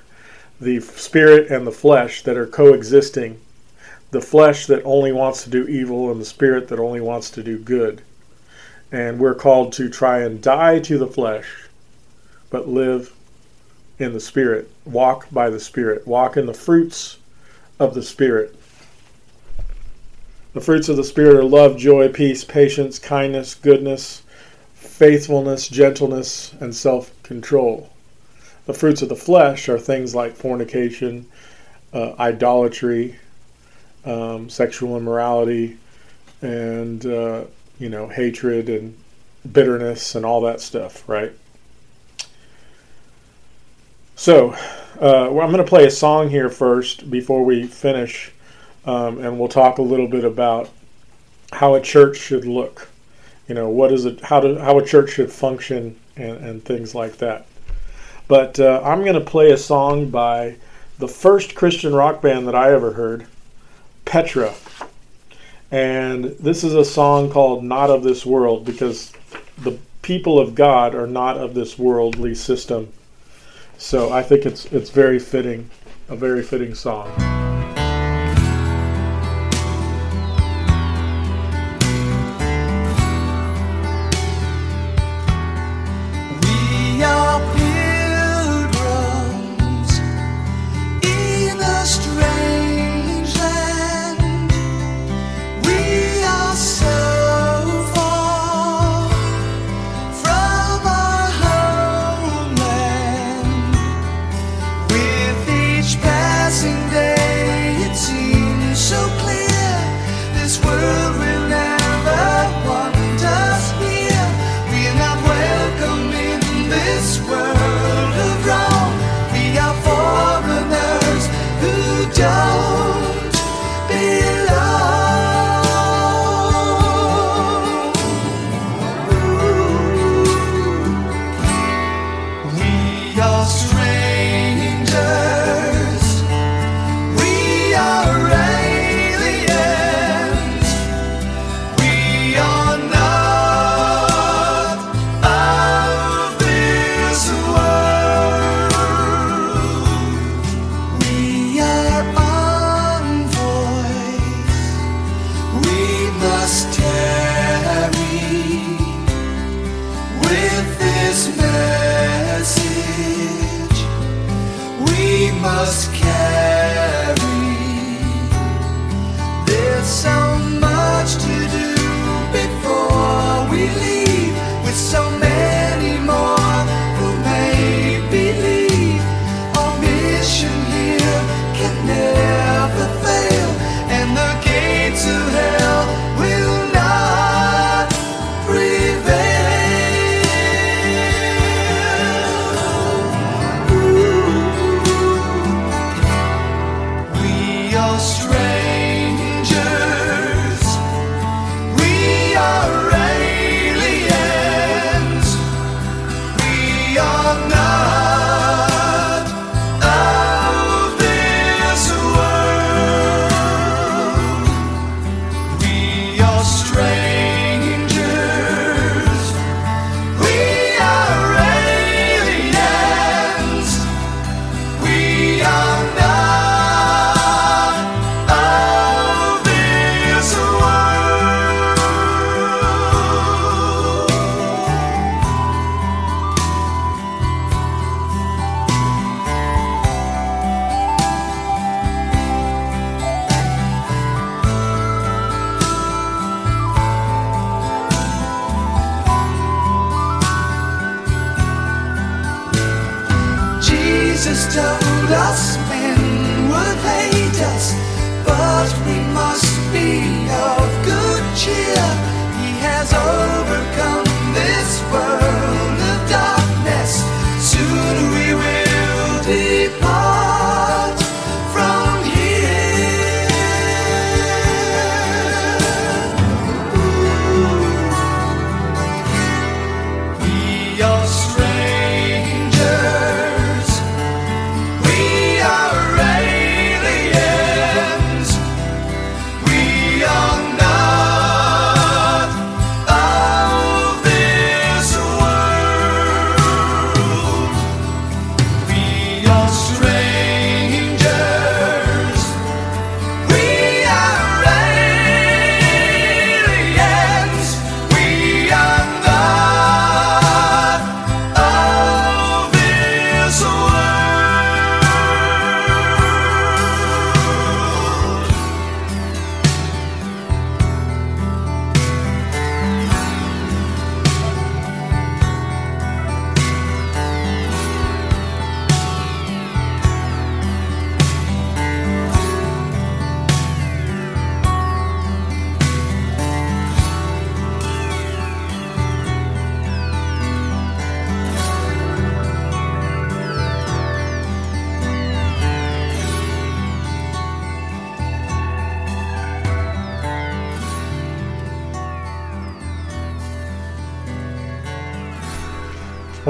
the 0.60 0.80
spirit 0.80 1.50
and 1.50 1.66
the 1.66 1.72
flesh 1.72 2.22
that 2.22 2.36
are 2.36 2.46
coexisting 2.46 3.40
the 4.14 4.20
flesh 4.20 4.66
that 4.66 4.82
only 4.84 5.10
wants 5.10 5.42
to 5.42 5.50
do 5.50 5.66
evil 5.66 6.10
and 6.10 6.20
the 6.20 6.24
spirit 6.24 6.68
that 6.68 6.78
only 6.78 7.00
wants 7.00 7.30
to 7.30 7.42
do 7.42 7.58
good. 7.58 8.00
And 8.92 9.18
we're 9.18 9.34
called 9.34 9.72
to 9.74 9.90
try 9.90 10.20
and 10.20 10.40
die 10.40 10.78
to 10.78 10.96
the 10.96 11.08
flesh, 11.08 11.68
but 12.48 12.68
live 12.68 13.12
in 13.98 14.12
the 14.12 14.20
spirit, 14.20 14.70
walk 14.84 15.26
by 15.32 15.50
the 15.50 15.58
spirit, 15.58 16.06
walk 16.06 16.36
in 16.36 16.46
the 16.46 16.54
fruits 16.54 17.18
of 17.80 17.94
the 17.94 18.04
spirit. 18.04 18.54
The 20.54 20.60
fruits 20.60 20.88
of 20.88 20.96
the 20.96 21.04
spirit 21.04 21.36
are 21.36 21.44
love, 21.44 21.76
joy, 21.76 22.08
peace, 22.08 22.44
patience, 22.44 23.00
kindness, 23.00 23.56
goodness, 23.56 24.22
faithfulness, 24.74 25.68
gentleness, 25.68 26.54
and 26.60 26.74
self 26.74 27.10
control. 27.24 27.90
The 28.66 28.72
fruits 28.72 29.02
of 29.02 29.08
the 29.08 29.16
flesh 29.16 29.68
are 29.68 29.78
things 29.78 30.14
like 30.14 30.36
fornication, 30.36 31.26
uh, 31.92 32.14
idolatry, 32.20 33.16
um, 34.04 34.48
sexual 34.48 34.96
immorality, 34.96 35.76
and 36.40 37.04
uh, 37.04 37.44
you 37.80 37.88
know 37.88 38.06
hatred 38.06 38.68
and 38.68 38.96
bitterness 39.52 40.14
and 40.14 40.24
all 40.24 40.40
that 40.42 40.60
stuff, 40.60 41.08
right? 41.08 41.32
So, 44.16 44.52
uh, 45.00 45.28
well, 45.30 45.40
I'm 45.40 45.50
going 45.50 45.56
to 45.56 45.64
play 45.64 45.86
a 45.86 45.90
song 45.90 46.30
here 46.30 46.48
first 46.48 47.10
before 47.10 47.44
we 47.44 47.66
finish, 47.66 48.30
um, 48.86 49.18
and 49.18 49.38
we'll 49.38 49.48
talk 49.48 49.78
a 49.78 49.82
little 49.82 50.08
bit 50.08 50.24
about 50.24 50.70
how 51.52 51.74
a 51.74 51.80
church 51.80 52.18
should 52.18 52.44
look. 52.44 52.88
You 53.48 53.54
know, 53.54 53.68
what 53.68 53.92
is 53.92 54.04
it? 54.04 54.20
How 54.20 54.40
to 54.40 54.58
how 54.60 54.78
a 54.78 54.84
church 54.84 55.10
should 55.10 55.30
function 55.30 55.98
and, 56.16 56.36
and 56.38 56.64
things 56.64 56.94
like 56.94 57.18
that. 57.18 57.46
But 58.28 58.58
uh, 58.58 58.80
I'm 58.84 59.02
going 59.02 59.14
to 59.14 59.20
play 59.20 59.50
a 59.52 59.58
song 59.58 60.08
by 60.08 60.56
the 60.98 61.08
first 61.08 61.54
Christian 61.54 61.94
rock 61.94 62.22
band 62.22 62.46
that 62.48 62.54
I 62.54 62.72
ever 62.72 62.92
heard. 62.92 63.26
Petra. 64.04 64.54
And 65.70 66.24
this 66.24 66.62
is 66.62 66.74
a 66.74 66.84
song 66.84 67.30
called 67.30 67.64
Not 67.64 67.90
of 67.90 68.02
This 68.02 68.24
World 68.24 68.64
because 68.64 69.12
the 69.58 69.78
people 70.02 70.38
of 70.38 70.54
God 70.54 70.94
are 70.94 71.06
not 71.06 71.36
of 71.36 71.54
this 71.54 71.78
worldly 71.78 72.34
system. 72.34 72.92
So 73.76 74.12
I 74.12 74.22
think 74.22 74.46
it's 74.46 74.66
it's 74.66 74.90
very 74.90 75.18
fitting, 75.18 75.70
a 76.08 76.16
very 76.16 76.42
fitting 76.42 76.74
song. 76.74 77.33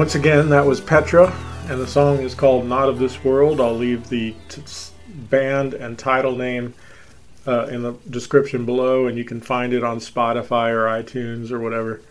Once 0.04 0.16
again, 0.16 0.50
that 0.50 0.66
was 0.66 0.82
Petra, 0.82 1.34
and 1.70 1.80
the 1.80 1.86
song 1.86 2.18
is 2.18 2.34
called 2.34 2.66
Not 2.66 2.90
of 2.90 2.98
This 2.98 3.24
World. 3.24 3.58
I'll 3.58 3.74
leave 3.74 4.10
the 4.10 4.34
t- 4.50 4.62
band 5.08 5.72
and 5.72 5.98
title 5.98 6.36
name 6.36 6.74
uh, 7.46 7.68
in 7.68 7.80
the 7.80 7.94
description 8.10 8.66
below, 8.66 9.06
and 9.06 9.16
you 9.16 9.24
can 9.24 9.40
find 9.40 9.72
it 9.72 9.82
on 9.82 10.00
Spotify 10.00 10.68
or 10.68 10.84
iTunes 10.84 11.50
or 11.50 11.58
whatever. 11.58 12.02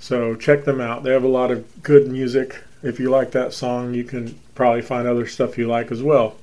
So 0.00 0.34
check 0.34 0.64
them 0.64 0.80
out. 0.80 1.04
They 1.04 1.12
have 1.12 1.22
a 1.22 1.28
lot 1.28 1.52
of 1.52 1.84
good 1.84 2.08
music. 2.08 2.60
If 2.82 2.98
you 2.98 3.08
like 3.08 3.30
that 3.30 3.52
song, 3.52 3.94
you 3.94 4.02
can 4.02 4.36
probably 4.56 4.82
find 4.82 5.06
other 5.06 5.28
stuff 5.28 5.56
you 5.56 5.68
like 5.68 5.92
as 5.92 6.02
well. 6.02 6.34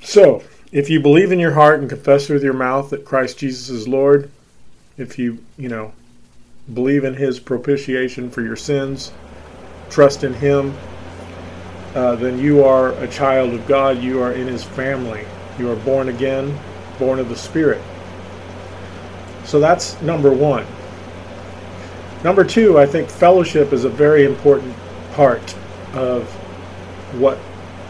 So, 0.00 0.42
if 0.72 0.88
you 0.88 0.98
believe 0.98 1.30
in 1.30 1.38
your 1.38 1.52
heart 1.52 1.80
and 1.80 1.90
confess 1.90 2.30
with 2.30 2.42
your 2.42 2.54
mouth 2.54 2.88
that 2.88 3.04
Christ 3.04 3.36
Jesus 3.36 3.68
is 3.68 3.86
Lord, 3.86 4.30
if 4.96 5.18
you, 5.18 5.44
you 5.58 5.68
know, 5.68 5.92
believe 6.74 7.04
in 7.04 7.14
his 7.14 7.40
propitiation 7.40 8.30
for 8.30 8.42
your 8.42 8.56
sins, 8.56 9.12
trust 9.90 10.24
in 10.24 10.34
him, 10.34 10.76
uh, 11.94 12.14
then 12.16 12.38
you 12.38 12.64
are 12.64 12.90
a 13.02 13.08
child 13.08 13.54
of 13.54 13.66
God. 13.66 13.98
You 13.98 14.22
are 14.22 14.32
in 14.32 14.46
his 14.46 14.62
family. 14.62 15.24
You 15.58 15.70
are 15.70 15.76
born 15.76 16.08
again, 16.08 16.58
born 16.98 17.18
of 17.18 17.28
the 17.28 17.36
Spirit. 17.36 17.82
So 19.44 19.58
that's 19.58 20.00
number 20.02 20.30
one. 20.30 20.66
Number 22.22 22.44
two, 22.44 22.78
I 22.78 22.84
think 22.84 23.08
fellowship 23.08 23.72
is 23.72 23.84
a 23.84 23.88
very 23.88 24.24
important 24.24 24.76
part 25.12 25.56
of 25.94 26.28
what, 27.14 27.38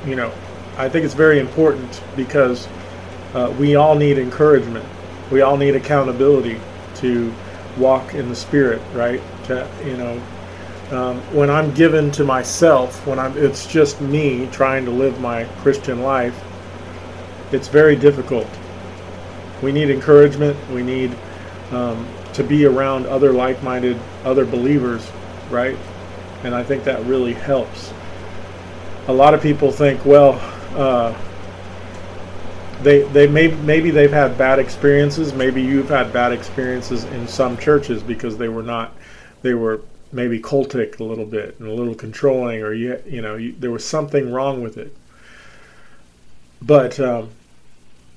you 0.07 0.15
know, 0.15 0.33
I 0.77 0.89
think 0.89 1.05
it's 1.05 1.15
very 1.15 1.41
important 1.41 2.03
because 2.15 2.69
uh, 3.35 3.53
we 3.59 3.75
all 3.75 3.97
need 3.97 4.17
encouragement. 4.19 4.85
We 5.33 5.41
all 5.41 5.57
need 5.57 5.75
accountability 5.75 6.61
to 6.97 7.35
walk 7.77 8.15
in 8.15 8.29
the 8.29 8.37
Spirit, 8.37 8.81
right? 8.95 9.21
To, 9.45 9.69
you 9.85 9.97
know, 9.97 10.23
um, 10.91 11.21
when 11.35 11.51
I'm 11.51 11.75
given 11.75 12.11
to 12.13 12.25
myself, 12.25 13.07
when 13.07 13.19
I'm, 13.19 13.37
it's 13.37 13.67
just 13.67 14.01
me 14.01 14.49
trying 14.53 14.85
to 14.87 14.91
live 14.91 15.21
my 15.21 15.45
Christian 15.61 16.03
life, 16.03 16.39
it's 17.53 17.69
very 17.69 17.97
difficult. 17.97 18.47
We 19.63 19.73
need 19.73 19.91
encouragement. 19.91 20.57
We 20.71 20.83
need 20.83 21.15
um, 21.73 22.07
to 22.35 22.43
be 22.43 22.65
around 22.65 23.07
other 23.07 23.33
like-minded, 23.33 23.99
other 24.25 24.47
believers, 24.47 25.07
right? 25.51 25.77
And 26.45 26.55
I 26.55 26.63
think 26.63 26.85
that 26.85 27.05
really 27.05 27.35
helps. 27.35 27.93
A 29.09 29.13
lot 29.13 29.35
of 29.35 29.43
people 29.43 29.73
think, 29.73 30.05
well, 30.05 30.41
uh, 30.77 31.15
they 32.83 33.03
they 33.03 33.27
may 33.27 33.49
maybe 33.49 33.91
they've 33.91 34.13
had 34.13 34.39
bad 34.39 34.59
experiences. 34.59 35.33
Maybe 35.33 35.63
you've 35.63 35.89
had 35.89 36.13
bad 36.13 36.33
experiences 36.33 37.05
in 37.05 37.27
some 37.27 37.57
churches 37.59 38.03
because 38.03 38.39
they 38.39 38.49
were 38.49 38.63
not, 38.63 38.95
they 39.43 39.55
were 39.55 39.83
maybe 40.13 40.41
cultic 40.41 41.01
a 41.01 41.05
little 41.05 41.27
bit 41.27 41.59
and 41.59 41.69
a 41.69 41.73
little 41.73 41.95
controlling, 41.95 42.63
or 42.63 42.73
you 42.73 43.03
you 43.07 43.21
know 43.21 43.37
you, 43.37 43.55
there 43.59 43.71
was 43.71 43.85
something 43.85 44.33
wrong 44.33 44.63
with 44.63 44.77
it. 44.79 44.95
But 46.63 46.99
um, 47.01 47.31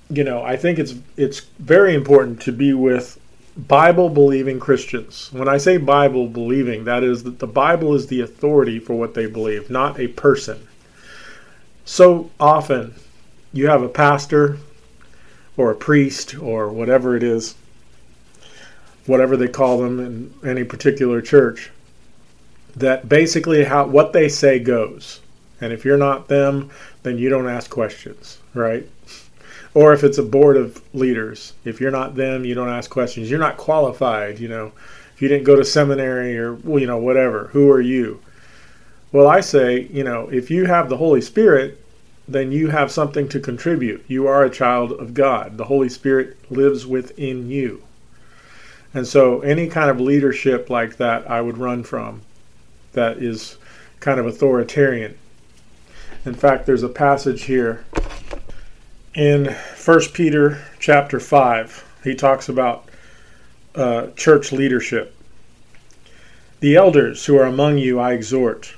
you 0.09 0.24
know, 0.24 0.43
I 0.43 0.57
think 0.57 0.80
it's 0.80 0.95
it's 1.18 1.41
very 1.59 1.95
important 1.95 2.41
to 2.41 2.51
be 2.51 2.74
with 2.74 3.20
Bible 3.57 4.09
believing 4.09 4.59
Christians. 4.59 5.30
When 5.32 5.47
I 5.47 5.57
say 5.57 5.78
Bible 5.78 6.28
believing, 6.28 6.86
that 6.86 7.03
is 7.03 7.24
that 7.24 7.39
the 7.39 7.47
Bible 7.47 7.95
is 7.95 8.07
the 8.07 8.22
authority 8.22 8.80
for 8.80 8.93
what 8.93 9.14
they 9.14 9.26
believe, 9.26 9.70
not 9.70 9.99
a 9.99 10.07
person. 10.07 10.68
so 11.84 12.30
often 12.39 12.93
you 13.53 13.67
have 13.67 13.81
a 13.81 13.89
pastor 13.89 14.57
or 15.57 15.71
a 15.71 15.75
priest 15.75 16.37
or 16.37 16.69
whatever 16.69 17.15
it 17.15 17.23
is, 17.23 17.55
whatever 19.05 19.35
they 19.35 19.47
call 19.47 19.79
them 19.79 19.99
in 19.99 20.33
any 20.47 20.63
particular 20.63 21.21
church, 21.21 21.71
that 22.75 23.09
basically 23.09 23.63
how 23.63 23.85
what 23.85 24.13
they 24.13 24.29
say 24.29 24.59
goes. 24.59 25.19
And 25.59 25.71
if 25.71 25.85
you're 25.85 25.97
not 25.97 26.27
them, 26.27 26.71
then 27.03 27.17
you 27.17 27.29
don't 27.29 27.47
ask 27.47 27.69
questions, 27.69 28.39
right? 28.53 28.87
Or 29.73 29.93
if 29.93 30.03
it's 30.03 30.17
a 30.17 30.23
board 30.23 30.57
of 30.57 30.81
leaders, 30.93 31.53
if 31.63 31.79
you're 31.79 31.91
not 31.91 32.15
them, 32.15 32.43
you 32.43 32.55
don't 32.55 32.69
ask 32.69 32.89
questions. 32.89 33.29
You're 33.29 33.39
not 33.39 33.57
qualified, 33.57 34.39
you 34.39 34.47
know. 34.47 34.71
If 35.13 35.21
you 35.21 35.27
didn't 35.27 35.45
go 35.45 35.55
to 35.55 35.63
seminary 35.63 36.37
or 36.37 36.57
you 36.79 36.87
know 36.87 36.97
whatever, 36.97 37.49
who 37.53 37.69
are 37.69 37.81
you? 37.81 38.21
Well, 39.11 39.27
I 39.27 39.41
say, 39.41 39.81
you 39.81 40.03
know, 40.03 40.29
if 40.29 40.49
you 40.49 40.65
have 40.65 40.89
the 40.89 40.97
Holy 40.97 41.21
Spirit, 41.21 41.77
then 42.34 42.51
you 42.51 42.69
have 42.69 42.91
something 42.91 43.27
to 43.29 43.39
contribute. 43.39 44.03
You 44.07 44.27
are 44.27 44.43
a 44.43 44.49
child 44.49 44.91
of 44.93 45.13
God. 45.13 45.57
The 45.57 45.65
Holy 45.65 45.89
Spirit 45.89 46.38
lives 46.51 46.86
within 46.86 47.49
you. 47.49 47.84
And 48.93 49.07
so 49.07 49.39
any 49.41 49.67
kind 49.67 49.89
of 49.89 50.01
leadership 50.01 50.69
like 50.69 50.97
that 50.97 51.29
I 51.29 51.41
would 51.41 51.57
run 51.57 51.84
from 51.84 52.21
that 52.93 53.17
is 53.17 53.57
kind 53.99 54.19
of 54.19 54.25
authoritarian. 54.25 55.17
In 56.25 56.34
fact, 56.34 56.65
there's 56.65 56.84
a 56.84 56.89
passage 56.89 57.43
here 57.43 57.86
in 59.15 59.45
1 59.45 59.99
Peter 60.13 60.63
chapter 60.79 61.19
5. 61.19 61.99
He 62.03 62.15
talks 62.15 62.49
about 62.49 62.89
uh, 63.75 64.07
church 64.15 64.51
leadership. 64.51 65.15
The 66.59 66.75
elders 66.75 67.25
who 67.25 67.38
are 67.38 67.45
among 67.45 67.77
you 67.77 67.99
I 67.99 68.13
exhort. 68.13 68.75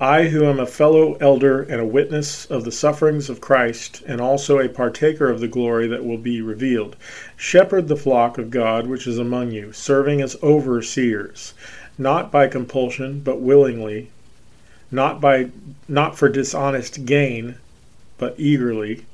I, 0.00 0.24
who 0.24 0.44
am 0.44 0.58
a 0.58 0.66
fellow 0.66 1.14
elder 1.20 1.62
and 1.62 1.80
a 1.80 1.86
witness 1.86 2.46
of 2.46 2.64
the 2.64 2.72
sufferings 2.72 3.30
of 3.30 3.40
Christ, 3.40 4.02
and 4.06 4.20
also 4.20 4.58
a 4.58 4.68
partaker 4.68 5.30
of 5.30 5.38
the 5.38 5.46
glory 5.46 5.86
that 5.86 6.04
will 6.04 6.18
be 6.18 6.42
revealed, 6.42 6.96
shepherd 7.36 7.86
the 7.86 7.96
flock 7.96 8.36
of 8.36 8.50
God 8.50 8.88
which 8.88 9.06
is 9.06 9.18
among 9.18 9.52
you, 9.52 9.72
serving 9.72 10.20
as 10.20 10.36
overseers, 10.42 11.54
not 11.96 12.32
by 12.32 12.48
compulsion, 12.48 13.20
but 13.20 13.40
willingly, 13.40 14.10
not 14.90 15.20
by 15.20 15.50
not 15.86 16.18
for 16.18 16.28
dishonest 16.28 17.04
gain, 17.04 17.54
but 18.18 18.34
eagerly. 18.36 19.04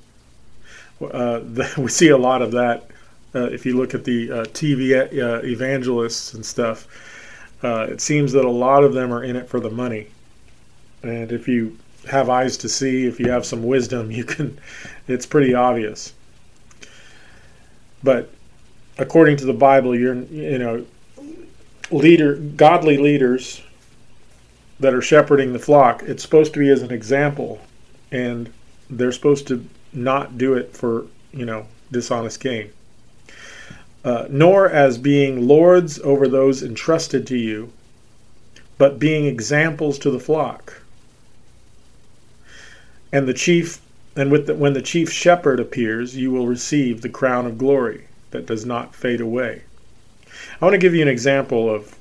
Uh, 0.98 1.40
we 1.76 1.88
see 1.88 2.08
a 2.08 2.16
lot 2.16 2.40
of 2.40 2.52
that 2.52 2.86
uh, 3.34 3.44
if 3.44 3.66
you 3.66 3.76
look 3.76 3.92
at 3.92 4.04
the 4.04 4.32
uh, 4.32 4.44
TV 4.44 4.94
uh, 4.96 5.44
evangelists 5.44 6.32
and 6.32 6.44
stuff. 6.44 6.88
Uh, 7.62 7.86
it 7.90 8.00
seems 8.00 8.32
that 8.32 8.46
a 8.46 8.50
lot 8.50 8.82
of 8.82 8.94
them 8.94 9.12
are 9.12 9.22
in 9.22 9.36
it 9.36 9.46
for 9.46 9.60
the 9.60 9.68
money. 9.68 10.06
And 11.02 11.32
if 11.32 11.48
you 11.48 11.78
have 12.08 12.28
eyes 12.28 12.56
to 12.58 12.68
see, 12.68 13.06
if 13.06 13.20
you 13.20 13.30
have 13.30 13.44
some 13.44 13.62
wisdom, 13.62 14.10
you 14.10 14.24
can, 14.24 14.58
it's 15.08 15.26
pretty 15.26 15.54
obvious. 15.54 16.14
But 18.02 18.30
according 18.98 19.36
to 19.38 19.44
the 19.44 19.52
Bible, 19.52 19.98
you're, 19.98 20.14
you 20.14 20.58
know, 20.58 20.86
leader, 21.90 22.36
godly 22.36 22.96
leaders 22.96 23.62
that 24.78 24.94
are 24.94 25.02
shepherding 25.02 25.52
the 25.52 25.58
flock, 25.58 26.02
it's 26.04 26.22
supposed 26.22 26.54
to 26.54 26.58
be 26.58 26.70
as 26.70 26.82
an 26.82 26.90
example, 26.90 27.60
and 28.10 28.50
they're 28.88 29.12
supposed 29.12 29.46
to 29.48 29.66
not 29.92 30.38
do 30.38 30.54
it 30.54 30.74
for, 30.74 31.06
you 31.32 31.44
know, 31.44 31.66
dishonest 31.92 32.40
gain. 32.40 32.70
Uh, 34.02 34.26
nor 34.30 34.68
as 34.68 34.96
being 34.96 35.46
lords 35.46 35.98
over 36.00 36.26
those 36.26 36.62
entrusted 36.62 37.26
to 37.26 37.36
you, 37.36 37.70
but 38.78 38.98
being 38.98 39.26
examples 39.26 39.98
to 39.98 40.10
the 40.10 40.18
flock 40.18 40.79
and 43.12 43.26
the 43.26 43.34
chief 43.34 43.80
and 44.16 44.30
with 44.30 44.46
the, 44.46 44.54
when 44.54 44.72
the 44.72 44.82
chief 44.82 45.10
shepherd 45.10 45.60
appears 45.60 46.16
you 46.16 46.30
will 46.30 46.46
receive 46.46 47.00
the 47.00 47.08
crown 47.08 47.46
of 47.46 47.58
glory 47.58 48.06
that 48.30 48.46
does 48.46 48.64
not 48.64 48.94
fade 48.94 49.20
away. 49.20 49.62
I 50.60 50.64
want 50.64 50.74
to 50.74 50.78
give 50.78 50.94
you 50.94 51.02
an 51.02 51.08
example 51.08 51.72
of 51.72 51.96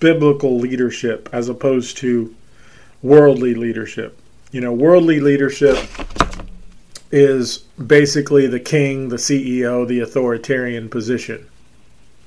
biblical 0.00 0.58
leadership 0.58 1.28
as 1.32 1.48
opposed 1.48 1.96
to 1.98 2.34
worldly 3.02 3.54
leadership. 3.54 4.18
You 4.52 4.60
know 4.60 4.72
worldly 4.72 5.20
leadership 5.20 5.76
is 7.10 7.58
basically 7.86 8.46
the 8.46 8.60
king 8.60 9.08
the 9.08 9.16
ceo 9.16 9.86
the 9.86 10.00
authoritarian 10.00 10.88
position 10.88 11.46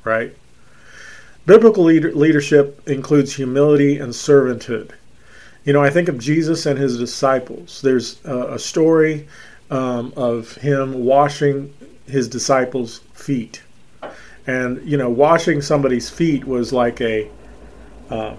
right? 0.03 0.35
Biblical 1.45 1.83
leader- 1.83 2.13
leadership 2.13 2.87
includes 2.87 3.33
humility 3.33 3.97
and 3.97 4.13
servanthood 4.13 4.91
you 5.63 5.73
know, 5.73 5.83
I 5.83 5.89
think 5.89 6.09
of 6.09 6.17
Jesus 6.17 6.65
and 6.65 6.77
his 6.77 6.97
disciples. 6.97 7.81
There's 7.81 8.23
a, 8.25 8.53
a 8.53 8.59
story 8.59 9.27
um, 9.69 10.11
of 10.15 10.53
him 10.55 11.05
washing 11.05 11.73
his 12.07 12.27
disciples' 12.27 12.99
feet. 13.13 13.61
And, 14.47 14.81
you 14.87 14.97
know, 14.97 15.09
washing 15.09 15.61
somebody's 15.61 16.09
feet 16.09 16.45
was 16.45 16.73
like 16.73 16.99
a, 16.99 17.29
uh, 18.09 18.35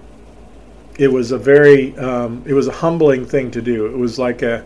it 0.99 1.07
was 1.07 1.31
a 1.31 1.37
very, 1.37 1.97
um, 1.97 2.43
it 2.45 2.53
was 2.53 2.67
a 2.67 2.73
humbling 2.73 3.25
thing 3.25 3.51
to 3.51 3.61
do. 3.61 3.85
It 3.85 3.97
was 3.97 4.19
like 4.19 4.41
a, 4.41 4.65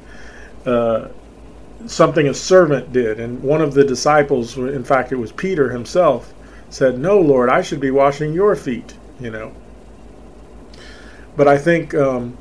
uh, 0.66 1.10
something 1.86 2.28
a 2.28 2.34
servant 2.34 2.92
did. 2.92 3.20
And 3.20 3.42
one 3.44 3.62
of 3.62 3.76
the 3.76 3.84
disciples, 3.84 4.58
in 4.58 4.84
fact, 4.84 5.12
it 5.12 5.16
was 5.16 5.32
Peter 5.32 5.70
himself, 5.70 6.34
said, 6.70 6.98
No, 6.98 7.20
Lord, 7.20 7.50
I 7.50 7.62
should 7.62 7.80
be 7.80 7.92
washing 7.92 8.34
your 8.34 8.56
feet, 8.56 8.96
you 9.20 9.30
know. 9.30 9.54
But 11.38 11.48
I 11.48 11.58
think 11.60 11.94
um, 11.94 12.36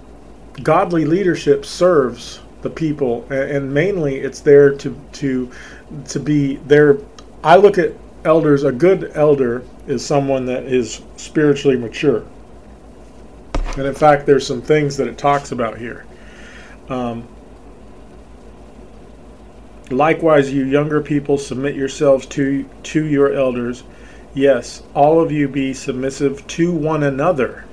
godly 0.62 1.04
leadership 1.04 1.64
serves 1.64 2.40
the 2.62 2.70
people, 2.70 3.26
and 3.30 3.72
mainly 3.72 4.16
it's 4.16 4.40
there 4.40 4.74
to 4.76 5.00
to 5.12 5.50
to 6.08 6.20
be 6.20 6.56
there. 6.66 6.98
I 7.44 7.56
look 7.56 7.78
at 7.78 7.92
elders. 8.24 8.64
A 8.64 8.72
good 8.72 9.12
elder 9.14 9.62
is 9.86 10.04
someone 10.04 10.46
that 10.46 10.64
is 10.64 11.02
spiritually 11.16 11.76
mature, 11.76 12.24
and 13.76 13.86
in 13.86 13.94
fact, 13.94 14.26
there's 14.26 14.46
some 14.46 14.62
things 14.62 14.96
that 14.96 15.06
it 15.06 15.18
talks 15.18 15.52
about 15.52 15.78
here. 15.78 16.04
Um, 16.88 17.28
Likewise, 19.90 20.52
you 20.52 20.64
younger 20.64 21.00
people, 21.00 21.38
submit 21.38 21.76
yourselves 21.76 22.26
to 22.26 22.68
to 22.82 23.04
your 23.04 23.32
elders. 23.32 23.84
Yes, 24.34 24.82
all 24.94 25.20
of 25.20 25.30
you 25.30 25.46
be 25.46 25.72
submissive 25.72 26.44
to 26.48 26.72
one 26.72 27.04
another 27.04 27.65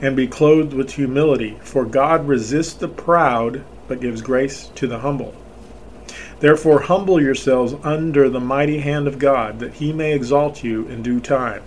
and 0.00 0.14
be 0.14 0.26
clothed 0.26 0.72
with 0.72 0.94
humility, 0.94 1.58
for 1.62 1.84
God 1.84 2.28
resists 2.28 2.74
the 2.74 2.88
proud, 2.88 3.64
but 3.88 4.00
gives 4.00 4.22
grace 4.22 4.70
to 4.76 4.86
the 4.86 5.00
humble. 5.00 5.34
Therefore, 6.40 6.82
humble 6.82 7.20
yourselves 7.20 7.74
under 7.82 8.28
the 8.28 8.40
mighty 8.40 8.78
hand 8.78 9.08
of 9.08 9.18
God, 9.18 9.58
that 9.58 9.74
he 9.74 9.92
may 9.92 10.14
exalt 10.14 10.62
you 10.62 10.86
in 10.86 11.02
due 11.02 11.20
time, 11.20 11.62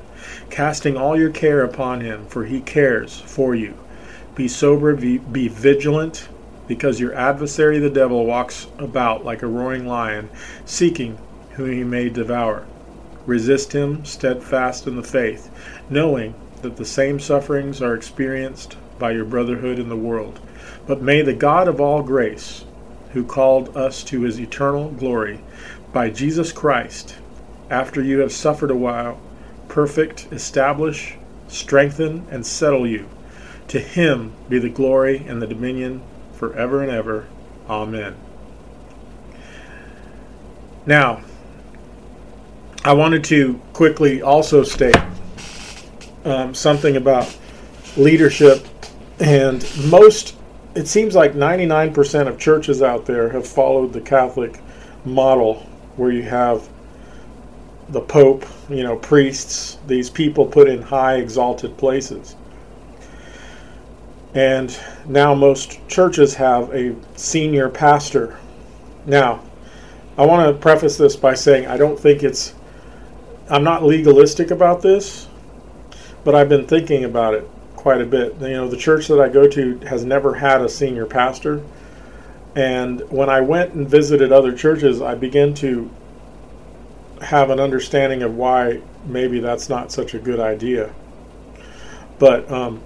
casting 0.50 0.96
all 0.96 1.20
your 1.20 1.30
care 1.30 1.64
upon 1.64 2.00
him, 2.00 2.26
for 2.28 2.46
he 2.46 2.62
cares 2.62 3.20
for 3.20 3.54
you. 3.54 3.74
Be 4.34 4.48
sober, 4.48 4.96
be, 4.96 5.18
be 5.18 5.50
vigilant, 5.50 6.30
because 6.68 7.02
your 7.02 7.14
adversary 7.14 7.80
the 7.80 7.90
devil 7.90 8.26
walks 8.26 8.68
about 8.78 9.26
like 9.26 9.42
a 9.42 9.48
roaring 9.48 9.86
lion, 9.86 10.30
seeking 10.66 11.18
whom 11.52 11.70
he 11.70 11.84
may 11.84 12.08
devour. 12.08 12.66
Resist 13.26 13.74
him, 13.74 14.06
steadfast 14.06 14.88
in 14.88 14.96
the 14.96 15.04
faith, 15.04 15.50
knowing 15.90 16.34
that 16.62 16.78
the 16.78 16.86
same 16.86 17.20
sufferings 17.20 17.82
are 17.82 17.96
experienced 17.96 18.78
by 19.00 19.12
your 19.12 19.26
brotherhood 19.26 19.80
in 19.80 19.90
the 19.90 19.96
world. 19.96 20.40
But 20.88 21.02
may 21.02 21.22
the 21.22 21.34
God 21.34 21.68
of 21.68 21.82
all 21.82 22.04
grace, 22.04 22.66
who 23.14 23.24
called 23.24 23.76
us 23.76 24.04
to 24.06 24.22
his 24.22 24.40
eternal 24.40 24.92
glory 24.92 25.42
by 25.92 26.10
Jesus 26.10 26.52
Christ, 26.52 27.16
after 27.70 28.02
you 28.02 28.20
have 28.20 28.32
suffered 28.32 28.72
a 28.72 28.76
while, 28.76 29.20
perfect, 29.68 30.28
establish, 30.32 31.16
strengthen, 31.48 32.26
and 32.30 32.46
settle 32.46 32.88
you. 32.88 33.08
To 33.70 33.80
him 33.80 34.34
be 34.50 34.60
the 34.60 34.70
glory 34.70 35.26
and 35.28 35.42
the 35.42 35.48
dominion 35.48 36.02
forever 36.34 36.82
and 36.82 36.92
ever. 36.92 37.28
Amen. 37.70 38.16
Now, 40.86 41.22
I 42.84 42.94
wanted 42.94 43.24
to 43.26 43.62
quickly 43.74 44.22
also 44.22 44.64
state 44.64 44.98
um, 46.26 46.54
something 46.54 46.98
about 46.98 47.36
leadership, 47.98 48.66
and 49.20 49.66
most, 49.86 50.36
it 50.76 50.88
seems 50.88 51.16
like 51.16 51.34
99% 51.34 52.28
of 52.28 52.40
churches 52.40 52.82
out 52.82 53.06
there 53.06 53.30
have 53.30 53.48
followed 53.48 53.94
the 53.94 54.02
Catholic 54.02 54.60
model 55.06 55.56
where 55.96 56.12
you 56.12 56.24
have 56.24 56.68
the 57.90 58.02
Pope, 58.02 58.46
you 58.70 58.84
know, 58.84 58.96
priests, 58.96 59.78
these 59.88 60.10
people 60.10 60.46
put 60.46 60.70
in 60.70 60.82
high 60.82 61.16
exalted 61.16 61.78
places. 61.78 62.36
And 64.34 64.78
now 65.08 65.34
most 65.34 65.86
churches 65.90 66.34
have 66.36 66.74
a 66.74 66.96
senior 67.18 67.68
pastor. 67.68 68.38
Now, 69.06 69.44
I 70.18 70.26
want 70.26 70.48
to 70.48 70.62
preface 70.62 70.96
this 70.98 71.18
by 71.18 71.34
saying 71.34 71.68
I 71.68 71.76
don't 71.76 72.00
think 72.00 72.24
it's, 72.24 72.54
I'm 73.50 73.64
not 73.64 73.84
legalistic 73.84 74.52
about 74.52 74.82
this, 74.82 75.28
but 76.24 76.36
I've 76.36 76.50
been 76.50 76.68
thinking 76.68 77.04
about 77.06 77.34
it 77.34 77.48
quite 77.76 78.02
a 78.02 78.06
bit. 78.06 78.36
You 78.42 78.50
know, 78.50 78.68
the 78.68 78.78
church 78.78 79.08
that 79.08 79.20
I 79.20 79.28
go 79.28 79.48
to 79.48 79.78
has 79.80 80.06
never 80.06 80.36
had 80.36 80.62
a 80.62 80.70
senior 80.70 81.06
pastor, 81.06 81.62
And 82.56 83.02
when 83.10 83.30
I 83.30 83.42
went 83.42 83.74
and 83.74 83.88
visited 83.88 84.32
other 84.32 84.56
churches, 84.56 85.02
I 85.02 85.16
began 85.16 85.54
to 85.56 85.90
have 87.22 87.50
an 87.50 87.60
understanding 87.60 88.24
of 88.24 88.36
why 88.36 88.82
maybe 89.06 89.40
that's 89.40 89.70
not 89.70 89.92
such 89.92 90.14
a 90.14 90.20
good 90.20 90.40
idea. 90.40 90.94
But 92.20 92.52
um, 92.52 92.82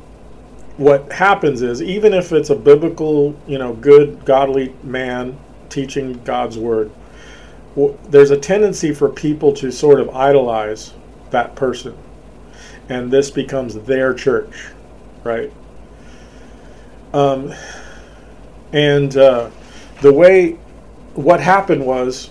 what 0.77 1.11
happens 1.11 1.61
is, 1.61 1.81
even 1.81 2.13
if 2.13 2.31
it's 2.31 2.49
a 2.51 2.55
biblical, 2.55 3.35
you 3.47 3.57
know, 3.57 3.73
good, 3.73 4.23
godly 4.25 4.73
man 4.83 5.37
teaching 5.69 6.21
God's 6.23 6.57
word, 6.57 6.91
there's 8.09 8.31
a 8.31 8.37
tendency 8.37 8.93
for 8.93 9.09
people 9.09 9.51
to 9.53 9.71
sort 9.71 9.99
of 9.99 10.09
idolize 10.15 10.93
that 11.31 11.55
person. 11.55 11.97
And 12.89 13.11
this 13.11 13.31
becomes 13.31 13.75
their 13.75 14.13
church, 14.13 14.67
right? 15.23 15.51
Um, 17.13 17.53
and 18.73 19.15
uh, 19.17 19.49
the 20.01 20.11
way, 20.11 20.53
what 21.15 21.39
happened 21.39 21.85
was, 21.85 22.29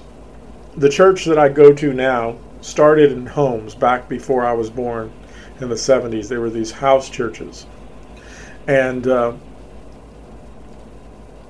the 0.77 0.89
church 0.89 1.25
that 1.25 1.39
I 1.39 1.49
go 1.49 1.73
to 1.73 1.93
now 1.93 2.37
started 2.61 3.13
in 3.13 3.27
homes 3.27 3.75
back 3.75 4.09
before 4.09 4.45
I 4.45 4.53
was 4.53 4.71
born 4.71 5.13
in 5.61 5.69
the 5.69 5.75
70s. 5.75 6.29
They 6.29 6.37
were 6.37 6.51
these 6.51 6.71
house 6.71 7.09
churches. 7.09 7.67
And 8.67 9.07
uh, 9.07 9.35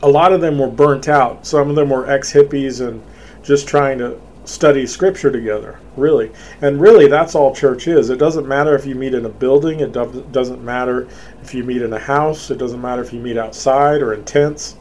a 0.02 0.08
lot 0.08 0.32
of 0.32 0.40
them 0.40 0.58
were 0.58 0.68
burnt 0.68 1.08
out. 1.08 1.46
Some 1.46 1.70
of 1.70 1.76
them 1.76 1.90
were 1.90 2.08
ex 2.10 2.32
hippies 2.32 2.86
and 2.86 3.02
just 3.42 3.66
trying 3.66 3.98
to 3.98 4.20
study 4.44 4.86
scripture 4.86 5.30
together, 5.30 5.78
really. 5.96 6.30
And 6.60 6.80
really, 6.80 7.08
that's 7.08 7.34
all 7.34 7.54
church 7.54 7.88
is. 7.88 8.10
It 8.10 8.18
doesn't 8.18 8.46
matter 8.46 8.74
if 8.74 8.86
you 8.86 8.94
meet 8.94 9.14
in 9.14 9.24
a 9.24 9.30
building, 9.30 9.80
it 9.80 9.92
do- 9.92 10.26
doesn't 10.32 10.62
matter 10.62 11.08
if 11.42 11.54
you 11.54 11.64
meet 11.64 11.82
in 11.82 11.92
a 11.92 11.98
house, 11.98 12.50
it 12.50 12.58
doesn't 12.58 12.80
matter 12.80 13.02
if 13.02 13.12
you 13.12 13.20
meet 13.20 13.36
outside 13.38 14.02
or 14.02 14.12
in 14.12 14.24
tents. 14.24 14.76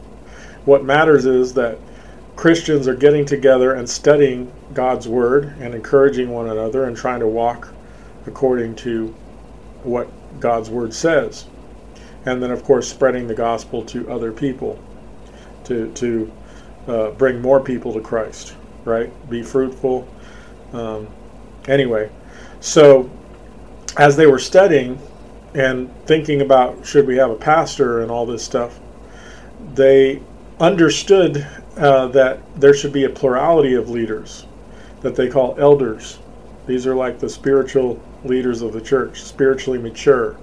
What 0.64 0.84
matters 0.84 1.26
is 1.26 1.54
that 1.54 1.78
Christians 2.36 2.88
are 2.88 2.94
getting 2.94 3.24
together 3.24 3.74
and 3.74 3.88
studying 3.88 4.52
God's 4.72 5.06
Word 5.06 5.54
and 5.60 5.74
encouraging 5.74 6.30
one 6.30 6.48
another 6.48 6.84
and 6.84 6.96
trying 6.96 7.20
to 7.20 7.28
walk 7.28 7.68
according 8.26 8.74
to 8.76 9.14
what 9.82 10.08
God's 10.40 10.70
Word 10.70 10.92
says. 10.92 11.46
And 12.26 12.42
then, 12.42 12.50
of 12.50 12.64
course, 12.64 12.88
spreading 12.88 13.26
the 13.26 13.34
gospel 13.34 13.84
to 13.86 14.10
other 14.10 14.32
people 14.32 14.82
to, 15.64 15.92
to 15.92 16.32
uh, 16.88 17.10
bring 17.12 17.40
more 17.40 17.60
people 17.60 17.92
to 17.92 18.00
Christ, 18.00 18.56
right? 18.84 19.10
Be 19.30 19.42
fruitful. 19.42 20.06
Um, 20.72 21.08
anyway, 21.68 22.10
so 22.60 23.10
as 23.96 24.16
they 24.16 24.26
were 24.26 24.38
studying 24.38 24.98
and 25.54 25.90
thinking 26.06 26.40
about 26.40 26.84
should 26.84 27.06
we 27.06 27.16
have 27.16 27.30
a 27.30 27.36
pastor 27.36 28.00
and 28.00 28.10
all 28.10 28.26
this 28.26 28.44
stuff, 28.44 28.78
they 29.74 30.20
understood 30.60 31.46
uh, 31.76 32.08
that 32.08 32.40
there 32.60 32.74
should 32.74 32.92
be 32.92 33.04
a 33.04 33.10
plurality 33.10 33.74
of 33.74 33.90
leaders 33.90 34.46
that 35.00 35.14
they 35.14 35.28
call 35.28 35.54
elders. 35.58 36.18
These 36.66 36.86
are 36.86 36.94
like 36.94 37.18
the 37.18 37.28
spiritual 37.28 38.00
leaders 38.24 38.62
of 38.62 38.72
the 38.72 38.80
church, 38.80 39.22
spiritually 39.22 39.78
mature. 39.78 40.36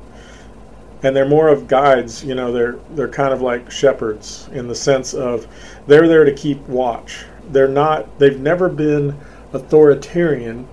And 1.03 1.15
they're 1.15 1.27
more 1.27 1.47
of 1.47 1.67
guides, 1.67 2.23
you 2.23 2.35
know, 2.35 2.51
they're 2.51 2.77
they're 2.91 3.07
kind 3.07 3.33
of 3.33 3.41
like 3.41 3.71
shepherds 3.71 4.47
in 4.51 4.67
the 4.67 4.75
sense 4.75 5.15
of 5.15 5.47
they're 5.87 6.07
there 6.07 6.25
to 6.25 6.33
keep 6.33 6.59
watch. 6.67 7.25
They're 7.51 7.67
not 7.67 8.19
they've 8.19 8.39
never 8.39 8.69
been 8.69 9.17
authoritarian, 9.53 10.67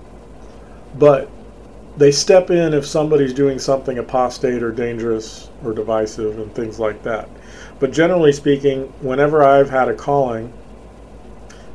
but 0.97 1.29
they 1.97 2.11
step 2.11 2.49
in 2.49 2.73
if 2.73 2.85
somebody's 2.85 3.33
doing 3.33 3.59
something 3.59 3.97
apostate 3.97 4.63
or 4.63 4.71
dangerous 4.71 5.49
or 5.63 5.73
divisive 5.73 6.39
and 6.39 6.53
things 6.55 6.79
like 6.79 7.03
that. 7.03 7.27
But 7.79 7.91
generally 7.91 8.31
speaking, 8.31 8.83
whenever 9.01 9.43
I've 9.43 9.69
had 9.69 9.89
a 9.89 9.93
calling, 9.93 10.53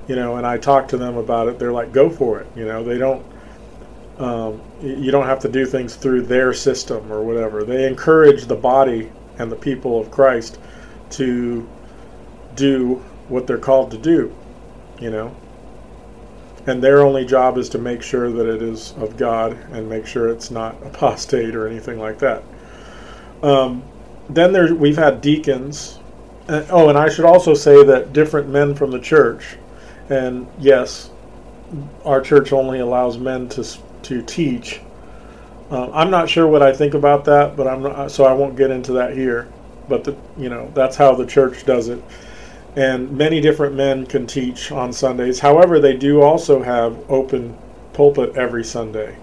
you 0.09 0.17
know, 0.17 0.37
and 0.37 0.47
I 0.47 0.57
talk 0.57 0.89
to 0.89 0.97
them 0.97 1.17
about 1.17 1.49
it, 1.49 1.59
they're 1.59 1.73
like, 1.73 1.93
"Go 1.93 2.09
for 2.09 2.41
it." 2.41 2.47
You 2.57 2.65
know, 2.65 2.83
they 2.83 2.99
don't. 2.99 3.25
Um, 4.19 4.61
you 4.81 5.11
don't 5.11 5.27
have 5.27 5.41
to 5.41 5.49
do 5.49 5.67
things 5.67 5.97
through 5.97 6.23
their 6.23 6.53
system 6.53 7.13
or 7.13 7.23
whatever. 7.25 7.65
They 7.65 7.87
encourage 7.87 8.45
the 8.45 8.55
body 8.55 9.11
and 9.39 9.51
the 9.51 9.57
people 9.57 10.01
of 10.01 10.11
Christ 10.11 10.59
to 11.11 11.67
do 12.55 13.03
what 13.29 13.47
they're 13.47 13.59
called 13.59 13.91
to 13.91 13.99
do. 13.99 14.33
You 15.01 15.11
know, 15.11 15.37
and 16.67 16.83
their 16.83 17.03
only 17.03 17.25
job 17.25 17.59
is 17.59 17.69
to 17.71 17.79
make 17.79 18.03
sure 18.03 18.31
that 18.31 18.47
it 18.47 18.63
is 18.63 18.93
of 18.93 19.17
God 19.17 19.53
and 19.73 19.89
make 19.89 20.07
sure 20.07 20.29
it's 20.29 20.51
not 20.51 20.77
apostate 20.83 21.55
or 21.55 21.67
anything 21.67 21.99
like 21.99 22.19
that. 22.21 22.43
Um, 23.43 23.83
then 24.29 24.53
there 24.53 24.75
we've 24.75 24.97
had 24.97 25.21
deacons. 25.21 25.99
Uh, 26.49 26.65
oh, 26.71 26.89
and 26.89 26.99
I 26.99 27.09
should 27.09 27.25
also 27.25 27.55
say 27.55 27.85
that 27.85 28.13
different 28.13 28.49
men 28.49 28.75
from 28.75 28.91
the 28.91 29.01
church, 29.01 29.57
and 30.09 30.47
yes, 30.59 31.11
our 32.05 32.21
church 32.21 32.53
only 32.53 32.81
allows 32.81 33.19
men 33.19 33.49
to 33.51 33.65
to 34.03 34.23
teach. 34.23 34.81
Um, 35.71 35.91
I'm 35.93 36.11
not 36.11 36.29
sure 36.29 36.47
what 36.47 36.63
I 36.63 36.73
think 36.73 36.95
about 36.95 37.25
that, 37.25 37.57
but 37.57 37.67
I'm 37.67 37.83
not, 37.83 38.11
so 38.11 38.25
I 38.25 38.33
won't 38.33 38.57
get 38.57 38.71
into 38.71 38.93
that 38.93 39.15
here. 39.15 39.49
But 39.89 40.05
the 40.05 40.17
you 40.39 40.49
know 40.49 40.71
that's 40.75 40.97
how 40.97 41.15
the 41.15 41.27
church 41.27 41.65
does 41.67 41.89
it, 41.89 42.03
and 42.77 43.11
many 43.13 43.41
different 43.41 43.75
men 43.75 44.07
can 44.07 44.27
teach 44.27 44.73
on 44.73 44.93
Sundays. 44.93 45.39
However, 45.39 45.79
they 45.79 45.97
do 45.97 46.23
also 46.23 46.63
have 46.63 46.99
open 47.11 47.57
pulpit 47.93 48.37
every 48.37 48.65
Sunday. 48.65 49.17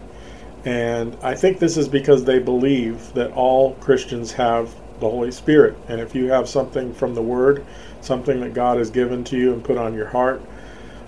And 0.64 1.18
I 1.22 1.36
think 1.36 1.60
this 1.60 1.76
is 1.76 1.88
because 1.88 2.24
they 2.24 2.40
believe 2.40 3.14
that 3.14 3.32
all 3.32 3.74
Christians 3.76 4.32
have 4.34 4.74
the 5.00 5.10
Holy 5.10 5.32
Spirit. 5.32 5.76
And 5.88 6.00
if 6.00 6.16
you 6.16 6.30
have 6.32 6.48
something 6.48 6.94
from 6.94 7.16
the 7.16 7.22
Word, 7.22 7.66
something 8.02 8.40
that 8.42 8.54
God 8.54 8.78
has 8.78 8.90
given 8.90 9.24
to 9.26 9.38
you 9.38 9.54
and 9.54 9.64
put 9.64 9.78
on 9.78 9.96
your 9.96 10.08
heart, 10.08 10.42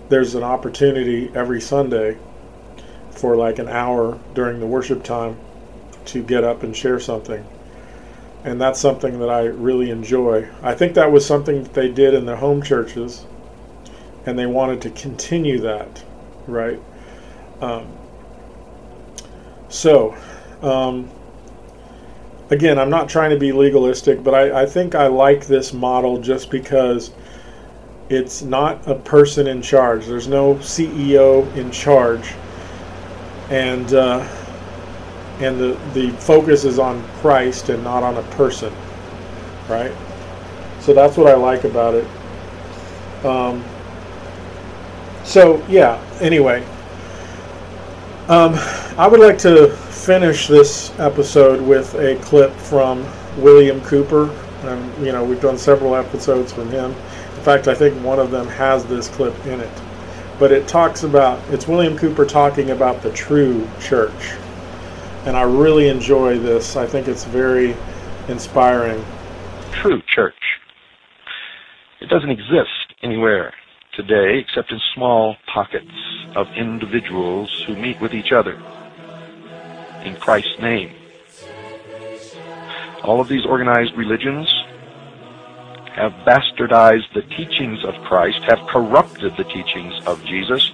there's 0.09 0.35
an 0.35 0.43
opportunity 0.43 1.31
every 1.33 1.61
Sunday 1.61 2.17
for 3.11 3.35
like 3.35 3.59
an 3.59 3.69
hour 3.69 4.19
during 4.33 4.59
the 4.59 4.65
worship 4.65 5.03
time 5.03 5.37
to 6.05 6.21
get 6.21 6.43
up 6.43 6.63
and 6.63 6.75
share 6.75 6.99
something. 6.99 7.45
And 8.43 8.59
that's 8.59 8.79
something 8.79 9.19
that 9.19 9.29
I 9.29 9.45
really 9.45 9.89
enjoy. 9.89 10.49
I 10.61 10.73
think 10.75 10.93
that 10.95 11.11
was 11.11 11.25
something 11.25 11.63
that 11.63 11.73
they 11.73 11.89
did 11.89 12.13
in 12.13 12.25
their 12.25 12.35
home 12.35 12.61
churches, 12.61 13.25
and 14.25 14.37
they 14.37 14.45
wanted 14.45 14.81
to 14.81 14.89
continue 14.89 15.59
that, 15.61 16.03
right? 16.47 16.79
Um, 17.61 17.87
so, 19.69 20.15
um, 20.61 21.09
again, 22.49 22.77
I'm 22.77 22.89
not 22.89 23.07
trying 23.07 23.29
to 23.29 23.39
be 23.39 23.51
legalistic, 23.51 24.23
but 24.23 24.33
I, 24.33 24.63
I 24.63 24.65
think 24.65 24.93
I 24.93 25.07
like 25.07 25.47
this 25.47 25.73
model 25.73 26.19
just 26.19 26.51
because 26.51 27.11
it's 28.09 28.41
not 28.41 28.85
a 28.87 28.95
person 28.95 29.47
in 29.47 29.61
charge. 29.61 30.05
There's 30.05 30.27
no 30.27 30.55
CEO 30.55 31.51
in 31.55 31.71
charge, 31.71 32.33
and 33.49 33.93
uh, 33.93 34.27
and 35.43 35.59
the 35.59 35.79
the 35.93 36.09
focus 36.17 36.65
is 36.65 36.79
on 36.79 37.03
Christ 37.19 37.69
and 37.69 37.83
not 37.83 38.03
on 38.03 38.17
a 38.17 38.23
person, 38.31 38.73
right? 39.67 39.91
So 40.79 40.93
that's 40.93 41.17
what 41.17 41.27
I 41.27 41.35
like 41.35 41.63
about 41.63 41.93
it. 41.95 42.07
Um, 43.25 43.63
so 45.23 45.65
yeah. 45.67 46.01
Anyway, 46.19 46.65
um, 48.27 48.53
I 48.97 49.07
would 49.07 49.19
like 49.19 49.37
to 49.39 49.69
finish 49.69 50.47
this 50.47 50.97
episode 50.99 51.61
with 51.61 51.93
a 51.95 52.15
clip 52.17 52.53
from 52.53 53.05
William 53.37 53.81
Cooper. 53.81 54.29
And, 54.63 55.05
you 55.05 55.11
know, 55.11 55.23
we've 55.23 55.41
done 55.41 55.57
several 55.57 55.95
episodes 55.95 56.53
from 56.53 56.69
him. 56.69 56.91
In 56.91 57.41
fact, 57.43 57.67
I 57.67 57.73
think 57.73 58.01
one 58.03 58.19
of 58.19 58.31
them 58.31 58.47
has 58.47 58.85
this 58.85 59.09
clip 59.09 59.33
in 59.45 59.59
it. 59.59 59.81
But 60.39 60.51
it 60.51 60.67
talks 60.67 61.03
about, 61.03 61.39
it's 61.51 61.67
William 61.67 61.97
Cooper 61.97 62.25
talking 62.25 62.71
about 62.71 63.01
the 63.01 63.11
true 63.11 63.67
church. 63.81 64.35
And 65.25 65.37
I 65.37 65.43
really 65.43 65.87
enjoy 65.87 66.37
this. 66.37 66.75
I 66.75 66.85
think 66.85 67.07
it's 67.07 67.23
very 67.23 67.75
inspiring. 68.27 69.03
true 69.71 70.01
church. 70.13 70.35
It 72.01 72.09
doesn't 72.09 72.29
exist 72.29 72.93
anywhere 73.01 73.53
today 73.93 74.39
except 74.39 74.71
in 74.71 74.79
small 74.93 75.35
pockets 75.53 75.87
of 76.35 76.47
individuals 76.57 77.63
who 77.65 77.75
meet 77.75 77.99
with 78.01 78.13
each 78.13 78.31
other 78.31 78.53
in 80.03 80.15
Christ's 80.17 80.59
name. 80.59 80.93
All 83.03 83.21
of 83.21 83.27
these 83.29 83.45
organized 83.45 83.93
religions 83.95 84.47
have 85.95 86.11
bastardized 86.25 87.13
the 87.13 87.21
teachings 87.21 87.83
of 87.85 87.93
Christ, 88.05 88.39
have 88.47 88.59
corrupted 88.67 89.37
the 89.37 89.43
teachings 89.45 89.93
of 90.05 90.23
Jesus, 90.25 90.71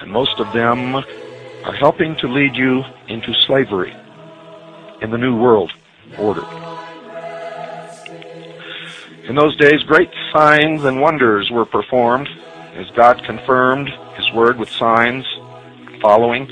and 0.00 0.10
most 0.10 0.38
of 0.38 0.52
them 0.52 1.02
are 1.64 1.74
helping 1.74 2.16
to 2.16 2.26
lead 2.28 2.56
you 2.56 2.82
into 3.08 3.32
slavery 3.46 3.94
in 5.00 5.10
the 5.10 5.18
New 5.18 5.36
World 5.36 5.72
Order. 6.18 6.44
In 9.28 9.36
those 9.36 9.56
days, 9.56 9.82
great 9.84 10.10
signs 10.32 10.84
and 10.84 11.00
wonders 11.00 11.50
were 11.50 11.64
performed 11.64 12.28
as 12.74 12.90
God 12.96 13.22
confirmed 13.24 13.88
His 14.16 14.30
word 14.32 14.58
with 14.58 14.68
signs 14.70 15.24
following. 16.00 16.50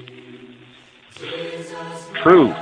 True 2.22 2.54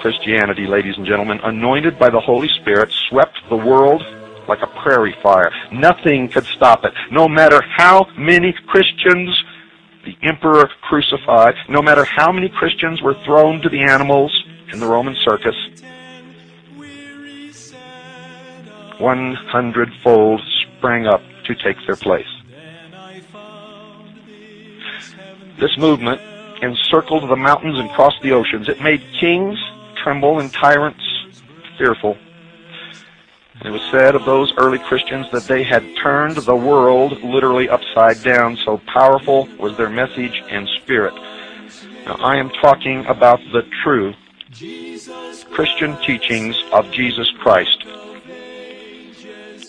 Christianity, 0.00 0.66
ladies 0.66 0.96
and 0.96 1.04
gentlemen, 1.04 1.40
anointed 1.42 1.98
by 1.98 2.08
the 2.08 2.20
Holy 2.20 2.48
Spirit, 2.60 2.90
swept 3.08 3.36
the 3.48 3.56
world 3.56 4.02
like 4.48 4.62
a 4.62 4.66
prairie 4.82 5.16
fire. 5.22 5.52
Nothing 5.72 6.28
could 6.28 6.44
stop 6.44 6.84
it. 6.84 6.92
No 7.10 7.28
matter 7.28 7.60
how 7.76 8.06
many 8.16 8.54
Christians 8.66 9.30
the 10.04 10.16
emperor 10.22 10.68
crucified, 10.82 11.54
no 11.68 11.82
matter 11.82 12.04
how 12.04 12.32
many 12.32 12.48
Christians 12.48 13.02
were 13.02 13.14
thrown 13.24 13.60
to 13.62 13.68
the 13.68 13.80
animals 13.80 14.32
in 14.72 14.80
the 14.80 14.86
Roman 14.86 15.16
circus, 15.24 15.54
one 18.98 19.34
hundredfold 19.34 20.40
sprang 20.62 21.06
up 21.06 21.22
to 21.44 21.54
take 21.54 21.76
their 21.86 21.96
place. 21.96 22.26
This 25.58 25.76
movement 25.78 26.20
encircled 26.62 27.28
the 27.28 27.36
mountains 27.36 27.78
and 27.78 27.90
crossed 27.90 28.22
the 28.22 28.32
oceans. 28.32 28.68
It 28.68 28.80
made 28.82 29.02
kings 29.18 29.58
tremble 30.02 30.38
and 30.40 30.52
tyrants 30.52 31.02
fearful. 31.78 32.16
It 33.62 33.70
was 33.70 33.82
said 33.90 34.14
of 34.14 34.24
those 34.24 34.54
early 34.56 34.78
Christians 34.78 35.26
that 35.32 35.44
they 35.44 35.62
had 35.62 35.84
turned 36.02 36.36
the 36.36 36.56
world 36.56 37.22
literally 37.22 37.68
upside 37.68 38.22
down, 38.22 38.56
so 38.56 38.80
powerful 38.86 39.48
was 39.58 39.76
their 39.76 39.90
message 39.90 40.42
and 40.50 40.66
spirit. 40.82 41.12
Now, 42.06 42.16
I 42.20 42.36
am 42.36 42.48
talking 42.62 43.04
about 43.04 43.38
the 43.52 43.62
true 43.82 44.14
Christian 45.50 45.96
teachings 45.98 46.56
of 46.72 46.90
Jesus 46.90 47.30
Christ 47.40 47.84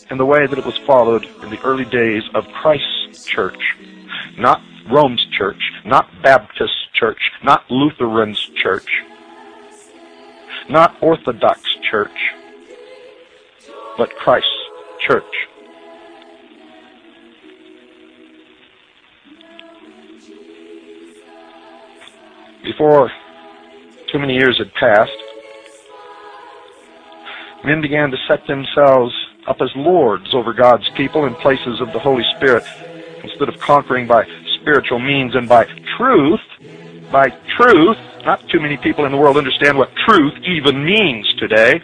and 0.10 0.20
the 0.20 0.26
way 0.26 0.48
that 0.48 0.58
it 0.58 0.66
was 0.66 0.78
followed 0.80 1.26
in 1.44 1.50
the 1.50 1.62
early 1.64 1.86
days 1.86 2.24
of 2.34 2.48
Christ's 2.48 3.26
church. 3.26 3.76
Not 4.38 4.62
Rome's 4.90 5.26
church, 5.38 5.62
not 5.86 6.10
Baptist 6.24 6.94
church, 6.94 7.32
not 7.44 7.70
Lutheran's 7.70 8.40
church, 8.56 8.90
not 10.70 10.96
Orthodox 11.02 11.62
church, 11.82 12.18
but 14.02 14.10
Christ's 14.16 14.50
church. 15.00 15.24
Before 22.64 23.12
too 24.12 24.18
many 24.18 24.34
years 24.34 24.58
had 24.58 24.74
passed, 24.74 25.12
men 27.64 27.80
began 27.80 28.10
to 28.10 28.18
set 28.28 28.48
themselves 28.48 29.14
up 29.48 29.58
as 29.62 29.70
lords 29.76 30.34
over 30.34 30.52
God's 30.52 30.90
people 30.98 31.26
in 31.28 31.36
places 31.36 31.80
of 31.80 31.94
the 31.94 32.00
Holy 32.00 32.24
Spirit 32.38 32.64
instead 33.24 33.50
of 33.50 33.60
conquering 33.60 34.08
by 34.08 34.26
spiritual 34.60 34.98
means 34.98 35.36
and 35.36 35.48
by 35.48 35.66
truth. 35.96 36.42
By 37.12 37.30
truth, 37.56 37.98
not 38.26 38.50
too 38.50 38.60
many 38.60 38.78
people 38.78 39.06
in 39.06 39.12
the 39.12 39.18
world 39.20 39.38
understand 39.38 39.78
what 39.78 39.92
truth 40.08 40.34
even 40.44 40.84
means 40.84 41.32
today. 41.38 41.84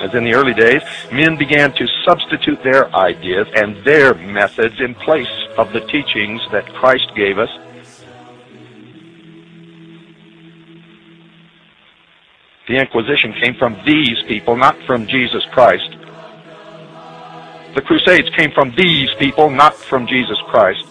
As 0.00 0.14
in 0.14 0.24
the 0.24 0.32
early 0.32 0.54
days, 0.54 0.80
men 1.12 1.36
began 1.36 1.74
to 1.74 1.86
substitute 2.06 2.62
their 2.62 2.94
ideas 2.96 3.46
and 3.54 3.84
their 3.84 4.14
methods 4.14 4.80
in 4.80 4.94
place 4.94 5.28
of 5.58 5.74
the 5.74 5.80
teachings 5.80 6.40
that 6.52 6.66
Christ 6.72 7.06
gave 7.14 7.38
us. 7.38 7.50
The 12.66 12.76
Inquisition 12.76 13.34
came 13.42 13.56
from 13.56 13.76
these 13.84 14.16
people, 14.26 14.56
not 14.56 14.76
from 14.86 15.06
Jesus 15.06 15.44
Christ. 15.52 15.90
The 17.74 17.82
Crusades 17.82 18.30
came 18.38 18.52
from 18.52 18.72
these 18.76 19.10
people, 19.18 19.50
not 19.50 19.76
from 19.76 20.06
Jesus 20.06 20.38
Christ. 20.48 20.86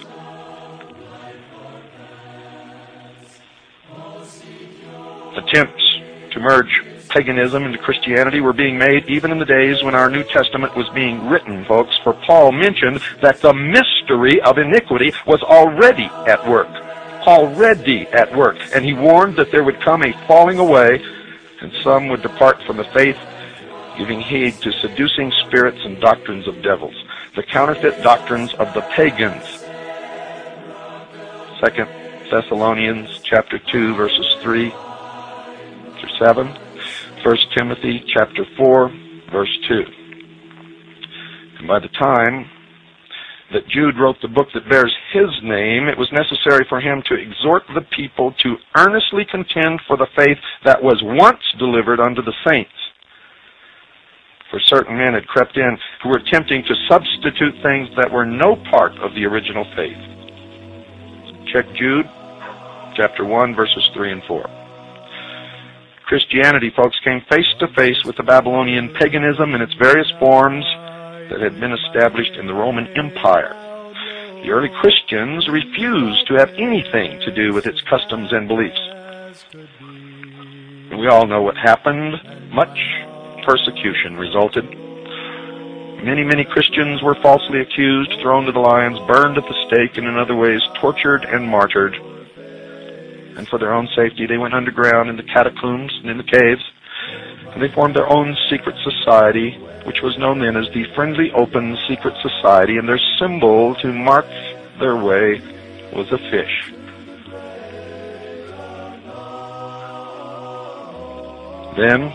Attempts 5.36 6.00
to 6.32 6.40
merge 6.40 6.86
paganism 7.10 7.64
into 7.64 7.78
Christianity 7.78 8.40
were 8.40 8.54
being 8.54 8.78
made 8.78 9.06
even 9.08 9.32
in 9.32 9.40
the 9.40 9.46
days 9.46 9.84
when 9.84 9.96
our 9.96 10.10
New 10.10 10.24
Testament 10.24 10.76
was 10.76 10.88
being 10.90 11.28
written, 11.28 11.66
folks, 11.66 11.98
for 12.04 12.14
Paul 12.14 12.52
mentioned 12.52 13.02
that 13.22 13.42
the 13.42 13.54
mystery 13.54 14.42
of 14.42 14.58
iniquity 14.58 15.14
was 15.26 15.42
already 15.42 16.06
at 16.28 16.48
work. 16.48 16.70
Already 17.28 18.08
at 18.08 18.36
work. 18.36 18.58
And 18.74 18.86
he 18.86 18.94
warned 18.94 19.36
that 19.36 19.52
there 19.52 19.64
would 19.64 19.82
come 19.82 20.04
a 20.04 20.14
falling 20.28 20.60
away, 20.60 21.04
and 21.62 21.72
some 21.84 22.08
would 22.08 22.22
depart 22.22 22.62
from 22.64 22.78
the 22.78 22.86
faith, 22.86 23.18
giving 23.98 24.22
heed 24.22 24.54
to 24.62 24.72
seducing 24.72 25.32
spirits 25.46 25.80
and 25.84 26.00
doctrines 26.00 26.48
of 26.48 26.62
devils, 26.62 26.96
the 27.36 27.44
counterfeit 27.44 28.02
doctrines 28.02 28.54
of 28.54 28.74
the 28.74 28.82
pagans. 28.82 29.66
Second 31.60 31.90
Thessalonians 32.32 33.20
chapter 33.24 33.60
2 33.60 33.96
verses 33.96 34.36
3 34.42 34.70
through 36.00 36.18
7. 36.18 36.69
1 37.24 37.38
Timothy 37.58 38.04
chapter 38.14 38.46
4 38.58 38.92
verse 39.32 39.58
2. 39.68 39.84
And 41.60 41.68
by 41.68 41.80
the 41.80 41.90
time 41.90 42.50
that 43.52 43.68
Jude 43.68 44.00
wrote 44.00 44.16
the 44.22 44.30
book 44.30 44.48
that 44.54 44.70
bears 44.70 44.96
his 45.12 45.30
name, 45.44 45.88
it 45.88 45.98
was 45.98 46.12
necessary 46.12 46.66
for 46.70 46.80
him 46.80 47.04
to 47.08 47.16
exhort 47.16 47.64
the 47.74 47.82
people 47.96 48.34
to 48.44 48.56
earnestly 48.78 49.26
contend 49.30 49.82
for 49.88 49.98
the 49.98 50.08
faith 50.16 50.38
that 50.64 50.82
was 50.82 51.02
once 51.04 51.42
delivered 51.58 52.00
unto 52.00 52.22
the 52.22 52.34
saints. 52.48 52.72
For 54.50 54.60
certain 54.62 54.98
men 54.98 55.14
had 55.14 55.28
crept 55.28 55.58
in 55.58 55.78
who 56.02 56.10
were 56.10 56.18
attempting 56.18 56.64
to 56.64 56.76
substitute 56.88 57.54
things 57.62 57.90
that 57.98 58.12
were 58.12 58.26
no 58.26 58.56
part 58.72 58.94
of 59.00 59.14
the 59.14 59.26
original 59.26 59.66
faith. 59.76 59.98
Check 61.52 61.66
Jude 61.76 62.10
chapter 62.96 63.26
1 63.26 63.56
verses 63.56 63.90
3 63.94 64.12
and 64.14 64.24
4. 64.24 64.59
Christianity, 66.10 66.72
folks, 66.76 67.00
came 67.04 67.22
face 67.30 67.54
to 67.60 67.68
face 67.68 68.04
with 68.04 68.18
the 68.18 68.24
Babylonian 68.24 68.90
paganism 68.96 69.54
in 69.54 69.62
its 69.62 69.76
various 69.76 70.10
forms 70.18 70.66
that 71.30 71.40
had 71.40 71.60
been 71.60 71.72
established 71.72 72.34
in 72.34 72.48
the 72.48 72.54
Roman 72.54 72.88
Empire. 72.98 73.54
The 74.42 74.50
early 74.50 74.70
Christians 74.82 75.48
refused 75.48 76.26
to 76.26 76.34
have 76.34 76.50
anything 76.58 77.20
to 77.20 77.32
do 77.32 77.54
with 77.54 77.68
its 77.68 77.80
customs 77.82 78.34
and 78.34 78.48
beliefs. 78.48 78.82
We 80.98 81.08
all 81.10 81.28
know 81.28 81.44
what 81.44 81.56
happened. 81.56 82.16
Much 82.50 82.80
persecution 83.46 84.18
resulted. 84.18 84.66
Many, 86.04 86.24
many 86.24 86.44
Christians 86.44 87.04
were 87.04 87.22
falsely 87.22 87.62
accused, 87.62 88.14
thrown 88.20 88.46
to 88.46 88.52
the 88.52 88.60
lions, 88.60 88.98
burned 89.06 89.38
at 89.38 89.44
the 89.44 89.68
stake, 89.68 89.96
and 89.96 90.08
in 90.08 90.18
other 90.18 90.36
ways 90.36 90.62
tortured 90.74 91.24
and 91.26 91.48
martyred 91.48 91.94
and 93.40 93.48
for 93.48 93.58
their 93.58 93.74
own 93.74 93.88
safety, 93.96 94.28
they 94.28 94.38
went 94.38 94.54
underground 94.54 95.10
in 95.10 95.16
the 95.16 95.24
catacombs 95.24 95.94
and 96.02 96.10
in 96.10 96.18
the 96.18 96.24
caves, 96.24 96.62
and 97.54 97.64
they 97.64 97.70
formed 97.70 97.96
their 97.96 98.12
own 98.12 98.36
secret 98.50 98.76
society, 98.84 99.52
which 99.86 100.02
was 100.02 100.18
known 100.18 100.40
then 100.40 100.58
as 100.58 100.68
the 100.74 100.84
Friendly 100.94 101.32
Open 101.32 101.78
Secret 101.88 102.14
Society, 102.22 102.78
and 102.78 102.88
their 102.88 103.00
symbol 103.18 103.76
to 103.76 103.94
mark 103.94 104.26
their 104.80 104.98
way 104.98 105.40
was 105.94 106.12
a 106.12 106.18
fish. 106.30 106.74
Then, 111.78 112.12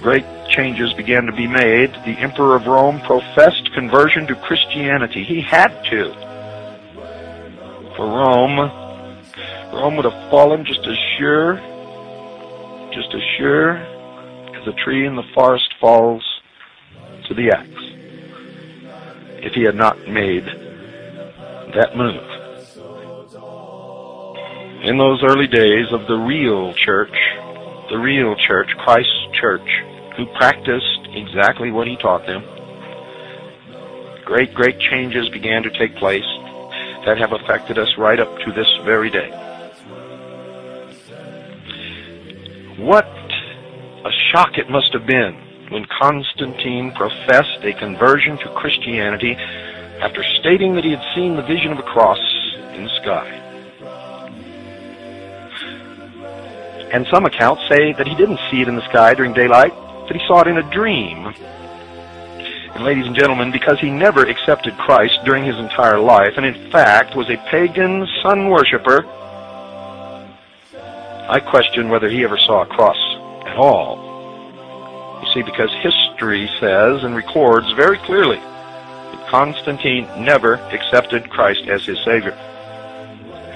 great 0.00 0.24
changes 0.48 0.92
began 0.92 1.26
to 1.26 1.32
be 1.32 1.48
made. 1.48 1.92
The 2.06 2.16
Emperor 2.18 2.54
of 2.54 2.68
Rome 2.68 3.00
professed 3.00 3.74
conversion 3.74 4.28
to 4.28 4.36
Christianity. 4.36 5.24
He 5.24 5.40
had 5.40 5.72
to. 5.90 6.12
For 7.96 8.06
Rome, 8.06 8.87
Rome 9.72 9.96
would 9.96 10.04
have 10.04 10.30
fallen 10.30 10.64
just 10.64 10.86
as 10.86 10.96
sure, 11.18 11.56
just 12.92 13.14
as 13.14 13.22
sure 13.36 13.76
as 14.56 14.66
a 14.66 14.72
tree 14.84 15.06
in 15.06 15.14
the 15.14 15.22
forest 15.34 15.72
falls 15.80 16.22
to 17.28 17.34
the 17.34 17.50
axe. 17.50 17.68
If 19.44 19.52
he 19.52 19.62
had 19.62 19.76
not 19.76 20.08
made 20.08 20.44
that 21.74 21.96
move. 21.96 22.24
In 24.84 24.96
those 24.96 25.22
early 25.22 25.46
days 25.46 25.92
of 25.92 26.06
the 26.06 26.16
real 26.16 26.72
church, 26.74 27.14
the 27.90 27.98
real 27.98 28.34
church, 28.36 28.70
Christ's 28.78 29.26
church, 29.32 29.68
who 30.16 30.26
practiced 30.36 31.08
exactly 31.10 31.70
what 31.70 31.86
he 31.86 31.96
taught 31.96 32.26
them, 32.26 32.42
great, 34.24 34.54
great 34.54 34.78
changes 34.78 35.28
began 35.28 35.62
to 35.62 35.70
take 35.70 35.94
place 35.96 36.26
that 37.04 37.18
have 37.18 37.32
affected 37.32 37.78
us 37.78 37.88
right 37.96 38.18
up 38.18 38.38
to 38.40 38.52
this 38.52 38.68
very 38.84 39.10
day. 39.10 39.30
What 42.78 43.06
a 43.06 44.10
shock 44.30 44.56
it 44.56 44.70
must 44.70 44.92
have 44.92 45.04
been 45.04 45.34
when 45.70 45.84
Constantine 45.86 46.92
professed 46.92 47.58
a 47.64 47.72
conversion 47.72 48.38
to 48.38 48.48
Christianity 48.54 49.34
after 50.00 50.22
stating 50.38 50.76
that 50.76 50.84
he 50.84 50.92
had 50.92 51.02
seen 51.12 51.34
the 51.34 51.42
vision 51.42 51.72
of 51.72 51.80
a 51.80 51.82
cross 51.82 52.20
in 52.74 52.84
the 52.84 53.00
sky. 53.02 53.28
And 56.92 57.04
some 57.10 57.24
accounts 57.24 57.62
say 57.68 57.94
that 57.94 58.06
he 58.06 58.14
didn't 58.14 58.38
see 58.48 58.62
it 58.62 58.68
in 58.68 58.76
the 58.76 58.88
sky 58.88 59.12
during 59.12 59.32
daylight, 59.32 59.74
that 60.06 60.16
he 60.16 60.24
saw 60.28 60.42
it 60.42 60.46
in 60.46 60.58
a 60.58 60.70
dream. 60.70 61.34
And 62.76 62.84
ladies 62.84 63.08
and 63.08 63.16
gentlemen, 63.16 63.50
because 63.50 63.80
he 63.80 63.90
never 63.90 64.24
accepted 64.24 64.78
Christ 64.78 65.18
during 65.24 65.42
his 65.42 65.56
entire 65.56 65.98
life, 65.98 66.34
and 66.36 66.46
in 66.46 66.70
fact 66.70 67.16
was 67.16 67.28
a 67.28 67.38
pagan 67.50 68.06
sun 68.22 68.48
worshiper, 68.48 69.02
I 71.28 71.40
question 71.40 71.90
whether 71.90 72.08
he 72.08 72.24
ever 72.24 72.38
saw 72.38 72.62
a 72.62 72.66
cross 72.66 72.96
at 73.44 73.58
all. 73.58 73.98
You 75.22 75.28
see, 75.34 75.42
because 75.42 75.70
history 75.82 76.48
says 76.58 77.04
and 77.04 77.14
records 77.14 77.70
very 77.72 77.98
clearly 77.98 78.38
that 78.38 79.26
Constantine 79.28 80.08
never 80.16 80.54
accepted 80.54 81.28
Christ 81.28 81.68
as 81.68 81.84
his 81.84 81.98
Savior. 82.02 82.32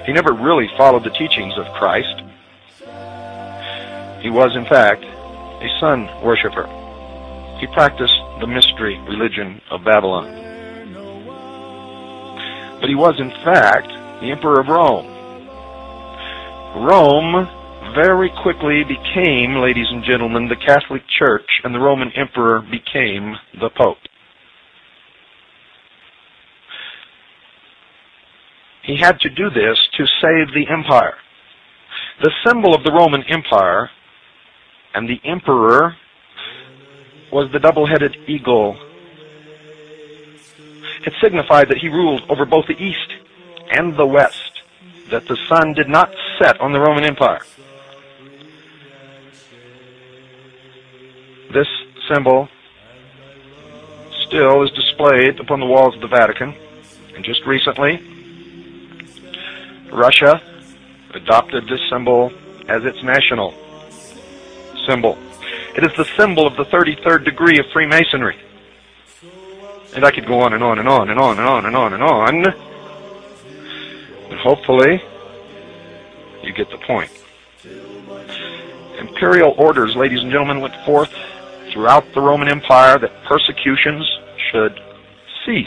He 0.04 0.12
never 0.12 0.34
really 0.34 0.68
followed 0.76 1.02
the 1.02 1.16
teachings 1.16 1.56
of 1.56 1.64
Christ. 1.72 2.20
He 4.20 4.28
was, 4.28 4.54
in 4.54 4.66
fact, 4.66 5.02
a 5.04 5.68
sun 5.80 6.10
worshiper. 6.22 6.66
He 7.58 7.66
practiced 7.68 8.20
the 8.40 8.46
mystery 8.46 8.98
religion 9.08 9.62
of 9.70 9.82
Babylon. 9.82 10.28
But 12.80 12.90
he 12.90 12.96
was, 12.96 13.18
in 13.18 13.30
fact, 13.30 13.88
the 14.20 14.30
Emperor 14.30 14.60
of 14.60 14.68
Rome. 14.68 15.06
Rome 16.84 17.48
very 17.94 18.30
quickly 18.42 18.84
became, 18.84 19.56
ladies 19.56 19.86
and 19.90 20.04
gentlemen, 20.04 20.48
the 20.48 20.56
Catholic 20.56 21.02
Church, 21.08 21.60
and 21.64 21.74
the 21.74 21.78
Roman 21.78 22.10
Emperor 22.16 22.60
became 22.60 23.36
the 23.60 23.70
Pope. 23.70 23.98
He 28.82 28.96
had 28.96 29.20
to 29.20 29.30
do 29.30 29.48
this 29.50 29.78
to 29.96 30.06
save 30.20 30.54
the 30.54 30.66
empire. 30.70 31.14
The 32.22 32.32
symbol 32.46 32.74
of 32.74 32.84
the 32.84 32.92
Roman 32.92 33.22
Empire 33.28 33.90
and 34.94 35.08
the 35.08 35.20
emperor 35.24 35.96
was 37.32 37.50
the 37.52 37.58
double-headed 37.58 38.16
eagle. 38.26 38.76
It 41.06 41.14
signified 41.20 41.68
that 41.68 41.78
he 41.78 41.88
ruled 41.88 42.22
over 42.28 42.44
both 42.44 42.66
the 42.66 42.74
east 42.74 43.12
and 43.70 43.96
the 43.96 44.06
west, 44.06 44.62
that 45.10 45.26
the 45.26 45.38
sun 45.48 45.72
did 45.74 45.88
not 45.88 46.10
set 46.38 46.60
on 46.60 46.72
the 46.72 46.80
Roman 46.80 47.04
Empire. 47.04 47.40
This 51.52 51.68
symbol 52.08 52.48
still 54.26 54.62
is 54.62 54.70
displayed 54.70 55.38
upon 55.38 55.60
the 55.60 55.66
walls 55.66 55.94
of 55.94 56.00
the 56.00 56.08
Vatican, 56.08 56.54
and 57.14 57.22
just 57.22 57.44
recently, 57.44 58.00
Russia 59.92 60.40
adopted 61.12 61.68
this 61.68 61.80
symbol 61.90 62.32
as 62.68 62.86
its 62.86 63.02
national 63.02 63.52
symbol. 64.86 65.18
It 65.76 65.84
is 65.84 65.94
the 65.94 66.06
symbol 66.16 66.46
of 66.46 66.56
the 66.56 66.64
33rd 66.64 67.26
degree 67.26 67.58
of 67.58 67.66
Freemasonry. 67.70 68.38
And 69.94 70.06
I 70.06 70.10
could 70.10 70.26
go 70.26 70.40
on 70.40 70.54
and 70.54 70.64
on 70.64 70.78
and 70.78 70.88
on 70.88 71.10
and 71.10 71.18
on 71.18 71.36
and 71.38 71.46
on 71.46 71.66
and 71.66 71.76
on 71.76 71.92
and 71.92 72.02
on. 72.02 72.42
But 74.30 74.38
hopefully, 74.38 75.02
you 76.42 76.54
get 76.54 76.70
the 76.70 76.78
point. 76.78 77.10
Imperial 78.98 79.54
orders, 79.58 79.94
ladies 79.94 80.20
and 80.20 80.30
gentlemen, 80.30 80.60
went 80.60 80.74
forth 80.86 81.12
throughout 81.72 82.04
the 82.14 82.20
Roman 82.20 82.48
Empire 82.48 82.98
that 82.98 83.24
persecutions 83.24 84.08
should 84.50 84.78
cease. 85.46 85.66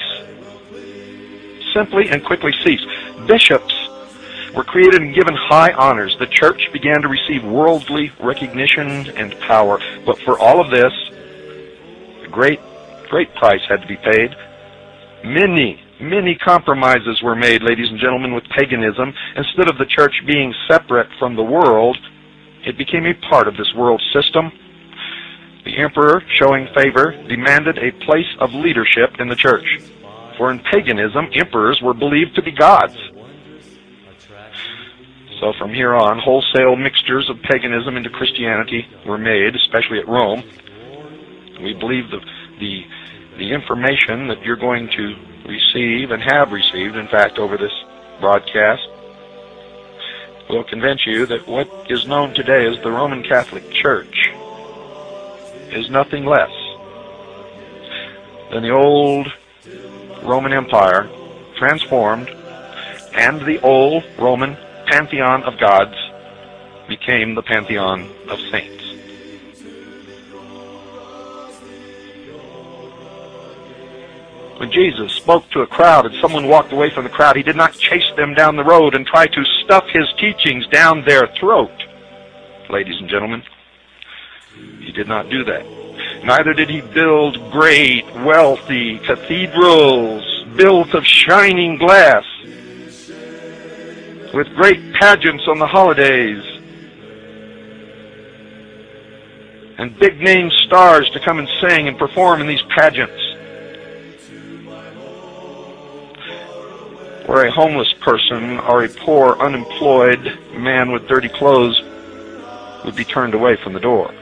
Simply 1.74 2.10
and 2.10 2.24
quickly 2.24 2.54
cease. 2.64 2.82
Bishops 3.28 3.74
were 4.56 4.64
created 4.64 5.02
and 5.02 5.14
given 5.14 5.36
high 5.36 5.74
honors. 5.74 6.16
The 6.20 6.28
church 6.28 6.70
began 6.72 7.02
to 7.02 7.08
receive 7.08 7.44
worldly 7.44 8.12
recognition 8.20 9.10
and 9.18 9.38
power. 9.42 9.80
But 10.06 10.20
for 10.20 10.40
all 10.40 10.62
of 10.62 10.72
this, 10.72 10.94
a 12.24 12.28
great, 12.30 12.60
great 13.10 13.34
price 13.36 13.62
had 13.68 13.82
to 13.82 13.88
be 13.88 13.98
paid. 13.98 14.36
Many, 15.26 15.82
many 16.00 16.36
compromises 16.36 17.22
were 17.22 17.36
made, 17.36 17.64
ladies 17.64 17.90
and 17.90 18.00
gentlemen, 18.00 18.34
with 18.34 18.46
paganism. 18.56 19.14
Instead 19.36 19.70
of 19.70 19.78
the 19.78 19.86
church 19.86 20.14
being 20.26 20.54
separate 20.70 21.10
from 21.20 21.36
the 21.36 21.44
world, 21.44 21.98
it 22.66 22.78
became 22.78 23.06
a 23.06 23.14
part 23.30 23.48
of 23.48 23.58
this 23.58 23.74
world 23.76 24.02
system. 24.14 24.52
The 25.66 25.78
emperor, 25.78 26.22
showing 26.40 26.68
favor, 26.76 27.12
demanded 27.28 27.80
a 27.80 27.92
place 28.06 28.30
of 28.40 28.54
leadership 28.54 29.16
in 29.20 29.28
the 29.28 29.36
church. 29.36 29.82
For 30.38 30.52
in 30.52 30.60
paganism, 30.60 31.30
emperors 31.34 31.82
were 31.82 31.96
believed 31.96 32.36
to 32.36 32.44
be 32.44 32.52
gods. 32.52 32.96
So 35.40 35.54
from 35.58 35.74
here 35.74 35.96
on, 35.96 36.20
wholesale 36.20 36.76
mixtures 36.76 37.30
of 37.30 37.42
paganism 37.42 37.98
into 37.98 38.10
Christianity 38.10 38.86
were 39.06 39.18
made, 39.18 39.56
especially 39.56 40.00
at 40.00 40.08
Rome. 40.08 40.44
We 41.62 41.74
believe 41.74 42.10
the, 42.12 42.20
the, 42.60 42.84
the 43.38 43.52
information 43.52 44.28
that 44.28 44.44
you're 44.44 44.56
going 44.56 44.88
to 44.96 45.16
receive 45.48 46.12
and 46.12 46.22
have 46.22 46.52
received, 46.52 46.96
in 46.96 47.08
fact, 47.08 47.40
over 47.40 47.58
this 47.58 47.74
broadcast, 48.22 48.88
will 50.50 50.64
convince 50.64 51.06
you 51.08 51.26
that 51.26 51.48
what 51.48 51.70
is 51.90 52.08
known 52.08 52.34
today 52.36 52.68
as 52.68 52.82
the 52.84 52.92
Roman 52.92 53.24
Catholic 53.24 53.72
Church 53.72 54.25
is 55.72 55.90
nothing 55.90 56.26
less 56.26 56.52
than 58.52 58.64
the 58.64 58.72
old 58.72 59.28
Roman 60.24 60.54
Empire 60.54 61.10
transformed 61.58 62.30
and 63.14 63.42
the 63.42 63.60
old 63.62 64.04
Roman 64.18 64.56
pantheon 64.88 65.44
of 65.44 65.60
gods 65.60 65.96
became 66.88 67.36
the 67.36 67.42
pantheon 67.42 68.10
of 68.30 68.40
saints. 68.52 68.76
When 74.58 74.72
Jesus 74.72 75.12
spoke 75.12 75.50
to 75.52 75.62
a 75.62 75.68
crowd 75.68 76.06
and 76.06 76.16
someone 76.22 76.48
walked 76.48 76.72
away 76.72 76.90
from 76.90 77.04
the 77.04 77.10
crowd, 77.10 77.36
he 77.36 77.44
did 77.44 77.58
not 77.58 77.74
chase 77.74 78.10
them 78.16 78.34
down 78.34 78.56
the 78.56 78.64
road 78.64 78.96
and 78.96 79.06
try 79.06 79.28
to 79.28 79.44
stuff 79.64 79.86
his 79.90 80.08
teachings 80.18 80.66
down 80.68 81.04
their 81.04 81.28
throat. 81.40 81.72
Ladies 82.70 82.96
and 83.00 83.10
gentlemen, 83.10 83.44
did 84.96 85.08
not 85.08 85.30
do 85.30 85.44
that. 85.44 85.66
Neither 86.24 86.54
did 86.54 86.70
he 86.70 86.82
build 86.82 87.52
great, 87.52 88.06
wealthy 88.16 89.00
cathedrals 89.00 90.24
built 90.56 90.94
of 90.94 91.06
shining 91.06 91.78
glass 91.78 92.24
with 94.34 94.48
great 94.56 94.94
pageants 94.94 95.44
on 95.48 95.60
the 95.60 95.68
holidays 95.68 96.44
and 99.78 99.98
big 100.00 100.20
name 100.20 100.50
stars 100.66 101.10
to 101.12 101.20
come 101.20 101.40
and 101.40 101.48
sing 101.62 101.88
and 101.88 101.98
perform 101.98 102.42
in 102.42 102.48
these 102.48 102.62
pageants. 102.76 103.22
Where 107.28 107.46
a 107.46 107.52
homeless 107.52 107.92
person 108.02 108.60
or 108.60 108.84
a 108.84 108.90
poor, 108.90 109.38
unemployed 109.40 110.40
man 110.54 110.92
with 110.92 111.08
dirty 111.08 111.30
clothes 111.30 111.82
would 112.86 112.96
be 112.96 113.04
turned 113.04 113.34
away 113.34 113.58
from 113.58 113.74
the 113.74 113.80
door. 113.80 114.14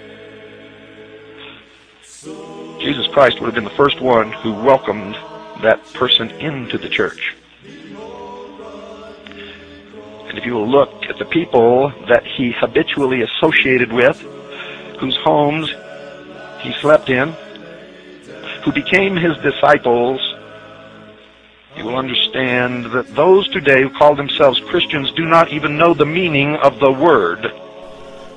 Jesus 2.83 3.07
Christ 3.07 3.39
would 3.39 3.45
have 3.45 3.55
been 3.55 3.63
the 3.63 3.69
first 3.69 4.01
one 4.01 4.33
who 4.33 4.51
welcomed 4.51 5.15
that 5.61 5.81
person 5.93 6.29
into 6.31 6.77
the 6.77 6.89
church. 6.89 7.33
And 10.27 10.37
if 10.37 10.45
you 10.45 10.53
will 10.53 10.69
look 10.69 10.91
at 11.05 11.17
the 11.17 11.23
people 11.23 11.93
that 12.09 12.25
he 12.25 12.51
habitually 12.51 13.21
associated 13.21 13.93
with, 13.93 14.19
whose 14.99 15.15
homes 15.23 15.73
he 16.59 16.73
slept 16.81 17.09
in, 17.09 17.29
who 18.65 18.73
became 18.73 19.15
his 19.15 19.37
disciples, 19.37 20.19
you 21.77 21.85
will 21.85 21.95
understand 21.95 22.91
that 22.91 23.15
those 23.15 23.47
today 23.47 23.83
who 23.83 23.91
call 23.91 24.13
themselves 24.13 24.59
Christians 24.59 25.09
do 25.13 25.23
not 25.23 25.53
even 25.53 25.77
know 25.77 25.93
the 25.93 26.05
meaning 26.05 26.57
of 26.57 26.79
the 26.79 26.91
word. 26.91 27.49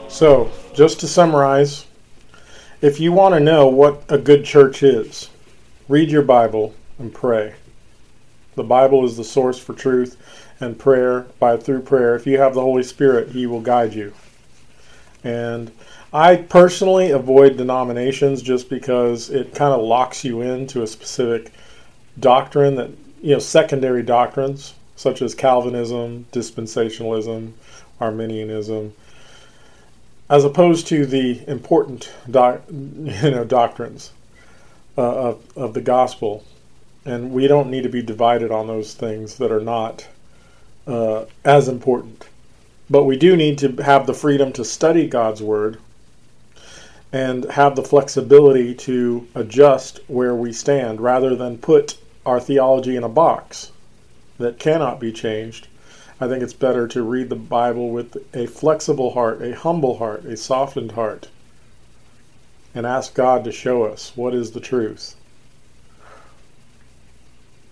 So, 0.06 0.52
just 0.72 1.00
to 1.00 1.08
summarize, 1.08 1.85
if 2.80 3.00
you 3.00 3.12
want 3.12 3.34
to 3.34 3.40
know 3.40 3.66
what 3.66 4.04
a 4.08 4.18
good 4.18 4.44
church 4.44 4.82
is, 4.82 5.30
read 5.88 6.10
your 6.10 6.22
Bible 6.22 6.74
and 6.98 7.12
pray. 7.12 7.54
The 8.54 8.62
Bible 8.62 9.04
is 9.04 9.16
the 9.16 9.24
source 9.24 9.58
for 9.58 9.74
truth 9.74 10.16
and 10.60 10.78
prayer 10.78 11.26
by 11.38 11.56
through 11.56 11.82
prayer. 11.82 12.14
If 12.14 12.26
you 12.26 12.38
have 12.38 12.54
the 12.54 12.62
Holy 12.62 12.82
Spirit, 12.82 13.30
He 13.30 13.46
will 13.46 13.60
guide 13.60 13.94
you. 13.94 14.12
And 15.24 15.72
I 16.12 16.36
personally 16.36 17.10
avoid 17.10 17.56
denominations 17.56 18.42
just 18.42 18.70
because 18.70 19.30
it 19.30 19.54
kind 19.54 19.74
of 19.74 19.82
locks 19.82 20.24
you 20.24 20.40
into 20.40 20.82
a 20.82 20.86
specific 20.86 21.52
doctrine 22.18 22.76
that 22.76 22.90
you 23.20 23.32
know 23.32 23.38
secondary 23.38 24.02
doctrines 24.02 24.74
such 24.94 25.20
as 25.20 25.34
Calvinism, 25.34 26.26
dispensationalism, 26.32 27.52
Arminianism, 28.00 28.94
as 30.28 30.44
opposed 30.44 30.86
to 30.88 31.06
the 31.06 31.48
important 31.48 32.12
doc, 32.30 32.62
you 32.68 33.30
know 33.30 33.44
doctrines 33.44 34.12
uh, 34.98 35.30
of 35.30 35.56
of 35.56 35.74
the 35.74 35.80
gospel. 35.80 36.44
And 37.04 37.30
we 37.30 37.46
don't 37.46 37.70
need 37.70 37.84
to 37.84 37.88
be 37.88 38.02
divided 38.02 38.50
on 38.50 38.66
those 38.66 38.94
things 38.94 39.36
that 39.36 39.52
are 39.52 39.60
not 39.60 40.08
uh, 40.88 41.26
as 41.44 41.68
important. 41.68 42.26
But 42.90 43.04
we 43.04 43.16
do 43.16 43.36
need 43.36 43.58
to 43.58 43.70
have 43.82 44.06
the 44.06 44.14
freedom 44.14 44.52
to 44.54 44.64
study 44.64 45.06
God's 45.06 45.40
Word 45.40 45.78
and 47.12 47.44
have 47.52 47.76
the 47.76 47.84
flexibility 47.84 48.74
to 48.74 49.26
adjust 49.34 50.00
where 50.08 50.34
we 50.34 50.52
stand 50.52 51.00
rather 51.00 51.36
than 51.36 51.58
put 51.58 51.96
our 52.24 52.40
theology 52.40 52.96
in 52.96 53.04
a 53.04 53.08
box 53.08 53.70
that 54.38 54.58
cannot 54.58 55.00
be 55.00 55.12
changed. 55.12 55.68
I 56.18 56.28
think 56.28 56.42
it's 56.42 56.54
better 56.54 56.88
to 56.88 57.02
read 57.02 57.28
the 57.28 57.36
Bible 57.36 57.90
with 57.90 58.16
a 58.34 58.46
flexible 58.46 59.12
heart, 59.12 59.42
a 59.42 59.54
humble 59.54 59.98
heart, 59.98 60.24
a 60.24 60.36
softened 60.36 60.92
heart, 60.92 61.28
and 62.74 62.86
ask 62.86 63.14
God 63.14 63.44
to 63.44 63.52
show 63.52 63.84
us 63.84 64.12
what 64.16 64.34
is 64.34 64.52
the 64.52 64.60
truth. 64.60 65.14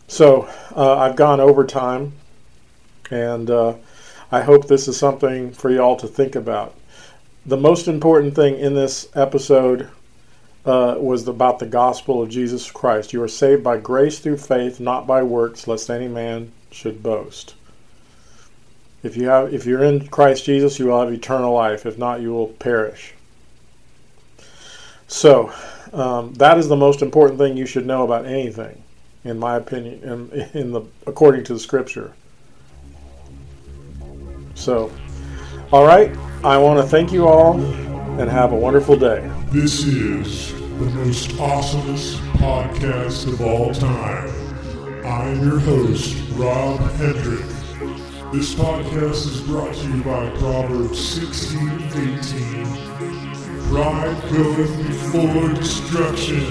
So 0.08 0.46
uh, 0.76 0.98
I've 0.98 1.16
gone 1.16 1.40
over 1.40 1.64
time, 1.64 2.12
and 3.10 3.48
uh, 3.50 3.74
I 4.30 4.42
hope 4.42 4.68
this 4.68 4.88
is 4.88 4.98
something 4.98 5.50
for 5.52 5.70
y'all 5.70 5.96
to 5.96 6.06
think 6.06 6.36
about. 6.36 6.74
The 7.46 7.56
most 7.56 7.88
important 7.88 8.34
thing 8.34 8.58
in 8.58 8.74
this 8.74 9.08
episode 9.14 9.88
uh, 10.66 10.96
was 10.98 11.26
about 11.26 11.60
the 11.60 11.66
gospel 11.66 12.22
of 12.22 12.28
Jesus 12.28 12.70
Christ. 12.70 13.14
You 13.14 13.22
are 13.22 13.28
saved 13.28 13.64
by 13.64 13.78
grace 13.78 14.18
through 14.18 14.36
faith, 14.36 14.80
not 14.80 15.06
by 15.06 15.22
works, 15.22 15.66
lest 15.66 15.88
any 15.88 16.08
man 16.08 16.52
should 16.70 17.02
boast. 17.02 17.54
If 19.04 19.18
you 19.18 19.28
have, 19.28 19.52
if 19.52 19.66
you're 19.66 19.84
in 19.84 20.08
Christ 20.08 20.46
Jesus, 20.46 20.78
you 20.78 20.86
will 20.86 20.98
have 21.04 21.12
eternal 21.12 21.52
life. 21.52 21.84
If 21.84 21.98
not, 21.98 22.22
you 22.22 22.32
will 22.32 22.48
perish. 22.48 23.12
So, 25.08 25.52
um, 25.92 26.32
that 26.34 26.56
is 26.56 26.68
the 26.68 26.76
most 26.76 27.02
important 27.02 27.38
thing 27.38 27.54
you 27.54 27.66
should 27.66 27.86
know 27.86 28.02
about 28.02 28.24
anything, 28.24 28.82
in 29.22 29.38
my 29.38 29.56
opinion, 29.56 30.02
in, 30.32 30.48
in 30.54 30.72
the 30.72 30.80
according 31.06 31.44
to 31.44 31.52
the 31.52 31.60
Scripture. 31.60 32.14
So, 34.54 34.90
all 35.70 35.86
right, 35.86 36.16
I 36.42 36.56
want 36.56 36.80
to 36.80 36.88
thank 36.88 37.12
you 37.12 37.28
all, 37.28 37.60
and 38.18 38.30
have 38.30 38.52
a 38.52 38.56
wonderful 38.56 38.96
day. 38.96 39.30
This 39.48 39.84
is 39.84 40.52
the 40.52 40.86
most 40.86 41.28
awesomest 41.32 42.16
podcast 42.38 43.26
of 43.26 43.42
all 43.42 43.74
time. 43.74 44.30
I 45.04 45.28
am 45.28 45.46
your 45.46 45.58
host, 45.58 46.16
Rob 46.36 46.80
Hendrick. 46.92 47.44
This 48.34 48.52
podcast 48.52 49.30
is 49.30 49.42
brought 49.42 49.72
to 49.72 49.88
you 49.88 50.02
by 50.02 50.28
Proverbs 50.38 50.98
16 50.98 51.68
18. 51.84 52.66
Pride 53.68 54.20
goeth 54.32 54.76
before 54.88 55.48
destruction. 55.50 56.42